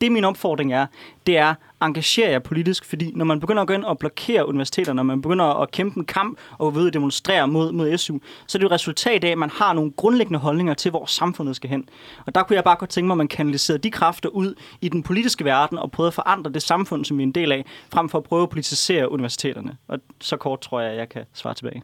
Det 0.00 0.12
min 0.12 0.24
opfordring 0.24 0.72
er, 0.72 0.86
det 1.26 1.36
er, 1.36 1.54
engagere 1.82 2.30
jer 2.30 2.38
politisk, 2.38 2.84
fordi 2.84 3.12
når 3.14 3.24
man 3.24 3.40
begynder 3.40 3.62
at 3.62 3.68
gå 3.68 3.74
ind 3.74 3.84
og 3.84 3.98
blokere 3.98 4.48
universiteterne, 4.48 4.96
når 4.96 5.02
man 5.02 5.22
begynder 5.22 5.44
at 5.44 5.70
kæmpe 5.70 5.98
en 5.98 6.04
kamp 6.04 6.38
og 6.58 6.74
ved 6.74 6.86
at 6.86 6.92
demonstrere 6.92 7.48
mod, 7.48 7.72
mod 7.72 7.98
SU, 7.98 8.18
så 8.46 8.58
er 8.58 8.58
det 8.58 8.62
jo 8.62 8.66
et 8.66 8.72
resultat 8.72 9.24
af, 9.24 9.28
at 9.28 9.38
man 9.38 9.50
har 9.50 9.72
nogle 9.72 9.92
grundlæggende 9.92 10.38
holdninger 10.38 10.74
til, 10.74 10.90
hvor 10.90 11.06
samfundet 11.06 11.56
skal 11.56 11.70
hen. 11.70 11.88
Og 12.26 12.34
der 12.34 12.42
kunne 12.42 12.56
jeg 12.56 12.64
bare 12.64 12.76
godt 12.76 12.90
tænke 12.90 13.06
mig, 13.06 13.14
at 13.14 13.18
man 13.18 13.28
kanaliserede 13.28 13.82
de 13.82 13.90
kræfter 13.90 14.28
ud 14.28 14.54
i 14.80 14.88
den 14.88 15.02
politiske 15.02 15.44
verden 15.44 15.78
og 15.78 15.90
prøvede 15.90 16.08
at 16.08 16.14
forandre 16.14 16.52
det 16.52 16.62
samfund, 16.62 17.04
som 17.04 17.18
vi 17.18 17.22
er 17.22 17.26
en 17.26 17.32
del 17.32 17.52
af, 17.52 17.64
frem 17.92 18.08
for 18.08 18.18
at 18.18 18.24
prøve 18.24 18.42
at 18.42 18.50
politisere 18.50 19.12
universiteterne. 19.12 19.76
Og 19.88 19.98
så 20.20 20.36
kort 20.36 20.60
tror 20.60 20.80
jeg, 20.80 20.90
at 20.92 20.98
jeg 20.98 21.08
kan 21.08 21.24
svare 21.32 21.54
tilbage. 21.54 21.82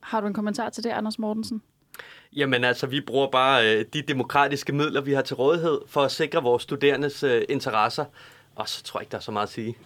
Har 0.00 0.20
du 0.20 0.26
en 0.26 0.34
kommentar 0.34 0.70
til 0.70 0.84
det, 0.84 0.90
Anders 0.90 1.18
Mortensen? 1.18 1.62
Jamen 2.36 2.64
altså, 2.64 2.86
vi 2.86 3.00
bruger 3.00 3.26
bare 3.30 3.76
øh, 3.76 3.84
de 3.92 4.02
demokratiske 4.02 4.72
midler, 4.72 5.00
vi 5.00 5.12
har 5.12 5.22
til 5.22 5.36
rådighed, 5.36 5.80
for 5.86 6.00
at 6.00 6.12
sikre 6.12 6.42
vores 6.42 6.62
studerendes 6.62 7.22
øh, 7.22 7.42
interesser. 7.48 8.04
Og 8.56 8.68
så 8.68 8.82
tror 8.82 9.00
jeg 9.00 9.02
ikke, 9.02 9.10
der 9.12 9.18
er 9.18 9.22
så 9.22 9.32
meget 9.32 9.46
at 9.46 9.52
sige. 9.52 9.76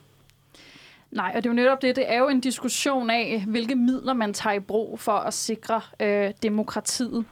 Nej, 1.11 1.33
og 1.37 1.45
det 1.45 1.47
er 1.47 1.51
jo 1.51 1.55
netop 1.55 1.83
det. 1.83 1.97
Det 1.97 2.13
er 2.13 2.19
jo 2.19 2.29
en 2.29 2.41
diskussion 2.41 3.11
af, 3.11 3.45
hvilke 3.49 3.75
midler 3.75 4.13
man 4.13 4.35
tager 4.35 4.55
i 4.55 4.61
brug 4.61 5.01
for 5.01 5.13
at 5.13 5.35
sikre 5.35 5.81
øh, 6.01 6.33
demokratiet. 6.43 7.25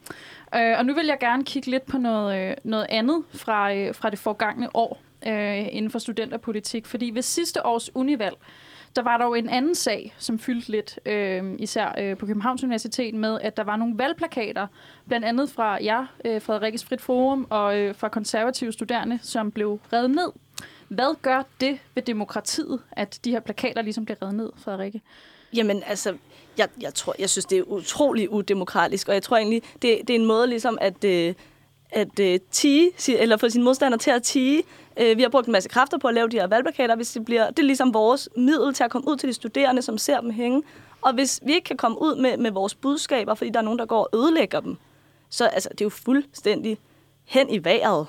Øh, 0.54 0.78
og 0.78 0.86
nu 0.86 0.94
vil 0.94 1.06
jeg 1.06 1.18
gerne 1.20 1.44
kigge 1.44 1.70
lidt 1.70 1.86
på 1.86 1.98
noget, 1.98 2.50
øh, 2.50 2.56
noget 2.64 2.86
andet 2.88 3.24
fra, 3.34 3.74
øh, 3.74 3.94
fra 3.94 4.10
det 4.10 4.18
forgangne 4.18 4.76
år 4.76 5.00
øh, 5.26 5.66
inden 5.70 5.90
for 5.90 5.98
studenterpolitik. 5.98 6.86
Fordi 6.86 7.10
ved 7.14 7.22
sidste 7.22 7.66
års 7.66 7.96
univalg, 7.96 8.36
der 8.96 9.02
var 9.02 9.16
dog 9.16 9.38
en 9.38 9.48
anden 9.48 9.74
sag, 9.74 10.14
som 10.18 10.38
fyldte 10.38 10.68
lidt, 10.70 10.98
øh, 11.06 11.54
især 11.58 11.94
øh, 11.98 12.16
på 12.16 12.26
Københavns 12.26 12.64
Universitet, 12.64 13.14
med 13.14 13.40
at 13.40 13.56
der 13.56 13.64
var 13.64 13.76
nogle 13.76 13.98
valgplakater, 13.98 14.66
blandt 15.08 15.26
andet 15.26 15.50
fra 15.50 15.78
jer, 15.84 16.06
øh, 16.24 16.42
Frederikkes 16.42 16.84
Frit 16.84 17.00
Forum, 17.00 17.46
og 17.50 17.78
øh, 17.78 17.94
fra 17.94 18.08
konservative 18.08 18.72
studerende, 18.72 19.18
som 19.22 19.50
blev 19.50 19.80
reddet 19.92 20.10
ned. 20.10 20.32
Hvad 20.88 21.14
gør 21.22 21.42
det 21.60 21.78
ved 21.94 22.02
demokratiet, 22.02 22.80
at 22.92 23.20
de 23.24 23.30
her 23.30 23.40
plakater 23.40 23.82
ligesom 23.82 24.04
bliver 24.04 24.22
reddet 24.22 24.36
ned, 24.36 24.50
Frederikke? 24.56 25.02
Jamen, 25.56 25.82
altså, 25.86 26.16
jeg, 26.58 26.68
jeg, 26.80 26.94
tror, 26.94 27.14
jeg 27.18 27.30
synes, 27.30 27.44
det 27.44 27.58
er 27.58 27.62
utrolig 27.62 28.30
udemokratisk, 28.30 29.08
og 29.08 29.14
jeg 29.14 29.22
tror 29.22 29.36
egentlig, 29.36 29.62
det, 29.82 30.00
det 30.08 30.10
er 30.10 30.18
en 30.18 30.26
måde 30.26 30.46
ligesom 30.46 30.78
at, 30.80 31.04
øh, 31.04 31.34
at 31.94 32.20
øh, 32.20 32.40
tige, 32.50 32.92
eller 33.18 33.36
få 33.36 33.48
sine 33.48 33.64
modstandere 33.64 33.98
til 33.98 34.10
at 34.10 34.22
tige. 34.22 34.62
Øh, 35.00 35.16
vi 35.16 35.22
har 35.22 35.28
brugt 35.28 35.46
en 35.46 35.52
masse 35.52 35.68
kræfter 35.68 35.98
på 35.98 36.08
at 36.08 36.14
lave 36.14 36.28
de 36.28 36.36
her 36.36 36.46
valgplakater, 36.46 36.96
hvis 36.96 37.12
det 37.12 37.24
bliver, 37.24 37.50
det 37.50 37.58
er 37.58 37.62
ligesom 37.62 37.94
vores 37.94 38.28
middel 38.36 38.74
til 38.74 38.84
at 38.84 38.90
komme 38.90 39.08
ud 39.08 39.16
til 39.16 39.28
de 39.28 39.32
studerende, 39.32 39.82
som 39.82 39.98
ser 39.98 40.20
dem 40.20 40.30
hænge. 40.30 40.62
Og 41.02 41.14
hvis 41.14 41.40
vi 41.46 41.54
ikke 41.54 41.64
kan 41.64 41.76
komme 41.76 42.02
ud 42.02 42.16
med, 42.16 42.36
med 42.36 42.50
vores 42.50 42.74
budskaber, 42.74 43.34
fordi 43.34 43.50
der 43.50 43.58
er 43.58 43.64
nogen, 43.64 43.78
der 43.78 43.86
går 43.86 44.00
og 44.00 44.18
ødelægger 44.18 44.60
dem, 44.60 44.76
så 45.30 45.46
altså, 45.46 45.68
det 45.68 45.80
er 45.80 45.84
jo 45.84 45.90
fuldstændig 45.90 46.78
hen 47.24 47.50
i 47.50 47.64
vejret. 47.64 48.06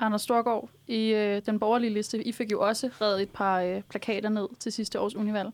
Anders 0.00 0.22
Storgård, 0.22 0.68
i 0.86 1.08
øh, 1.08 1.42
den 1.46 1.58
borgerlige 1.58 1.92
liste, 1.92 2.22
I 2.22 2.32
fik 2.32 2.52
jo 2.52 2.60
også 2.60 2.90
reddet 3.00 3.22
et 3.22 3.30
par 3.30 3.60
øh, 3.60 3.82
plakater 3.88 4.28
ned 4.28 4.48
til 4.58 4.72
sidste 4.72 5.00
års 5.00 5.14
univalg. 5.14 5.48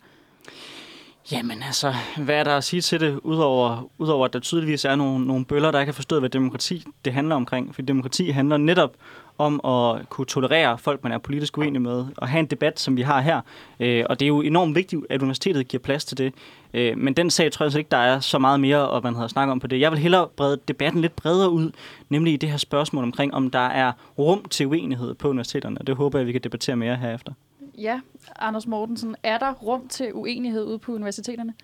Jamen 1.33 1.63
altså, 1.63 1.95
hvad 2.17 2.35
er 2.35 2.45
der 2.45 2.57
at 2.57 2.65
sige 2.65 2.81
til 2.81 3.01
det, 3.01 3.21
udover, 3.23 3.91
udover 3.99 4.25
at 4.25 4.33
der 4.33 4.39
tydeligvis 4.39 4.85
er 4.85 4.97
nogle, 4.97 5.27
nogle 5.27 5.45
bøller, 5.45 5.71
der 5.71 5.81
ikke 5.81 5.91
har 5.91 5.95
forstået, 5.95 6.23
hvad 6.23 6.31
demokrati 6.31 6.85
det 7.05 7.13
handler 7.13 7.35
omkring. 7.35 7.75
For 7.75 7.83
demokrati 7.83 8.31
handler 8.31 8.57
netop 8.57 8.97
om 9.39 9.61
at 9.65 10.09
kunne 10.09 10.27
tolerere 10.27 10.79
folk, 10.79 11.03
man 11.03 11.13
er 11.13 11.19
politisk 11.19 11.59
uenig 11.59 11.83
med, 11.83 12.07
og 12.17 12.29
have 12.29 12.41
en 12.41 12.47
debat, 12.47 12.81
som 12.81 12.97
vi 12.97 13.03
har 13.03 13.21
her. 13.21 13.41
Øh, 13.81 14.05
og 14.09 14.21
det 14.21 14.27
er 14.27 14.29
jo 14.29 14.41
enormt 14.41 14.75
vigtigt, 14.75 15.03
at 15.11 15.23
universitetet 15.23 15.69
giver 15.69 15.81
plads 15.83 16.05
til 16.05 16.19
det. 16.19 16.35
Øh, 16.75 16.99
men 16.99 17.15
den 17.15 17.31
sag 17.31 17.53
tror 17.53 17.65
jeg 17.65 17.67
altså 17.67 17.79
ikke, 17.79 17.91
der 17.91 17.97
er 17.97 18.21
så 18.21 18.39
meget 18.39 18.61
mere, 18.61 18.89
og 18.89 19.03
man 19.03 19.15
havde 19.15 19.29
snakket 19.29 19.53
om 19.53 19.61
på 19.61 19.67
det. 19.67 19.81
Jeg 19.81 19.91
vil 19.91 19.99
hellere 19.99 20.29
brede 20.37 20.59
debatten 20.69 21.01
lidt 21.01 21.17
bredere 21.17 21.51
ud, 21.51 21.71
nemlig 22.09 22.33
i 22.33 22.37
det 22.37 22.51
her 22.51 22.57
spørgsmål 22.57 23.05
omkring, 23.05 23.35
om 23.35 23.51
der 23.51 23.59
er 23.59 23.93
rum 24.19 24.45
til 24.51 24.67
uenighed 24.67 25.15
på 25.15 25.29
universiteterne. 25.29 25.79
Og 25.79 25.87
det 25.87 25.97
håber 25.97 26.19
jeg, 26.19 26.27
vi 26.27 26.33
kan 26.33 26.41
debattere 26.41 26.77
mere 26.77 26.97
herefter. 26.97 27.33
Ja, 27.81 28.01
Anders 28.39 28.67
Mortensen, 28.67 29.17
er 29.23 29.39
der 29.39 29.53
rum 29.53 29.89
til 29.89 30.15
uenighed 30.15 30.65
ude 30.65 30.79
på 30.79 30.93
universiteterne? 30.93 31.55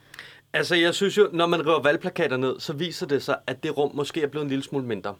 Altså, 0.52 0.74
jeg 0.74 0.94
synes 0.94 1.18
jo, 1.18 1.29
når 1.33 1.46
man 1.46 1.66
river 1.66 1.83
valgplakater 1.83 2.37
ned, 2.37 2.61
så 2.61 2.72
viser 2.72 3.07
det 3.07 3.22
sig, 3.22 3.37
at 3.46 3.62
det 3.62 3.76
rum 3.76 3.90
måske 3.94 4.22
er 4.22 4.26
blevet 4.26 4.44
en 4.44 4.48
lille 4.48 4.64
smule 4.64 4.87
mindre. 4.87 5.14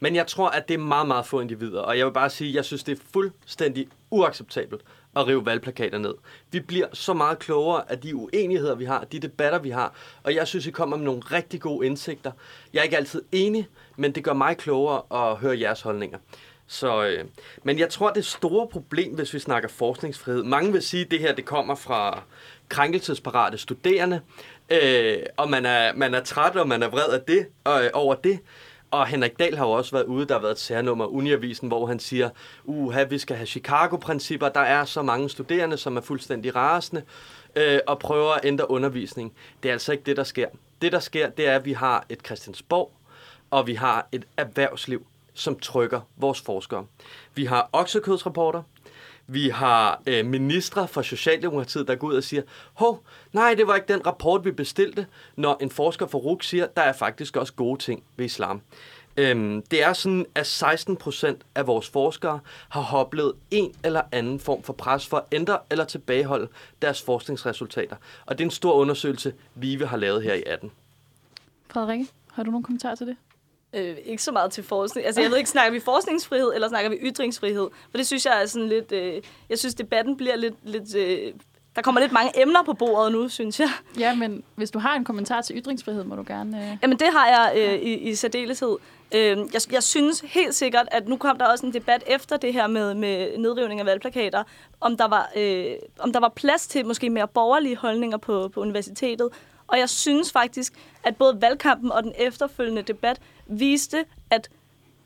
Men 0.00 0.14
jeg 0.16 0.26
tror, 0.26 0.48
at 0.48 0.68
det 0.68 0.74
er 0.74 0.78
meget, 0.78 1.06
meget 1.06 1.26
få 1.26 1.40
individer. 1.40 1.80
Og 1.80 1.98
jeg 1.98 2.06
vil 2.06 2.12
bare 2.12 2.30
sige, 2.30 2.48
at 2.48 2.54
jeg 2.54 2.64
synes, 2.64 2.84
det 2.84 2.98
er 2.98 3.02
fuldstændig 3.12 3.88
uacceptabelt 4.10 4.82
at 5.16 5.26
rive 5.26 5.46
valgplakater 5.46 5.98
ned. 5.98 6.14
Vi 6.50 6.60
bliver 6.60 6.86
så 6.92 7.14
meget 7.14 7.38
klogere 7.38 7.90
af 7.90 7.98
de 7.98 8.16
uenigheder, 8.16 8.74
vi 8.74 8.84
har, 8.84 9.04
de 9.12 9.18
debatter, 9.18 9.58
vi 9.58 9.70
har. 9.70 9.94
Og 10.22 10.34
jeg 10.34 10.48
synes, 10.48 10.66
I 10.66 10.70
kommer 10.70 10.96
med 10.96 11.04
nogle 11.04 11.20
rigtig 11.20 11.60
gode 11.60 11.86
indsigter. 11.86 12.32
Jeg 12.72 12.78
er 12.78 12.84
ikke 12.84 12.96
altid 12.96 13.22
enig, 13.32 13.68
men 13.96 14.12
det 14.12 14.24
gør 14.24 14.32
mig 14.32 14.56
klogere 14.56 15.30
at 15.30 15.36
høre 15.36 15.60
jeres 15.60 15.80
holdninger. 15.80 16.18
Så, 16.68 17.04
øh, 17.04 17.24
men 17.62 17.78
jeg 17.78 17.88
tror, 17.90 18.10
det 18.10 18.24
store 18.24 18.68
problem, 18.68 19.14
hvis 19.14 19.34
vi 19.34 19.38
snakker 19.38 19.68
forskningsfrihed, 19.68 20.42
mange 20.42 20.72
vil 20.72 20.82
sige, 20.82 21.04
at 21.04 21.10
det 21.10 21.20
her 21.20 21.34
det 21.34 21.44
kommer 21.44 21.74
fra 21.74 22.22
krænkelsesparate 22.68 23.58
studerende, 23.58 24.20
øh, 24.70 25.18
og 25.36 25.50
man 25.50 25.66
er, 25.66 25.92
man 25.94 26.14
er 26.14 26.20
træt, 26.20 26.56
og 26.56 26.68
man 26.68 26.82
er 26.82 26.88
vred 26.88 27.08
af 27.08 27.20
det, 27.20 27.46
øh, 27.68 27.90
over 27.92 28.14
det. 28.14 28.40
Og 28.90 29.06
Henrik 29.06 29.38
Dahl 29.38 29.56
har 29.56 29.66
jo 29.66 29.70
også 29.70 29.92
været 29.92 30.04
ude, 30.04 30.26
der 30.26 30.34
har 30.34 30.40
været 30.40 30.52
et 30.52 30.58
særnummer 30.58 31.06
Uniavisen, 31.06 31.68
hvor 31.68 31.86
han 31.86 31.98
siger, 31.98 32.30
uha, 32.64 33.04
vi 33.04 33.18
skal 33.18 33.36
have 33.36 33.46
Chicago-principper, 33.46 34.48
der 34.48 34.60
er 34.60 34.84
så 34.84 35.02
mange 35.02 35.28
studerende, 35.30 35.76
som 35.76 35.96
er 35.96 36.00
fuldstændig 36.00 36.56
rasende, 36.56 37.02
øh, 37.56 37.78
og 37.86 37.98
prøver 37.98 38.32
at 38.32 38.44
ændre 38.44 38.70
undervisning. 38.70 39.32
Det 39.62 39.68
er 39.68 39.72
altså 39.72 39.92
ikke 39.92 40.04
det, 40.04 40.16
der 40.16 40.24
sker. 40.24 40.48
Det, 40.82 40.92
der 40.92 40.98
sker, 40.98 41.30
det 41.30 41.46
er, 41.46 41.54
at 41.54 41.64
vi 41.64 41.72
har 41.72 42.06
et 42.08 42.18
Christiansborg, 42.26 42.92
og 43.50 43.66
vi 43.66 43.74
har 43.74 44.08
et 44.12 44.24
erhvervsliv, 44.36 45.06
som 45.38 45.58
trykker 45.58 46.00
vores 46.16 46.40
forskere. 46.40 46.86
Vi 47.34 47.44
har 47.44 47.70
oksekødsrapporter, 47.72 48.62
vi 49.26 49.48
har 49.48 50.02
øh, 50.06 50.26
ministre 50.26 50.88
fra 50.88 51.02
Socialdemokratiet, 51.02 51.88
der 51.88 51.94
går 51.94 52.08
ud 52.08 52.14
og 52.14 52.24
siger, 52.24 52.42
hov, 52.74 53.04
nej, 53.32 53.54
det 53.54 53.66
var 53.66 53.74
ikke 53.74 53.92
den 53.92 54.06
rapport, 54.06 54.44
vi 54.44 54.50
bestilte, 54.50 55.06
når 55.36 55.56
en 55.60 55.70
forsker 55.70 56.06
fra 56.06 56.18
RUK 56.18 56.42
siger, 56.42 56.66
der 56.66 56.82
er 56.82 56.92
faktisk 56.92 57.36
også 57.36 57.52
gode 57.52 57.80
ting 57.80 58.02
ved 58.16 58.24
islam. 58.24 58.62
Øhm, 59.16 59.62
det 59.62 59.82
er 59.82 59.92
sådan, 59.92 60.26
at 60.34 60.46
16 60.46 60.96
procent 60.96 61.42
af 61.54 61.66
vores 61.66 61.88
forskere 61.88 62.40
har 62.68 62.96
oplevet 62.96 63.32
en 63.50 63.74
eller 63.84 64.02
anden 64.12 64.40
form 64.40 64.62
for 64.62 64.72
pres 64.72 65.06
for 65.06 65.16
at 65.16 65.24
ændre 65.32 65.58
eller 65.70 65.84
tilbageholde 65.84 66.48
deres 66.82 67.02
forskningsresultater. 67.02 67.96
Og 68.26 68.38
det 68.38 68.44
er 68.44 68.46
en 68.46 68.50
stor 68.50 68.72
undersøgelse, 68.72 69.34
VIVE 69.54 69.86
har 69.86 69.96
lavet 69.96 70.22
her 70.22 70.34
i 70.34 70.42
18. 70.46 70.70
Frederikke, 71.70 72.06
har 72.32 72.42
du 72.42 72.50
nogle 72.50 72.64
kommentarer 72.64 72.94
til 72.94 73.06
det? 73.06 73.16
Øh, 73.72 73.96
ikke 74.04 74.22
så 74.22 74.32
meget 74.32 74.50
til 74.50 74.64
forskning. 74.64 75.06
Altså, 75.06 75.20
jeg 75.20 75.30
ved 75.30 75.38
ikke, 75.38 75.50
snakker 75.50 75.72
vi 75.72 75.80
forskningsfrihed, 75.80 76.54
eller 76.54 76.68
snakker 76.68 76.90
vi 76.90 76.96
ytringsfrihed? 76.96 77.68
For 77.90 77.96
det 77.96 78.06
synes 78.06 78.26
jeg 78.26 78.42
er 78.42 78.46
sådan 78.46 78.68
lidt... 78.68 78.92
Øh, 78.92 79.22
jeg 79.48 79.58
synes, 79.58 79.74
debatten 79.74 80.16
bliver 80.16 80.36
lidt... 80.36 80.54
lidt 80.64 80.94
øh, 80.94 81.32
der 81.76 81.82
kommer 81.82 82.00
lidt 82.00 82.12
mange 82.12 82.42
emner 82.42 82.62
på 82.62 82.72
bordet 82.72 83.12
nu, 83.12 83.28
synes 83.28 83.60
jeg. 83.60 83.68
Ja, 83.98 84.14
men 84.14 84.42
hvis 84.54 84.70
du 84.70 84.78
har 84.78 84.96
en 84.96 85.04
kommentar 85.04 85.40
til 85.40 85.56
ytringsfrihed, 85.56 86.04
må 86.04 86.16
du 86.16 86.24
gerne... 86.26 86.58
Øh... 86.58 86.76
Jamen, 86.82 86.98
det 86.98 87.06
har 87.12 87.26
jeg 87.26 87.52
øh, 87.56 87.74
i, 87.74 87.94
i 87.94 88.14
særdeleshed. 88.14 88.76
Øh, 89.14 89.38
jeg, 89.38 89.72
jeg 89.72 89.82
synes 89.82 90.20
helt 90.20 90.54
sikkert, 90.54 90.88
at 90.90 91.08
nu 91.08 91.16
kom 91.16 91.38
der 91.38 91.46
også 91.46 91.66
en 91.66 91.72
debat 91.72 92.04
efter 92.06 92.36
det 92.36 92.52
her 92.52 92.66
med, 92.66 92.94
med 92.94 93.38
nedrivning 93.38 93.80
af 93.80 93.86
valgplakater, 93.86 94.42
om 94.80 94.96
der, 94.96 95.08
var, 95.08 95.30
øh, 95.36 95.66
om 95.98 96.12
der 96.12 96.20
var 96.20 96.28
plads 96.28 96.66
til 96.66 96.86
måske 96.86 97.10
mere 97.10 97.28
borgerlige 97.28 97.76
holdninger 97.76 98.16
på, 98.16 98.50
på 98.54 98.60
universitetet. 98.60 99.28
Og 99.68 99.78
jeg 99.78 99.90
synes 99.90 100.32
faktisk, 100.32 100.72
at 101.04 101.16
både 101.16 101.40
valgkampen 101.40 101.92
og 101.92 102.02
den 102.02 102.12
efterfølgende 102.18 102.82
debat 102.82 103.20
viste, 103.46 104.04
at 104.30 104.50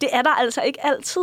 det 0.00 0.08
er 0.12 0.22
der 0.22 0.30
altså 0.30 0.62
ikke 0.62 0.86
altid. 0.86 1.22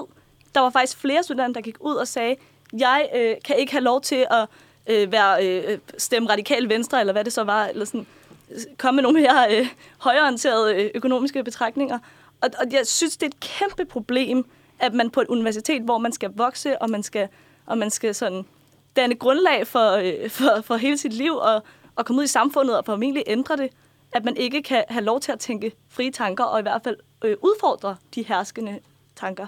Der 0.55 0.61
var 0.61 0.69
faktisk 0.69 0.97
flere 0.97 1.23
studerende, 1.23 1.55
der 1.55 1.61
gik 1.61 1.75
ud 1.79 1.95
og 1.95 2.07
sagde, 2.07 2.35
jeg 2.73 3.09
øh, 3.15 3.35
kan 3.45 3.57
ikke 3.57 3.71
have 3.71 3.83
lov 3.83 4.01
til 4.01 4.25
at 4.31 4.47
øh, 4.87 5.11
være 5.11 5.45
øh, 5.47 5.63
øh 5.67 5.77
stemme 5.97 6.29
radikal 6.29 6.69
venstre, 6.69 6.99
eller 6.99 7.13
hvad 7.13 7.23
det 7.23 7.33
så 7.33 7.43
var, 7.43 7.65
eller 7.65 7.85
sådan, 7.85 8.07
øh, 8.51 8.57
komme 8.77 8.95
med 8.95 9.03
nogle 9.03 9.21
mere 9.21 9.57
øh, 9.57 9.67
højorienterede 9.99 10.75
øh, 10.75 10.91
økonomiske 10.95 11.43
betragtninger. 11.43 11.99
Og, 12.41 12.49
og 12.59 12.71
jeg 12.71 12.87
synes, 12.87 13.17
det 13.17 13.23
er 13.23 13.29
et 13.29 13.39
kæmpe 13.39 13.85
problem, 13.85 14.45
at 14.79 14.93
man 14.93 15.09
på 15.09 15.21
et 15.21 15.27
universitet, 15.27 15.81
hvor 15.81 15.97
man 15.97 16.11
skal 16.11 16.31
vokse, 16.35 16.81
og 16.81 16.89
man 16.89 17.03
skal, 17.03 17.27
og 17.65 17.77
man 17.77 17.89
skal 17.89 18.15
sådan 18.15 18.45
danne 18.95 19.15
grundlag 19.15 19.67
for, 19.67 19.91
øh, 19.91 20.29
for, 20.29 20.61
for 20.61 20.75
hele 20.75 20.97
sit 20.97 21.13
liv, 21.13 21.35
og, 21.35 21.63
og 21.99 22.05
komme 22.05 22.19
ud 22.19 22.23
i 22.23 22.27
samfundet 22.27 22.77
og 22.77 22.85
formentlig 22.85 23.23
ændre 23.27 23.57
det, 23.57 23.69
at 24.11 24.25
man 24.25 24.37
ikke 24.37 24.61
kan 24.61 24.83
have 24.89 25.03
lov 25.03 25.19
til 25.19 25.31
at 25.31 25.39
tænke 25.39 25.71
frie 25.89 26.11
tanker, 26.11 26.43
og 26.43 26.59
i 26.59 26.61
hvert 26.61 26.83
fald 26.83 26.97
øh, 27.23 27.37
udfordre 27.41 27.95
de 28.15 28.23
herskende 28.23 28.79
tanker. 29.15 29.47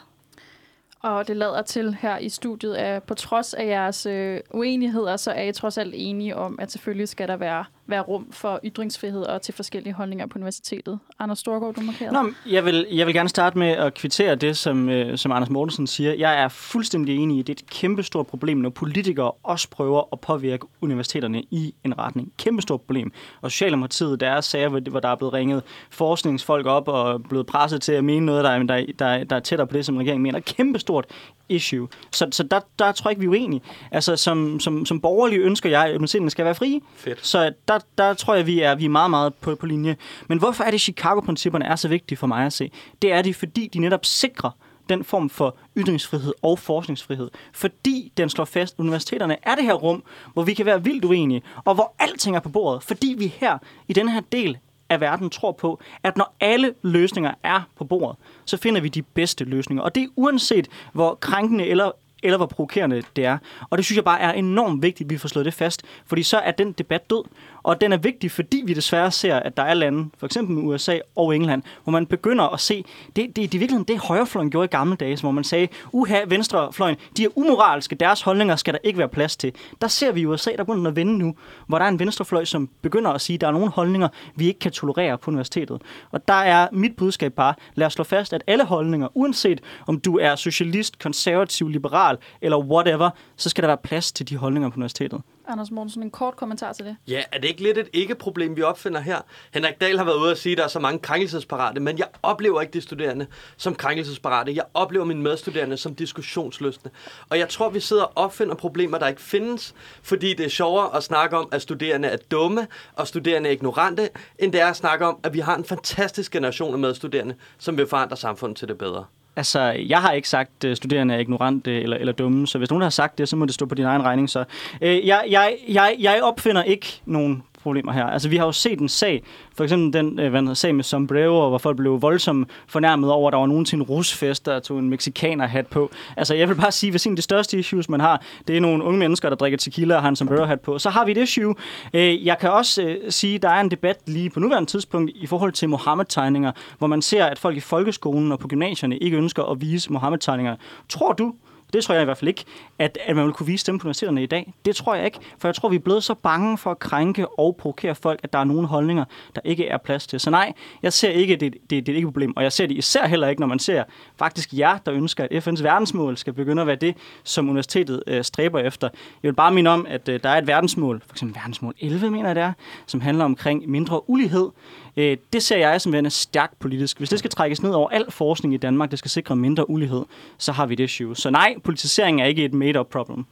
Og 1.02 1.28
det 1.28 1.38
lader 1.38 1.62
til 1.62 1.98
her 2.02 2.18
i 2.18 2.30
studiet, 2.30 2.76
at 2.76 3.04
på 3.04 3.14
trods 3.14 3.54
af 3.54 3.66
jeres 3.66 4.06
øh, 4.06 4.40
uenigheder, 4.50 5.18
så 5.18 5.32
er 5.32 5.44
I 5.44 5.52
trods 5.52 5.78
alt 5.78 5.94
enige 5.98 6.36
om, 6.36 6.60
at 6.60 6.72
selvfølgelig 6.72 7.10
skal 7.10 7.28
der 7.28 7.36
være 7.36 7.66
være 7.91 8.01
rum 8.01 8.32
for 8.32 8.60
ytringsfrihed 8.63 9.21
og 9.21 9.41
til 9.41 9.54
forskellige 9.54 9.93
holdninger 9.93 10.25
på 10.27 10.38
universitetet. 10.38 10.99
Anders 11.19 11.39
Storgård, 11.39 11.75
du 11.75 11.82
markerer. 11.82 12.12
Nå, 12.12 12.32
jeg 12.49 12.65
vil, 12.65 12.88
jeg 12.91 13.08
vil 13.08 13.15
gerne 13.15 13.30
starte 13.30 13.58
med 13.58 13.67
at 13.67 13.93
kvittere 13.93 14.36
det, 14.36 14.58
som, 14.58 14.89
øh, 14.89 15.17
som 15.17 15.32
Anders 15.32 15.49
Mortensen 15.49 15.88
siger. 15.88 16.13
Jeg 16.13 16.43
er 16.43 16.47
fuldstændig 16.47 17.15
enig 17.15 17.38
i, 17.38 17.41
det 17.41 17.60
er 17.60 17.63
et 17.63 17.69
kæmpestort 17.69 18.27
problem, 18.27 18.58
når 18.58 18.69
politikere 18.69 19.32
også 19.32 19.69
prøver 19.69 20.04
at 20.13 20.19
påvirke 20.19 20.67
universiteterne 20.82 21.41
i 21.41 21.73
en 21.86 21.99
retning. 21.99 22.34
Kæmpestort 22.38 22.82
problem. 22.82 23.12
Og 23.41 23.51
Socialdemokratiet, 23.51 24.19
der 24.19 24.30
er 24.30 24.41
sager, 24.41 24.69
hvor 24.69 24.99
der 24.99 25.10
er 25.10 25.15
blevet 25.15 25.34
ringet 25.34 25.63
forskningsfolk 25.89 26.65
op 26.65 26.88
og 26.88 27.23
blevet 27.23 27.47
presset 27.47 27.82
til 27.82 27.91
at 27.91 28.04
mene 28.04 28.25
noget, 28.25 28.43
der, 28.43 28.58
der, 28.63 28.86
der, 28.99 29.23
der 29.23 29.36
er 29.36 29.39
tættere 29.39 29.67
på 29.67 29.77
det, 29.77 29.86
som 29.86 29.97
regeringen 29.97 30.23
mener. 30.23 30.39
Kæmpestort 30.39 31.06
issue. 31.49 31.88
Så, 32.12 32.27
så 32.32 32.43
der, 32.43 32.60
der 32.80 32.91
tror 32.91 33.10
jeg 33.10 33.12
ikke, 33.12 33.19
vi 33.19 33.25
er 33.25 33.41
uenige. 33.41 33.62
Altså, 33.91 34.15
som, 34.15 34.60
som, 34.60 34.86
som 34.86 35.01
borgerlig 35.01 35.39
ønsker 35.39 35.69
jeg, 35.69 35.86
at 35.86 35.95
universiteterne 35.95 36.30
skal 36.30 36.45
være 36.45 36.56
frie. 36.56 36.82
Fedt. 36.95 37.25
Så 37.25 37.54
der, 37.67 37.80
der 37.98 38.13
tror 38.13 38.36
jeg, 38.36 38.46
vi 38.46 38.62
er, 38.62 38.76
vi 38.76 38.86
er 38.86 38.89
meget, 38.89 39.10
meget 39.10 39.34
på, 39.34 39.56
på 39.56 39.65
linje. 39.65 39.96
Men 40.28 40.39
hvorfor 40.39 40.63
er 40.63 40.72
det, 40.72 40.82
Chicago-principperne 40.82 41.65
er 41.65 41.76
så 41.76 41.88
vigtige 41.88 42.17
for 42.17 42.28
mig 42.28 42.46
at 42.46 42.54
se? 42.54 42.72
Det 43.02 43.12
er 43.12 43.22
det, 43.22 43.36
fordi 43.36 43.70
de 43.74 43.80
netop 43.80 44.06
sikrer 44.06 44.52
den 44.89 45.04
form 45.04 45.30
for 45.30 45.56
ytringsfrihed 45.78 46.34
og 46.41 46.60
forskningsfrihed. 46.60 47.30
Fordi 47.54 48.12
den 48.17 48.30
slår 48.30 48.46
fast, 48.46 48.74
at 48.74 48.80
universiteterne 48.80 49.38
er 49.44 49.56
det 49.56 49.63
her 49.63 49.74
rum, 49.74 50.04
hvor 50.34 50.44
vi 50.44 50.54
kan 50.54 50.65
være 50.65 50.84
vildt 50.84 51.06
uenige, 51.06 51.41
og 51.65 51.76
hvor 51.76 51.96
alting 52.00 52.36
er 52.36 52.39
på 52.39 52.50
bordet. 52.50 52.84
Fordi 52.84 53.15
vi 53.17 53.28
her, 53.28 53.58
i 53.88 53.94
den 53.94 54.10
her 54.10 54.22
del 54.32 54.58
af 54.89 55.02
verden, 55.02 55.30
tror 55.30 55.52
på, 55.52 55.82
at 56.04 56.17
når 56.17 56.36
alle 56.39 56.74
løsninger 56.82 57.34
er 57.44 57.62
på 57.78 57.84
bordet, 57.84 58.17
så 58.46 58.58
finder 58.58 58.82
vi 58.82 58.89
de 58.89 59.02
bedste 59.02 59.44
løsninger. 59.44 59.84
Og 59.84 59.96
det 59.96 60.04
er 60.04 60.08
uanset, 60.15 60.67
hvor 60.94 61.15
krænkende 61.15 61.65
eller 61.65 61.91
eller 62.24 62.38
hvor 62.38 62.46
provokerende 62.46 63.04
det 63.15 63.26
er. 63.26 63.38
Og 63.70 63.78
det 63.78 63.86
synes 63.86 63.96
jeg 63.96 64.04
bare 64.04 64.20
er 64.20 64.32
enormt 64.32 64.84
vigtigt, 64.84 65.08
at 65.08 65.10
vi 65.10 65.17
får 65.17 65.28
slået 65.28 65.46
det 65.46 65.54
fast, 65.54 65.84
fordi 66.06 66.24
så 66.24 66.38
er 66.38 66.52
den 66.52 66.72
debat 66.72 67.10
død. 67.10 67.24
Og 67.63 67.82
den 67.82 67.93
er 67.93 67.97
vigtig, 67.97 68.32
fordi 68.32 68.63
vi 68.65 68.74
desværre 68.74 69.12
ser, 69.12 69.36
at 69.36 69.58
der 69.58 69.63
er 69.63 69.74
lande, 69.74 70.10
for 70.17 70.26
eksempel 70.26 70.58
USA 70.58 71.00
og 71.15 71.36
England, 71.36 71.63
hvor 71.84 71.91
man 71.91 72.06
begynder 72.06 72.43
at 72.54 72.60
se, 72.60 72.86
det, 73.15 73.36
det, 73.36 73.36
det 73.36 73.54
er 73.56 73.60
virkelig 73.60 73.88
det, 73.88 74.00
højrefløjen 74.00 74.52
gjorde 74.52 74.65
i 74.65 74.67
gamle 74.67 74.95
dage, 74.95 75.17
hvor 75.21 75.32
man 75.32 75.43
sagde, 75.43 75.67
uha, 75.91 76.19
venstrefløjen, 76.28 76.95
de 77.17 77.24
er 77.24 77.30
umoralske, 77.36 77.95
deres 77.95 78.21
holdninger 78.21 78.56
skal 78.56 78.74
der 78.74 78.80
ikke 78.84 79.00
være 79.00 79.10
plads 79.10 79.38
til. 79.38 79.54
Der 79.82 79.88
ser 79.88 80.12
vi 80.12 80.21
i 80.21 80.26
USA, 80.26 80.52
der 80.58 80.63
begynder 80.63 80.91
at 80.91 80.95
vende 80.95 81.17
nu, 81.17 81.36
hvor 81.67 81.78
der 81.78 81.86
er 81.86 81.89
en 81.89 82.00
venstrefløj, 82.00 82.45
som 82.45 82.69
begynder 82.82 83.12
at 83.12 83.21
sige, 83.21 83.36
at 83.36 83.41
der 83.41 83.47
er 83.47 83.52
nogle 83.52 83.69
holdninger, 83.69 84.08
vi 84.36 84.47
ikke 84.47 84.60
kan 84.60 84.71
tolerere 84.71 85.17
på 85.17 85.32
universitetet. 85.32 85.82
Og 86.12 86.28
der 86.28 86.34
er 86.34 86.67
mit 86.71 86.95
budskab 86.95 87.34
bare, 87.34 87.54
lad 87.76 87.88
os 87.88 87.93
slå 87.93 88.04
fast, 88.04 88.34
at 88.34 88.43
alle 88.47 88.65
holdninger, 88.65 89.08
uanset 89.13 89.62
om 89.88 90.00
du 90.00 90.17
er 90.17 90.36
socialist, 90.36 91.00
konservativ, 91.00 91.67
liberal 91.67 92.17
eller 92.41 92.58
whatever, 92.58 93.10
så 93.36 93.50
skal 93.50 93.62
der 93.62 93.67
være 93.67 93.78
plads 93.78 94.12
til 94.12 94.30
de 94.30 94.38
holdninger 94.38 94.69
på 94.69 94.76
universitetet. 94.76 95.21
Anders 95.52 95.72
Mortensen, 95.72 96.04
en 96.04 96.12
kort 96.12 96.36
kommentar 96.36 96.74
til 96.74 96.86
det. 96.86 96.96
Ja, 97.08 97.24
er 97.32 97.40
det 97.40 97.48
ikke 97.48 97.64
lidt 97.64 97.78
et 97.78 97.90
ikke-problem, 97.94 98.56
vi 98.56 98.62
opfinder 98.62 99.00
her? 99.00 99.22
Henrik 99.54 99.82
Dahl 99.82 99.98
har 99.98 100.06
været 100.06 100.18
ude 100.18 100.32
og 100.32 100.38
sige, 100.38 100.54
at 100.54 100.58
der 100.58 100.64
er 100.64 100.68
så 100.68 100.80
mange 100.80 101.00
krænkelsesparate, 101.00 101.80
men 101.80 101.98
jeg 101.98 102.08
oplever 102.24 102.62
ikke 102.62 102.74
de 102.74 102.82
studerende 102.82 103.28
som 103.58 103.76
krænkelsesparate. 103.76 104.56
Jeg 104.56 104.64
oplever 104.74 105.06
mine 105.06 105.22
medstuderende 105.22 105.78
som 105.78 105.96
diskussionsløsne. 105.96 106.92
Og 107.30 107.40
jeg 107.40 107.50
tror, 107.50 107.70
vi 107.70 107.80
sidder 107.80 108.04
og 108.04 108.12
opfinder 108.16 108.56
problemer, 108.56 108.98
der 108.98 109.08
ikke 109.08 109.22
findes, 109.22 109.76
fordi 110.04 110.34
det 110.34 110.46
er 110.46 110.50
sjovere 110.50 110.96
at 110.96 111.04
snakke 111.04 111.38
om, 111.38 111.50
at 111.52 111.62
studerende 111.62 112.08
er 112.08 112.18
dumme 112.18 112.68
og 112.96 113.08
studerende 113.08 113.50
er 113.50 113.54
ignorante, 113.54 114.10
end 114.40 114.54
det 114.54 114.62
er 114.62 114.68
at 114.68 114.76
snakke 114.76 115.06
om, 115.06 115.20
at 115.24 115.34
vi 115.34 115.40
har 115.40 115.56
en 115.56 115.66
fantastisk 115.66 116.32
generation 116.32 116.74
af 116.74 116.80
medstuderende, 116.80 117.36
som 117.58 117.78
vil 117.78 117.88
forandre 117.88 118.18
samfundet 118.18 118.58
til 118.58 118.68
det 118.68 118.78
bedre. 118.78 119.06
Altså, 119.36 119.62
jeg 119.62 120.02
har 120.02 120.12
ikke 120.12 120.30
sagt, 120.30 120.63
at 120.63 120.78
studerende 120.78 121.15
er 121.15 121.20
ignorante 121.20 121.72
øh, 121.72 121.84
eller, 121.84 121.98
eller 121.98 122.13
dumme, 122.13 122.48
så 122.48 122.58
hvis 122.58 122.70
nogen 122.70 122.82
har 122.82 122.89
sagt 122.89 123.17
det, 123.17 123.30
så 123.30 123.36
må 123.36 123.46
det 123.46 123.54
stå 123.54 123.65
på 123.65 123.76
din 123.76 123.86
egen 123.86 124.04
regning. 124.04 124.30
Så. 124.30 124.44
Øh, 124.82 125.08
jeg, 125.08 125.26
jeg, 125.30 125.58
jeg, 125.67 125.96
jeg 126.00 126.24
opfinder 126.24 126.63
ikke 126.63 127.02
nogen 127.06 127.44
problemer 127.63 127.91
her. 127.91 128.06
Altså, 128.06 128.30
vi 128.30 128.38
har 128.38 128.45
jo 128.45 128.52
set 128.52 128.80
en 128.80 128.89
sag, 128.89 129.24
for 129.58 129.63
eksempel 129.63 129.93
den 129.93 130.19
øh, 130.19 130.30
hvad 130.30 130.41
hedder, 130.41 130.54
sag 130.54 130.76
med 130.76 130.84
Sombrero, 130.84 131.50
hvor 131.50 131.58
folk 131.58 131.78
blev 131.78 132.02
voldsomt 132.02 132.50
fornærmet 132.67 133.12
over, 133.12 133.28
at 133.28 133.32
der 133.32 133.39
var 133.39 133.45
nogen 133.45 133.65
til 133.65 133.76
en 133.76 133.84
rusfest, 133.84 134.45
der 134.45 134.60
tog 134.60 134.80
en 134.80 134.89
mexikaner-hat 134.89 135.67
på. 135.67 135.91
Altså, 136.17 136.36
jeg 136.36 136.50
vil 136.50 136.56
bare 136.56 136.71
sige, 136.71 136.91
hvis 136.91 137.06
en 137.06 137.12
af 137.12 137.15
de 137.15 137.21
største 137.21 137.60
issues, 137.60 137.89
man 137.89 138.00
har, 138.00 138.21
det 138.47 138.58
er 138.58 138.62
nogle 138.62 138.84
unge 138.84 139.00
mennesker, 139.00 139.30
der 139.30 139.36
drikker 139.36 139.58
tequila 139.58 139.95
og 139.95 140.02
har 140.02 140.10
en 140.10 140.15
Sombrero-hat 140.15 140.62
på, 140.62 140.80
så 140.80 140.89
har 140.89 141.06
vi 141.06 141.12
et 141.12 141.17
issue. 141.17 141.56
Øh, 141.93 142.26
jeg 142.26 142.38
kan 142.38 142.52
også 142.52 142.82
øh, 142.82 142.97
sige, 143.10 143.36
at 143.36 143.41
der 143.41 143.50
er 143.50 143.62
en 143.62 143.71
debat 143.71 143.97
lige 144.08 144.30
på 144.30 144.39
nuværende 144.39 144.69
tidspunkt 144.69 145.12
i 145.15 145.28
forhold 145.28 145.52
til 145.52 145.69
Mohammed-tegninger, 145.69 146.52
hvor 146.78 146.88
man 146.88 147.02
ser, 147.02 147.26
at 147.26 147.39
folk 147.39 147.58
i 147.58 147.60
folkeskolen 147.60 148.32
og 148.32 148.39
på 148.39 148.47
gymnasierne 148.47 148.97
ikke 148.97 149.17
ønsker 149.17 149.43
at 149.43 149.62
vise 149.62 149.93
Mohammed-tegninger. 149.93 150.56
Tror 150.89 151.13
du, 151.13 151.34
det 151.73 151.84
tror 151.84 151.95
jeg 151.95 152.01
i 152.01 152.05
hvert 152.05 152.17
fald 152.17 152.27
ikke, 152.27 152.45
at, 152.79 152.97
at 153.05 153.15
man 153.15 153.25
vil 153.25 153.34
kunne 153.34 153.47
vise 153.47 153.65
dem 153.65 153.79
på 153.79 153.86
universiteterne 153.86 154.23
i 154.23 154.25
dag. 154.25 154.53
Det 154.65 154.75
tror 154.75 154.95
jeg 154.95 155.05
ikke, 155.05 155.19
for 155.38 155.47
jeg 155.47 155.55
tror, 155.55 155.69
vi 155.69 155.75
er 155.75 155.79
blevet 155.79 156.03
så 156.03 156.13
bange 156.13 156.57
for 156.57 156.71
at 156.71 156.79
krænke 156.79 157.27
og 157.27 157.55
provokere 157.55 157.95
folk, 157.95 158.19
at 158.23 158.34
der 158.34 158.39
er 158.39 158.43
nogle 158.43 158.67
holdninger, 158.67 159.05
der 159.36 159.41
ikke 159.45 159.67
er 159.67 159.77
plads 159.77 160.07
til. 160.07 160.19
Så 160.19 160.29
nej, 160.29 160.53
jeg 160.84 160.93
ser 160.93 161.10
ikke, 161.10 161.36
det, 161.36 161.53
det, 161.53 161.69
det 161.69 161.89
er 161.89 161.95
ikke 161.95 162.07
et 162.07 162.13
problem, 162.13 162.34
og 162.38 162.43
jeg 162.43 162.51
ser 162.51 162.67
det 162.67 162.77
især 162.77 163.07
heller 163.07 163.27
ikke, 163.27 163.39
når 163.39 163.47
man 163.47 163.60
ser 163.60 163.84
faktisk 164.17 164.53
jer, 164.53 164.77
der 164.77 164.93
ønsker, 164.93 165.27
at 165.31 165.47
FN's 165.47 165.63
verdensmål 165.63 166.17
skal 166.17 166.34
begynde 166.34 166.62
at 166.62 166.67
være 166.67 166.75
det, 166.75 166.95
som 167.23 167.49
universitetet 167.49 168.03
øh, 168.07 168.23
stræber 168.23 168.60
efter. 168.60 168.89
Jeg 169.23 169.29
vil 169.29 169.36
bare 169.36 169.51
minde 169.51 169.71
om, 169.71 169.86
at 169.89 170.10
øh, 170.10 170.19
der 170.23 170.29
er 170.29 170.38
et 170.38 170.47
verdensmål, 170.47 171.01
for 171.07 171.13
eksempel 171.13 171.36
verdensmål 171.36 171.73
11, 171.79 172.12
mener 172.12 172.29
jeg 172.29 172.36
det 172.36 172.43
er, 172.43 172.53
som 172.86 173.01
handler 173.01 173.25
omkring 173.25 173.69
mindre 173.69 174.10
ulighed. 174.10 174.49
Øh, 174.97 175.17
det 175.34 175.43
ser 175.43 175.57
jeg 175.57 175.81
som 175.81 175.93
værende 175.93 176.10
stærkt 176.10 176.60
politisk. 176.60 176.97
Hvis 176.97 177.10
det 177.10 177.19
skal 177.19 177.31
trækkes 177.31 177.63
ned 177.63 177.71
over 177.71 177.89
al 177.89 178.12
forskning 178.12 178.53
i 178.53 178.57
Danmark, 178.57 178.91
det 178.91 178.99
skal 178.99 179.12
sikre 179.12 179.36
mindre 179.36 179.69
ulighed, 179.69 180.05
så 180.38 180.51
har 180.51 180.65
vi 180.65 180.75
det 180.75 180.84
issue. 180.84 181.15
Så 181.15 181.29
nej, 181.29 181.55
politisering 181.63 182.21
er 182.21 182.26
ikke 182.26 182.45
et 182.45 182.54
made-up 182.54 182.88
problem. 182.88 183.26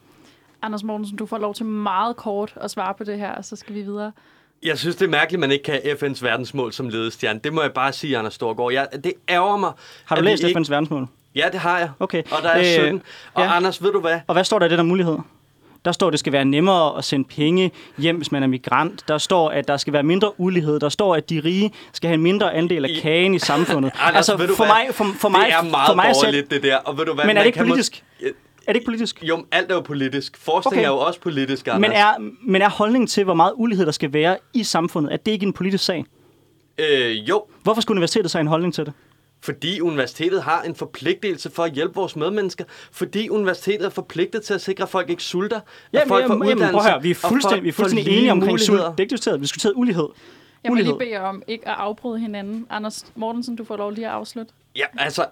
Anders 0.61 0.83
Mortensen, 0.83 1.17
du 1.17 1.25
får 1.25 1.37
lov 1.37 1.53
til 1.53 1.65
meget 1.65 2.15
kort 2.15 2.53
at 2.55 2.71
svare 2.71 2.93
på 2.93 3.03
det 3.03 3.17
her, 3.17 3.31
og 3.31 3.45
så 3.45 3.55
skal 3.55 3.75
vi 3.75 3.81
videre. 3.81 4.11
Jeg 4.63 4.77
synes, 4.77 4.95
det 4.95 5.05
er 5.05 5.09
mærkeligt, 5.09 5.37
at 5.37 5.39
man 5.39 5.51
ikke 5.51 5.63
kan 5.63 5.79
FN's 5.81 6.23
verdensmål 6.23 6.73
som 6.73 6.89
ledestjerne. 6.89 7.39
Det 7.43 7.53
må 7.53 7.61
jeg 7.61 7.73
bare 7.73 7.93
sige, 7.93 8.17
Anders 8.17 8.33
Storgård. 8.33 8.73
Jeg, 8.73 8.87
det 9.03 9.13
ærger 9.29 9.57
mig. 9.57 9.71
Har 10.05 10.15
du 10.15 10.21
læst 10.21 10.43
ikke... 10.43 10.59
FN's 10.59 10.69
verdensmål? 10.69 11.07
Ja, 11.35 11.49
det 11.51 11.59
har 11.59 11.79
jeg. 11.79 11.89
Okay. 11.99 12.23
Og 12.23 12.43
der 12.43 12.49
er 12.49 12.59
øh, 12.59 12.65
17. 12.65 13.01
Og 13.33 13.43
ja. 13.43 13.55
Anders, 13.55 13.83
ved 13.83 13.91
du 13.91 13.99
hvad? 14.01 14.19
Og 14.27 14.33
hvad 14.33 14.43
står 14.43 14.59
der 14.59 14.65
i 14.65 14.69
den 14.69 14.77
der 14.77 14.83
mulighed? 14.83 15.17
Der 15.85 15.91
står, 15.91 16.07
at 16.07 16.11
det 16.11 16.19
skal 16.19 16.33
være 16.33 16.45
nemmere 16.45 16.97
at 16.97 17.03
sende 17.03 17.27
penge 17.27 17.71
hjem, 17.97 18.17
hvis 18.17 18.31
man 18.31 18.43
er 18.43 18.47
migrant. 18.47 19.03
Der 19.07 19.17
står, 19.17 19.49
at 19.49 19.67
der 19.67 19.77
skal 19.77 19.93
være 19.93 20.03
mindre 20.03 20.39
ulighed. 20.39 20.79
Der 20.79 20.89
står, 20.89 21.15
at 21.15 21.29
de 21.29 21.41
rige 21.45 21.71
skal 21.93 22.07
have 22.07 22.13
en 22.15 22.21
mindre 22.21 22.53
andel 22.53 22.85
af 22.85 22.91
kagen 23.01 23.33
i 23.33 23.39
samfundet. 23.39 23.91
Anders, 23.99 24.29
altså, 24.29 24.55
for 24.55 24.65
mig, 24.65 24.87
for, 24.91 25.05
for 25.19 25.29
mig, 25.29 25.45
det 25.45 25.53
er 25.53 25.61
meget 25.71 25.87
for 25.87 25.95
mig 25.95 26.11
borgerligt, 26.13 26.51
det 26.51 26.63
der. 26.63 26.77
Og 26.77 26.97
ved 26.97 27.05
du 27.05 27.13
hvad? 27.13 27.25
Men 27.25 27.37
er 27.37 27.41
det 27.41 27.47
ikke 27.47 27.59
politisk? 27.59 28.03
Må... 28.21 28.27
Er 28.67 28.73
det 28.73 28.75
ikke 28.75 28.85
politisk? 28.85 29.23
Jo, 29.23 29.45
alt 29.51 29.71
er 29.71 29.75
jo 29.75 29.81
politisk. 29.81 30.37
Forskning 30.37 30.73
Okay. 30.79 30.83
er 30.85 30.87
jo 30.87 30.97
også 30.97 31.19
politisk, 31.19 31.67
Anders. 31.67 31.81
Men 31.81 31.91
er, 31.91 32.13
men 32.41 32.61
er 32.61 32.69
holdningen 32.69 33.07
til, 33.07 33.23
hvor 33.23 33.33
meget 33.33 33.53
ulighed 33.55 33.85
der 33.85 33.91
skal 33.91 34.13
være 34.13 34.37
i 34.53 34.63
samfundet, 34.63 35.11
at 35.11 35.25
det 35.25 35.31
ikke 35.31 35.43
er 35.43 35.47
en 35.47 35.53
politisk 35.53 35.83
sag? 35.83 36.05
Øh, 36.77 37.29
jo, 37.29 37.43
Hvorfor 37.63 37.81
skulle 37.81 37.95
universitetet 37.95 38.31
så 38.31 38.37
have 38.37 38.41
en 38.41 38.47
holdning 38.47 38.73
til 38.73 38.85
det? 38.85 38.93
Fordi 39.41 39.81
universitetet 39.81 40.43
har 40.43 40.61
en 40.61 40.75
forpligtelse 40.75 41.49
for 41.49 41.63
at 41.63 41.71
hjælpe 41.71 41.95
vores 41.95 42.15
medmennesker. 42.15 42.63
Fordi 42.91 43.29
universitetet 43.29 43.85
er 43.85 43.89
forpligtet 43.89 44.43
til 44.43 44.53
at 44.53 44.61
sikre, 44.61 44.83
at 44.83 44.89
folk 44.89 45.09
ikke 45.09 45.23
sulter. 45.23 45.57
at 45.57 45.63
Jamen, 45.93 46.07
folk 46.07 46.27
får 46.27 46.33
jamen, 46.33 46.47
jamen, 46.49 46.57
prøv 46.57 46.67
at 46.67 46.75
uddannelse, 46.75 46.89
høre, 46.91 47.01
vi 47.01 47.11
er 47.11 47.15
og 47.15 47.17
folk 47.17 47.31
fuldstændig, 47.31 47.63
vi 47.63 47.69
er 47.69 47.73
får 47.73 47.83
fuldstændig 47.83 48.17
enige 48.17 48.31
omkring 48.31 48.59
sult. 48.59 48.79
Det 48.79 48.85
er 48.85 48.99
ikke 48.99 49.09
diskuteret. 49.09 49.39
Vi 49.39 49.43
diskuterer 49.43 49.73
ulighed. 49.73 50.07
Jeg 50.63 50.71
må 50.71 50.75
lige 50.75 50.97
bede 50.97 51.11
jer 51.11 51.21
om 51.21 51.43
ikke 51.47 51.67
at 51.67 51.75
afbryde 51.77 52.19
hinanden. 52.19 52.65
Anders 52.69 53.05
Mortensen, 53.15 53.55
du 53.55 53.63
får 53.63 53.77
lov 53.77 53.91
lige 53.91 54.07
at 54.07 54.13
afslutte. 54.13 54.53
Ja, 54.75 54.85
altså, 54.97 55.25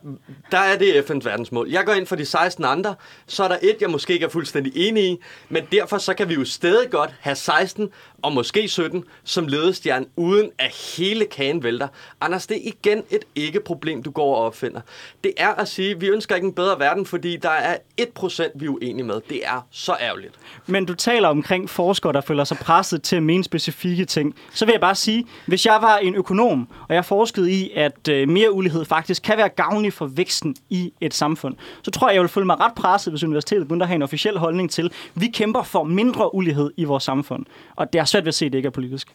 der 0.52 0.58
er 0.58 0.78
det 0.78 0.94
FN's 0.94 1.26
verdensmål. 1.26 1.70
Jeg 1.70 1.86
går 1.86 1.94
ind 1.94 2.08
for 2.08 2.16
de 2.16 2.26
16 2.26 2.66
andre, 2.66 2.96
så 3.28 3.44
er 3.44 3.48
der 3.48 3.58
et, 3.62 3.76
jeg 3.82 3.90
måske 3.90 4.14
ikke 4.14 4.26
er 4.26 4.30
fuldstændig 4.30 4.72
enig 4.76 5.04
i, 5.04 5.18
men 5.50 5.64
derfor 5.72 5.98
så 5.98 6.14
kan 6.14 6.30
vi 6.30 6.34
jo 6.34 6.46
stadig 6.46 6.90
godt 6.90 7.14
have 7.20 7.36
16 7.36 7.90
og 8.22 8.34
måske 8.34 8.68
17 8.68 9.04
som 9.24 9.48
ledestjerne, 9.48 10.06
uden 10.16 10.52
at 10.58 10.96
hele 10.98 11.26
kagen 11.26 11.64
vælter. 11.64 11.88
Anders, 12.22 12.48
det 12.48 12.58
er 12.58 12.62
igen 12.64 13.04
et 13.10 13.26
ikke-problem, 13.36 14.04
du 14.04 14.12
går 14.12 14.36
og 14.36 14.46
opfinder. 14.46 14.82
Det 15.24 15.34
er 15.38 15.48
at 15.54 15.68
sige, 15.68 15.92
at 15.92 16.02
vi 16.02 16.08
ønsker 16.08 16.36
ikke 16.36 16.48
en 16.48 16.54
bedre 16.54 16.80
verden, 16.80 17.06
fordi 17.06 17.38
der 17.38 17.50
er 17.50 17.78
1% 18.02 18.50
vi 18.56 18.66
er 18.66 18.70
uenige 18.70 19.06
med. 19.06 19.22
Det 19.30 19.42
er 19.46 19.68
så 19.72 19.98
ærgerligt. 20.02 20.34
Men 20.68 20.86
du 20.86 20.94
taler 20.94 21.28
omkring 21.28 21.70
forskere, 21.70 22.14
der 22.14 22.22
føler 22.22 22.44
sig 22.44 22.58
presset 22.58 23.04
til 23.04 23.16
at 23.16 23.24
mene 23.24 23.44
specifikke 23.44 24.06
ting. 24.06 24.36
Så 24.54 24.66
vil 24.66 24.72
jeg 24.72 24.82
bare 24.82 24.96
sige, 24.96 25.26
hvis 25.46 25.66
jeg 25.66 25.78
var 25.82 25.98
en 25.98 26.16
økonom, 26.16 26.68
og 26.90 26.96
jeg 26.96 27.06
forskede 27.06 27.52
i, 27.52 27.72
at 27.76 28.08
øh, 28.08 28.30
mere 28.30 28.52
ulighed 28.52 28.86
faktisk 28.86 29.27
kan 29.28 29.38
være 29.38 29.50
gavnlig 29.50 29.94
for 29.94 30.06
væksten 30.06 30.56
i 30.70 30.94
et 31.02 31.14
samfund, 31.14 31.56
så 31.82 31.92
tror 31.92 32.10
jeg, 32.10 32.16
jeg 32.16 32.22
vil 32.22 32.30
føle 32.30 32.46
mig 32.46 32.60
ret 32.60 32.74
presset, 32.76 33.14
hvis 33.14 33.24
universitetet 33.24 33.68
begynder 33.68 33.84
at 33.84 33.88
have 33.88 33.96
en 33.96 34.02
officiel 34.02 34.38
holdning 34.38 34.72
til, 34.72 34.92
vi 35.16 35.28
kæmper 35.28 35.64
for 35.64 35.84
mindre 35.84 36.36
ulighed 36.36 36.72
i 36.78 36.84
vores 36.84 37.04
samfund. 37.04 37.46
Og 37.76 37.94
det 37.94 38.00
er 38.00 38.06
svært 38.06 38.24
ved 38.24 38.28
at 38.28 38.36
se, 38.36 38.46
at 38.46 38.52
det 38.52 38.58
ikke 38.58 38.68
er 38.68 38.72
politisk. 38.72 39.08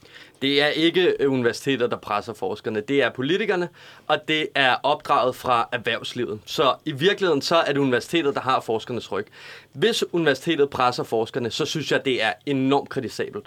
Det 0.43 0.63
er 0.63 0.67
ikke 0.67 1.17
universiteter, 1.29 1.87
der 1.87 1.97
presser 1.97 2.33
forskerne. 2.33 2.81
Det 2.81 3.03
er 3.03 3.11
politikerne, 3.11 3.69
og 4.07 4.19
det 4.29 4.49
er 4.55 4.77
opdraget 4.83 5.37
fra 5.37 5.69
erhvervslivet. 5.73 6.41
Så 6.47 6.75
i 6.85 6.93
virkeligheden 6.93 7.43
så 7.43 7.57
er 7.57 7.73
det 7.73 7.81
universitetet, 7.81 8.35
der 8.35 8.41
har 8.41 8.61
forskernes 8.61 9.13
ryg. 9.13 9.27
Hvis 9.73 10.05
universitetet 10.13 10.71
presser 10.71 11.03
forskerne, 11.03 11.51
så 11.51 11.65
synes 11.65 11.93
jeg, 11.93 12.05
det 12.05 12.23
er 12.23 12.33
enormt 12.47 12.89
kritisabelt. 12.89 13.47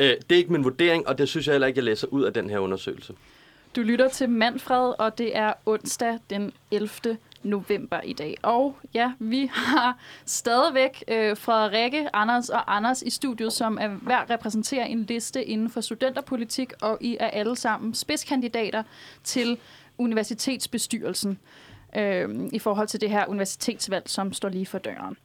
Øh, 0.00 0.06
det 0.08 0.32
er 0.32 0.36
ikke 0.36 0.52
min 0.52 0.64
vurdering, 0.64 1.08
og 1.08 1.18
det 1.18 1.28
synes 1.28 1.46
jeg 1.46 1.52
heller 1.52 1.66
ikke, 1.66 1.78
jeg 1.78 1.84
læser 1.84 2.06
ud 2.06 2.22
af 2.22 2.32
den 2.32 2.50
her 2.50 2.58
undersøgelse. 2.58 3.12
Du 3.78 3.82
lytter 3.82 4.08
til 4.08 4.30
Manfred, 4.30 4.94
og 4.98 5.18
det 5.18 5.36
er 5.36 5.52
onsdag 5.66 6.18
den 6.30 6.52
11. 6.70 7.18
november 7.42 8.00
i 8.00 8.12
dag. 8.12 8.36
Og 8.42 8.76
ja, 8.94 9.12
vi 9.18 9.50
har 9.52 9.98
stadigvæk 10.24 11.04
øh, 11.08 11.36
Frederikke, 11.36 12.16
Anders 12.16 12.48
og 12.48 12.76
Anders 12.76 13.02
i 13.02 13.10
studiet, 13.10 13.52
som 13.52 13.78
er 13.80 13.88
hver 13.88 14.30
repræsenterer 14.30 14.84
en 14.84 15.02
liste 15.02 15.44
inden 15.44 15.70
for 15.70 15.80
studenterpolitik, 15.80 16.72
og 16.82 16.98
I 17.00 17.16
er 17.20 17.26
alle 17.26 17.56
sammen 17.56 17.94
spidskandidater 17.94 18.82
til 19.24 19.58
universitetsbestyrelsen 19.98 21.38
øh, 21.96 22.28
i 22.52 22.58
forhold 22.58 22.88
til 22.88 23.00
det 23.00 23.10
her 23.10 23.26
universitetsvalg, 23.26 24.08
som 24.08 24.32
står 24.32 24.48
lige 24.48 24.66
for 24.66 24.78
døren. 24.78 25.16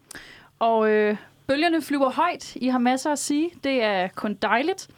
Og 0.60 0.89
øh, 0.89 1.18
bølgerne 1.48 1.82
flyver 1.82 2.10
højt. 2.10 2.56
I 2.56 2.68
har 2.68 2.80
masser 2.80 3.12
at 3.12 3.20
sige. 3.20 3.50
Det 3.63 3.84
er 3.84 4.08
kun 4.08 4.34
dejligt. 4.34 4.89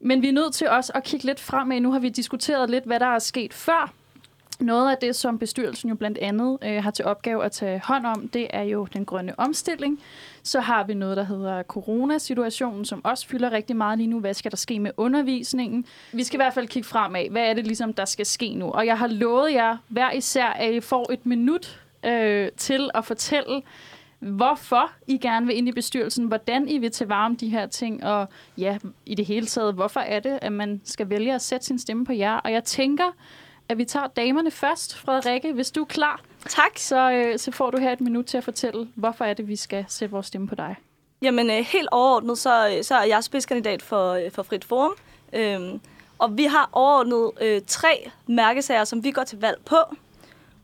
Men 0.00 0.22
vi 0.22 0.28
er 0.28 0.32
nødt 0.32 0.54
til 0.54 0.68
også 0.68 0.92
at 0.94 1.04
kigge 1.04 1.26
lidt 1.26 1.40
fremad. 1.40 1.80
Nu 1.80 1.92
har 1.92 1.98
vi 1.98 2.08
diskuteret 2.08 2.70
lidt, 2.70 2.84
hvad 2.84 3.00
der 3.00 3.06
er 3.06 3.18
sket 3.18 3.54
før. 3.54 3.92
Noget 4.60 4.90
af 4.90 4.96
det, 5.00 5.16
som 5.16 5.38
bestyrelsen 5.38 5.88
jo 5.88 5.94
blandt 5.94 6.18
andet 6.18 6.58
øh, 6.62 6.82
har 6.82 6.90
til 6.90 7.04
opgave 7.04 7.44
at 7.44 7.52
tage 7.52 7.80
hånd 7.84 8.06
om, 8.06 8.28
det 8.28 8.46
er 8.50 8.62
jo 8.62 8.84
den 8.92 9.04
grønne 9.04 9.38
omstilling. 9.38 10.00
Så 10.42 10.60
har 10.60 10.84
vi 10.84 10.94
noget, 10.94 11.16
der 11.16 11.22
hedder 11.22 11.62
coronasituationen, 11.62 12.84
som 12.84 13.04
også 13.04 13.26
fylder 13.28 13.50
rigtig 13.50 13.76
meget 13.76 13.98
lige 13.98 14.08
nu. 14.08 14.20
Hvad 14.20 14.34
skal 14.34 14.50
der 14.50 14.56
ske 14.56 14.78
med 14.78 14.90
undervisningen? 14.96 15.86
Vi 16.12 16.24
skal 16.24 16.36
i 16.36 16.42
hvert 16.42 16.54
fald 16.54 16.68
kigge 16.68 16.88
fremad. 16.88 17.30
Hvad 17.30 17.42
er 17.42 17.54
det 17.54 17.66
ligesom, 17.66 17.92
der 17.92 18.04
skal 18.04 18.26
ske 18.26 18.54
nu? 18.54 18.70
Og 18.70 18.86
jeg 18.86 18.98
har 18.98 19.06
lovet 19.06 19.52
jer 19.52 19.76
hver 19.88 20.12
især, 20.12 20.46
at 20.46 20.74
I 20.74 20.80
får 20.80 21.12
et 21.12 21.26
minut 21.26 21.80
øh, 22.04 22.48
til 22.56 22.90
at 22.94 23.04
fortælle, 23.04 23.62
hvorfor 24.20 24.90
I 25.06 25.18
gerne 25.18 25.46
vil 25.46 25.56
ind 25.56 25.68
i 25.68 25.72
bestyrelsen, 25.72 26.26
hvordan 26.26 26.68
I 26.68 26.78
vil 26.78 26.90
til 26.90 27.06
varme 27.06 27.36
de 27.36 27.48
her 27.48 27.66
ting, 27.66 28.04
og 28.04 28.28
ja, 28.58 28.78
i 29.06 29.14
det 29.14 29.26
hele 29.26 29.46
taget, 29.46 29.74
hvorfor 29.74 30.00
er 30.00 30.20
det, 30.20 30.38
at 30.42 30.52
man 30.52 30.80
skal 30.84 31.10
vælge 31.10 31.34
at 31.34 31.42
sætte 31.42 31.66
sin 31.66 31.78
stemme 31.78 32.04
på 32.06 32.12
jer. 32.12 32.34
Og 32.36 32.52
jeg 32.52 32.64
tænker, 32.64 33.04
at 33.68 33.78
vi 33.78 33.84
tager 33.84 34.06
damerne 34.06 34.50
først. 34.50 34.98
Frederikke, 34.98 35.52
hvis 35.52 35.70
du 35.70 35.80
er 35.80 35.86
klar, 35.86 36.20
Tak. 36.48 36.78
så, 36.78 37.10
øh, 37.12 37.38
så 37.38 37.52
får 37.52 37.70
du 37.70 37.78
her 37.80 37.92
et 37.92 38.00
minut 38.00 38.26
til 38.26 38.38
at 38.38 38.44
fortælle, 38.44 38.88
hvorfor 38.94 39.24
er 39.24 39.34
det, 39.34 39.48
vi 39.48 39.56
skal 39.56 39.84
sætte 39.88 40.12
vores 40.12 40.26
stemme 40.26 40.48
på 40.48 40.54
dig. 40.54 40.76
Jamen, 41.22 41.50
øh, 41.50 41.56
helt 41.56 41.88
overordnet, 41.92 42.38
så, 42.38 42.68
øh, 42.76 42.84
så 42.84 42.94
er 42.94 43.04
jeg 43.04 43.24
spidskandidat 43.24 43.82
for, 43.82 44.12
øh, 44.12 44.30
for 44.30 44.42
Frit 44.42 44.64
Forum. 44.64 44.92
Øhm, 45.32 45.80
og 46.18 46.38
vi 46.38 46.44
har 46.44 46.68
overordnet 46.72 47.30
øh, 47.40 47.60
tre 47.66 48.10
mærkesager, 48.26 48.84
som 48.84 49.04
vi 49.04 49.10
går 49.10 49.24
til 49.24 49.40
valg 49.40 49.60
på. 49.64 49.76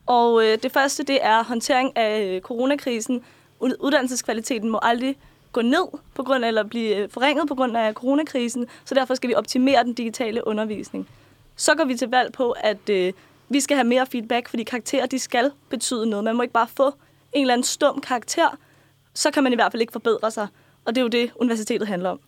Og 0.06 0.44
øh, 0.44 0.58
det 0.62 0.72
første, 0.72 1.02
det 1.02 1.18
er 1.22 1.44
håndtering 1.44 1.96
af 1.96 2.22
øh, 2.24 2.40
coronakrisen. 2.40 3.24
Uddannelseskvaliteten 3.60 4.70
må 4.70 4.78
aldrig 4.82 5.16
gå 5.52 5.62
ned 5.62 5.86
på 6.14 6.22
grund 6.22 6.44
af, 6.44 6.48
eller 6.48 6.62
blive 6.62 6.96
øh, 6.96 7.10
forringet 7.10 7.48
på 7.48 7.54
grund 7.54 7.76
af 7.76 7.92
coronakrisen, 7.94 8.66
så 8.84 8.94
derfor 8.94 9.14
skal 9.14 9.28
vi 9.28 9.34
optimere 9.34 9.84
den 9.84 9.94
digitale 9.94 10.46
undervisning. 10.46 11.08
Så 11.56 11.74
går 11.74 11.84
vi 11.84 11.96
til 11.96 12.08
valg 12.08 12.32
på, 12.32 12.50
at 12.50 12.88
øh, 12.90 13.12
vi 13.48 13.60
skal 13.60 13.76
have 13.76 13.86
mere 13.86 14.06
feedback, 14.06 14.48
fordi 14.48 14.62
karakterer, 14.62 15.06
de 15.06 15.18
skal 15.18 15.50
betyde 15.68 16.06
noget. 16.06 16.24
Man 16.24 16.36
må 16.36 16.42
ikke 16.42 16.52
bare 16.52 16.68
få 16.68 16.94
en 17.32 17.40
eller 17.40 17.54
anden 17.54 17.64
stum 17.64 18.00
karakter, 18.00 18.56
så 19.14 19.30
kan 19.30 19.42
man 19.42 19.52
i 19.52 19.54
hvert 19.54 19.72
fald 19.72 19.80
ikke 19.80 19.92
forbedre 19.92 20.30
sig. 20.30 20.48
Og 20.84 20.94
det 20.94 21.00
er 21.00 21.02
jo 21.02 21.08
det, 21.08 21.30
universitetet 21.36 21.88
handler 21.88 22.10
om. 22.10 22.20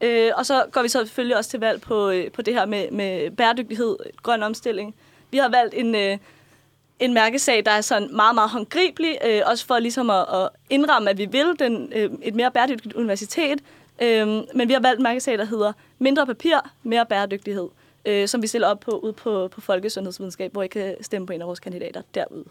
Øh, 0.00 0.30
og 0.36 0.46
så 0.46 0.64
går 0.72 0.82
vi 0.82 0.88
så 0.88 0.98
selvfølgelig 0.98 1.36
også 1.36 1.50
til 1.50 1.60
valg 1.60 1.80
på, 1.80 2.10
øh, 2.10 2.30
på 2.30 2.42
det 2.42 2.54
her 2.54 2.66
med, 2.66 2.90
med 2.90 3.30
bæredygtighed, 3.30 3.96
grøn 4.22 4.42
omstilling. 4.42 4.94
Vi 5.30 5.38
har 5.38 5.48
valgt 5.48 5.74
en, 5.74 5.94
øh, 5.94 6.18
en 7.00 7.14
mærkesag, 7.14 7.64
der 7.64 7.70
er 7.70 7.80
sådan 7.80 8.16
meget, 8.16 8.34
meget 8.34 8.50
håndgribelig, 8.50 9.18
øh, 9.26 9.42
også 9.46 9.66
for 9.66 9.78
ligesom 9.78 10.10
at, 10.10 10.26
at 10.34 10.48
indramme, 10.70 11.10
at 11.10 11.18
vi 11.18 11.26
vil 11.26 11.54
den, 11.58 11.92
øh, 11.94 12.10
et 12.22 12.34
mere 12.34 12.50
bæredygtigt 12.50 12.94
universitet. 12.94 13.60
Øh, 14.02 14.26
men 14.28 14.68
vi 14.68 14.72
har 14.72 14.80
valgt 14.80 14.98
en 14.98 15.02
mærkesag, 15.02 15.38
der 15.38 15.44
hedder 15.44 15.72
mindre 15.98 16.26
papir, 16.26 16.58
mere 16.82 17.06
bæredygtighed, 17.06 17.68
øh, 18.04 18.28
som 18.28 18.42
vi 18.42 18.46
stiller 18.46 18.68
op 18.68 18.80
på 18.80 18.90
ude 18.90 19.12
på, 19.12 19.48
på 19.48 19.60
folkesundhedsvidenskab, 19.60 20.52
hvor 20.52 20.62
I 20.62 20.68
kan 20.68 20.96
stemme 21.00 21.26
på 21.26 21.32
en 21.32 21.40
af 21.40 21.46
vores 21.46 21.60
kandidater 21.60 22.02
derude. 22.14 22.44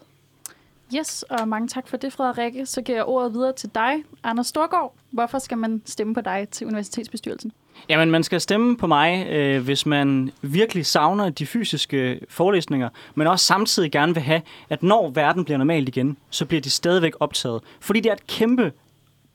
Yes, 0.96 1.22
og 1.22 1.48
mange 1.48 1.68
tak 1.68 1.88
for 1.88 1.96
det, 1.96 2.12
Frederikke. 2.12 2.66
Så 2.66 2.82
giver 2.82 2.98
jeg 2.98 3.04
ordet 3.04 3.32
videre 3.32 3.52
til 3.52 3.70
dig, 3.74 4.04
Anders 4.24 4.46
Storgård. 4.46 4.94
Hvorfor 5.10 5.38
skal 5.38 5.58
man 5.58 5.82
stemme 5.86 6.14
på 6.14 6.20
dig 6.20 6.48
til 6.50 6.66
universitetsbestyrelsen? 6.66 7.52
Jamen, 7.88 8.10
man 8.10 8.22
skal 8.22 8.40
stemme 8.40 8.76
på 8.76 8.86
mig, 8.86 9.26
øh, 9.30 9.64
hvis 9.64 9.86
man 9.86 10.32
virkelig 10.42 10.86
savner 10.86 11.30
de 11.30 11.46
fysiske 11.46 12.20
forelæsninger, 12.28 12.88
men 13.14 13.26
også 13.26 13.46
samtidig 13.46 13.92
gerne 13.92 14.14
vil 14.14 14.22
have, 14.22 14.42
at 14.70 14.82
når 14.82 15.10
verden 15.10 15.44
bliver 15.44 15.58
normal 15.58 15.88
igen, 15.88 16.16
så 16.30 16.44
bliver 16.44 16.60
de 16.60 16.70
stadigvæk 16.70 17.12
optaget. 17.20 17.60
Fordi 17.80 18.00
det 18.00 18.10
er 18.10 18.14
et 18.14 18.26
kæmpe 18.26 18.72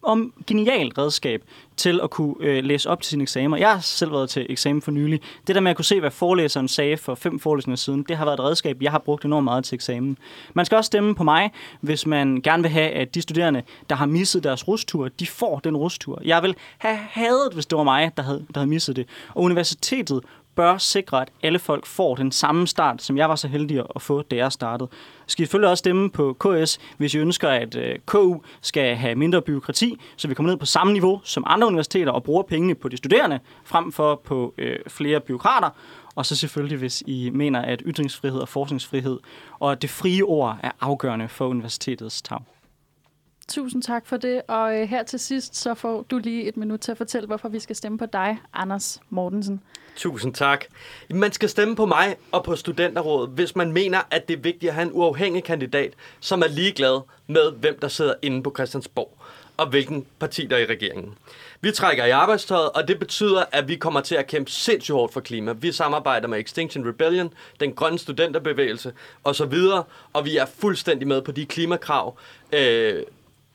om 0.04 0.34
genialt 0.48 0.98
redskab 0.98 1.44
til 1.78 2.00
at 2.04 2.10
kunne 2.10 2.36
øh, 2.40 2.64
læse 2.64 2.90
op 2.90 3.02
til 3.02 3.10
sine 3.10 3.24
eksamener. 3.24 3.58
Jeg 3.58 3.72
har 3.72 3.80
selv 3.80 4.12
været 4.12 4.30
til 4.30 4.46
eksamen 4.50 4.82
for 4.82 4.92
nylig. 4.92 5.22
Det 5.48 5.56
der 5.56 5.62
med 5.62 5.72
at 5.72 5.76
kunne 5.76 5.86
se, 5.86 6.00
hvad 6.00 6.12
forelæseren 6.12 6.68
sagde 6.68 6.98
for 6.98 7.16
fem 7.16 7.40
forelæsninger 7.40 7.78
siden, 7.78 8.04
det 8.04 8.18
har 8.18 8.26
været 8.26 8.40
et 8.40 8.44
redskab, 8.44 8.78
jeg 8.82 8.92
har 8.92 9.00
brugt 9.00 9.26
enormt 9.26 9.44
meget 9.44 9.66
til 9.66 9.76
eksamen. 9.76 10.18
Man 10.54 10.66
skal 10.66 10.76
også 10.76 10.88
stemme 10.88 11.16
på 11.16 11.24
mig, 11.24 11.52
hvis 11.82 12.06
man 12.06 12.42
gerne 12.42 12.64
vil 12.64 12.72
have, 12.72 12.90
at 12.90 13.16
de 13.16 13.22
studerende, 13.22 13.64
der 13.90 13.96
har 13.96 14.06
misset 14.06 14.44
deres 14.44 14.68
rustur, 14.68 15.08
de 15.08 15.28
får 15.28 15.60
den 15.60 15.78
rustur. 15.78 16.22
Jeg 16.26 16.44
vil 16.44 16.56
have 16.78 16.98
hadet, 17.10 17.54
hvis 17.54 17.66
det 17.66 17.78
var 17.78 17.84
mig, 17.84 18.12
der 18.18 18.24
havde, 18.24 18.46
der 18.54 18.60
havde 18.60 18.70
misset 18.70 18.96
det. 18.96 19.08
Og 19.34 19.44
universitetet 19.44 20.24
bør 20.56 20.78
sikre, 20.78 21.22
at 21.22 21.30
alle 21.44 21.60
folk 21.60 21.86
får 21.86 22.16
den 22.16 22.32
samme 22.32 22.68
start, 22.68 23.02
som 23.02 23.18
jeg 23.18 23.30
var 23.30 23.36
så 23.36 23.48
heldig 23.48 23.84
at 23.96 24.02
få, 24.02 24.22
da 24.22 24.36
jeg 24.36 24.52
startede. 24.52 24.90
Skal 25.28 25.44
I 25.44 25.46
selvfølgelig 25.46 25.70
også 25.70 25.82
stemme 25.82 26.10
på 26.10 26.38
KS, 26.40 26.80
hvis 26.98 27.14
I 27.14 27.18
ønsker, 27.18 27.50
at 27.50 27.76
øh, 27.76 27.96
KU 28.06 28.38
skal 28.62 28.96
have 28.96 29.16
mindre 29.16 29.42
byråkrati, 29.42 29.98
så 30.16 30.28
vi 30.28 30.34
kommer 30.34 30.52
ned 30.52 30.60
på 30.60 30.66
samme 30.66 30.94
niveau 30.94 31.22
som 31.24 31.44
andre 31.48 31.68
universiteter 31.68 32.12
og 32.12 32.24
bruger 32.24 32.44
pengene 32.44 32.76
på 32.76 32.90
de 32.90 32.98
studerende, 32.98 33.40
frem 33.64 33.92
for 33.92 34.22
på 34.26 34.54
øh, 34.58 34.80
flere 34.88 35.20
byråkrater. 35.20 35.70
Og 36.16 36.26
så 36.26 36.36
selvfølgelig, 36.36 36.78
hvis 36.78 37.04
I 37.08 37.30
mener, 37.34 37.62
at 37.62 37.82
ytringsfrihed 37.86 38.40
og 38.40 38.50
forskningsfrihed 38.50 39.20
og 39.60 39.82
det 39.82 39.90
frie 39.90 40.24
ord 40.24 40.58
er 40.64 40.72
afgørende 40.82 41.28
for 41.28 41.48
universitetets 41.48 42.22
tag. 42.22 42.53
Tusind 43.48 43.84
tak 43.84 44.08
for 44.08 44.18
det, 44.18 44.42
og 44.48 44.82
øh, 44.82 44.90
her 44.90 45.04
til 45.04 45.20
sidst, 45.20 45.56
så 45.56 45.74
får 45.74 46.06
du 46.12 46.18
lige 46.18 46.48
et 46.48 46.58
minut 46.58 46.80
til 46.80 46.92
at 46.92 46.98
fortælle, 46.98 47.28
hvorfor 47.28 47.50
vi 47.50 47.60
skal 47.60 47.76
stemme 47.76 47.98
på 47.98 48.06
dig, 48.06 48.38
Anders 48.54 49.02
Mortensen. 49.10 49.62
Tusind 49.96 50.34
tak. 50.34 50.66
Man 51.10 51.32
skal 51.32 51.50
stemme 51.50 51.76
på 51.76 51.86
mig 51.86 52.16
og 52.32 52.44
på 52.44 52.56
studenterrådet, 52.56 53.30
hvis 53.30 53.56
man 53.56 53.72
mener, 53.72 54.02
at 54.12 54.28
det 54.28 54.38
er 54.38 54.42
vigtigt 54.42 54.70
at 54.70 54.76
have 54.76 54.86
en 54.86 54.92
uafhængig 54.94 55.44
kandidat, 55.44 55.94
som 56.20 56.42
er 56.42 56.48
ligeglad 56.48 57.02
med, 57.28 57.52
hvem 57.52 57.80
der 57.80 57.88
sidder 57.88 58.14
inde 58.22 58.44
på 58.44 58.54
Christiansborg 58.56 59.18
og 59.58 59.68
hvilken 59.68 60.06
parti 60.20 60.46
der 60.46 60.56
er 60.56 60.60
i 60.60 60.66
regeringen. 60.66 61.18
Vi 61.62 61.72
trækker 61.72 62.06
i 62.06 62.10
arbejdstøjet, 62.10 62.70
og 62.70 62.88
det 62.88 63.00
betyder, 63.00 63.44
at 63.52 63.68
vi 63.68 63.76
kommer 63.76 64.02
til 64.02 64.16
at 64.16 64.28
kæmpe 64.28 64.52
sindssygt 64.52 64.94
hårdt 64.94 65.14
for 65.14 65.20
klima. 65.20 65.52
Vi 65.52 65.72
samarbejder 65.72 66.28
med 66.28 66.40
Extinction 66.40 66.88
Rebellion, 66.88 67.34
den 67.60 67.74
grønne 67.74 68.00
studenterbevægelse 68.00 68.94
osv., 69.24 69.54
og 70.14 70.26
vi 70.26 70.38
er 70.38 70.46
fuldstændig 70.46 71.08
med 71.08 71.22
på 71.22 71.32
de 71.32 71.46
klimakrav, 71.46 72.18
øh, 72.54 73.04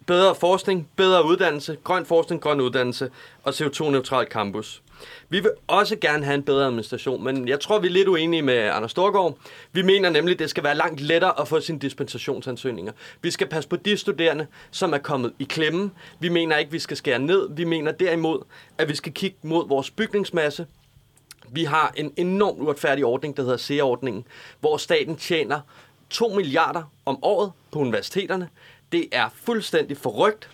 bedre 0.09 0.34
forskning, 0.34 0.88
bedre 0.96 1.24
uddannelse, 1.24 1.76
grøn 1.84 2.06
forskning, 2.06 2.40
grøn 2.42 2.61
uddannelse 2.61 3.11
og 3.42 3.52
CO2-neutral 3.52 4.26
campus. 4.26 4.82
Vi 5.28 5.40
vil 5.40 5.50
også 5.66 5.96
gerne 5.96 6.24
have 6.24 6.34
en 6.34 6.42
bedre 6.42 6.66
administration, 6.66 7.24
men 7.24 7.48
jeg 7.48 7.61
tror, 7.61 7.78
vi 7.78 7.86
er 7.86 7.90
lidt 7.90 8.09
uenige 8.09 8.42
med 8.42 8.54
Anders 8.54 8.90
Storgård. 8.90 9.38
Vi 9.72 9.82
mener 9.82 10.11
nemlig, 10.11 10.32
at 10.32 10.38
det 10.38 10.50
skal 10.50 10.64
være 10.64 10.74
langt 10.74 11.00
lettere 11.00 11.40
at 11.40 11.48
få 11.48 11.61
sine 11.61 11.78
dispensationsansøgninger. 11.78 12.92
Vi 13.22 13.30
skal 13.30 13.46
passe 13.46 13.68
på 13.68 13.76
de 13.76 13.96
studerende, 13.96 14.46
som 14.70 14.92
er 14.92 14.98
kommet 14.98 15.32
i 15.38 15.44
klemme. 15.44 15.90
Vi 16.20 16.28
mener 16.28 16.56
ikke, 16.56 16.68
at 16.68 16.72
vi 16.72 16.78
skal 16.78 16.96
skære 16.96 17.18
ned. 17.18 17.48
Vi 17.50 17.64
mener 17.64 17.92
derimod, 17.92 18.38
at 18.78 18.88
vi 18.88 18.94
skal 18.94 19.12
kigge 19.12 19.36
mod 19.42 19.68
vores 19.68 19.90
bygningsmasse. 19.90 20.66
Vi 21.50 21.64
har 21.64 21.92
en 21.96 22.12
enormt 22.16 22.61
uretfærdig 22.61 23.04
ordning, 23.04 23.36
der 23.36 23.42
hedder 23.42 23.56
SEA-ordningen, 23.56 24.24
hvor 24.61 24.76
staten 24.76 25.16
tjener 25.16 25.61
2 26.11 26.28
milliarder 26.28 26.82
om 27.06 27.24
året 27.24 27.52
på 27.72 27.78
universiteterne. 27.78 28.48
Det 28.93 29.09
er 29.12 29.28
fuldstændig 29.34 29.97
forrygt, 29.97 30.51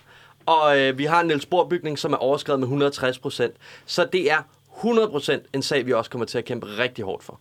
og 0.46 0.80
øh, 0.80 0.98
vi 0.98 1.04
har 1.04 1.20
en 1.20 1.26
Niels 1.26 1.46
Bohr 1.46 1.68
bygning, 1.68 1.98
som 1.98 2.12
er 2.12 2.16
overskrevet 2.16 2.60
med 2.60 2.66
160 2.66 3.18
procent. 3.18 3.54
Så 3.86 4.08
det 4.12 4.30
er 4.30 4.42
100 4.76 5.08
procent 5.08 5.44
en 5.52 5.62
sag, 5.62 5.86
vi 5.86 5.92
også 5.92 6.10
kommer 6.10 6.26
til 6.26 6.38
at 6.38 6.44
kæmpe 6.44 6.66
rigtig 6.66 7.04
hårdt 7.04 7.24
for. 7.24 7.40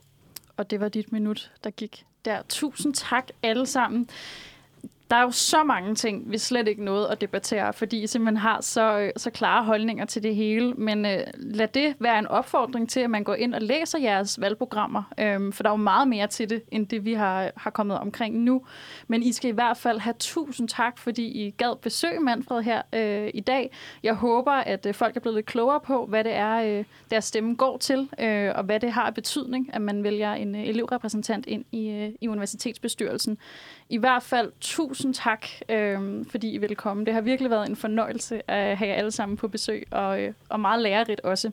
Og 0.57 0.69
det 0.69 0.79
var 0.79 0.89
dit 0.89 1.11
minut, 1.11 1.51
der 1.63 1.69
gik 1.69 2.05
der. 2.25 2.41
Tusind 2.49 2.93
tak 2.93 3.27
alle 3.43 3.65
sammen 3.65 4.09
der 5.13 5.19
er 5.19 5.23
jo 5.23 5.31
så 5.31 5.63
mange 5.63 5.95
ting, 5.95 6.31
vi 6.31 6.37
slet 6.37 6.67
ikke 6.67 6.83
nåede 6.83 7.09
at 7.11 7.21
debattere, 7.21 7.73
fordi 7.73 8.03
I 8.03 8.07
simpelthen 8.07 8.37
har 8.37 8.61
så, 8.61 8.99
øh, 8.99 9.11
så 9.17 9.29
klare 9.29 9.63
holdninger 9.63 10.05
til 10.05 10.23
det 10.23 10.35
hele. 10.35 10.73
Men 10.73 11.05
øh, 11.05 11.19
lad 11.37 11.67
det 11.67 11.95
være 11.99 12.19
en 12.19 12.27
opfordring 12.27 12.89
til, 12.89 12.99
at 12.99 13.09
man 13.09 13.23
går 13.23 13.35
ind 13.35 13.53
og 13.53 13.61
læser 13.61 13.99
jeres 13.99 14.41
valgprogrammer, 14.41 15.03
øh, 15.17 15.53
for 15.53 15.63
der 15.63 15.69
er 15.69 15.73
jo 15.73 15.77
meget 15.77 16.07
mere 16.07 16.27
til 16.27 16.49
det, 16.49 16.63
end 16.71 16.87
det 16.87 17.05
vi 17.05 17.13
har, 17.13 17.51
har 17.57 17.69
kommet 17.69 17.99
omkring 17.99 18.35
nu. 18.35 18.65
Men 19.07 19.23
I 19.23 19.31
skal 19.31 19.49
i 19.49 19.53
hvert 19.53 19.77
fald 19.77 19.99
have 19.99 20.13
tusind 20.19 20.69
tak, 20.69 20.97
fordi 20.97 21.23
I 21.23 21.51
gad 21.51 21.77
besøge 21.81 22.19
Manfred 22.19 22.61
her 22.61 22.81
øh, 22.93 23.31
i 23.33 23.39
dag. 23.39 23.71
Jeg 24.03 24.13
håber, 24.13 24.51
at 24.51 24.85
øh, 24.85 24.93
folk 24.93 25.15
er 25.15 25.19
blevet 25.19 25.35
lidt 25.35 25.45
klogere 25.45 25.79
på, 25.79 26.05
hvad 26.05 26.23
det 26.23 26.33
er, 26.33 26.79
øh, 26.79 26.85
deres 27.11 27.25
stemme 27.25 27.55
går 27.55 27.77
til, 27.77 28.09
øh, 28.19 28.51
og 28.55 28.63
hvad 28.63 28.79
det 28.79 28.91
har 28.91 29.03
af 29.03 29.13
betydning, 29.13 29.69
at 29.73 29.81
man 29.81 30.03
vælger 30.03 30.33
en 30.33 30.55
øh, 30.55 30.67
elevrepræsentant 30.67 31.45
ind 31.45 31.65
i, 31.71 31.89
øh, 31.89 32.11
i 32.21 32.27
universitetsbestyrelsen. 32.27 33.37
I 33.89 33.97
hvert 33.97 34.23
fald 34.23 34.51
tusind 34.61 35.13
tak, 35.13 35.47
øh, 35.69 36.25
fordi 36.29 36.51
I 36.51 36.57
ville 36.57 36.75
komme. 36.75 37.05
Det 37.05 37.13
har 37.13 37.21
virkelig 37.21 37.51
været 37.51 37.69
en 37.69 37.75
fornøjelse 37.75 38.51
at 38.51 38.77
have 38.77 38.89
jer 38.89 38.95
alle 38.95 39.11
sammen 39.11 39.37
på 39.37 39.47
besøg, 39.47 39.87
og, 39.91 40.21
øh, 40.21 40.33
og 40.49 40.59
meget 40.59 40.81
lærerigt 40.81 41.21
også. 41.21 41.51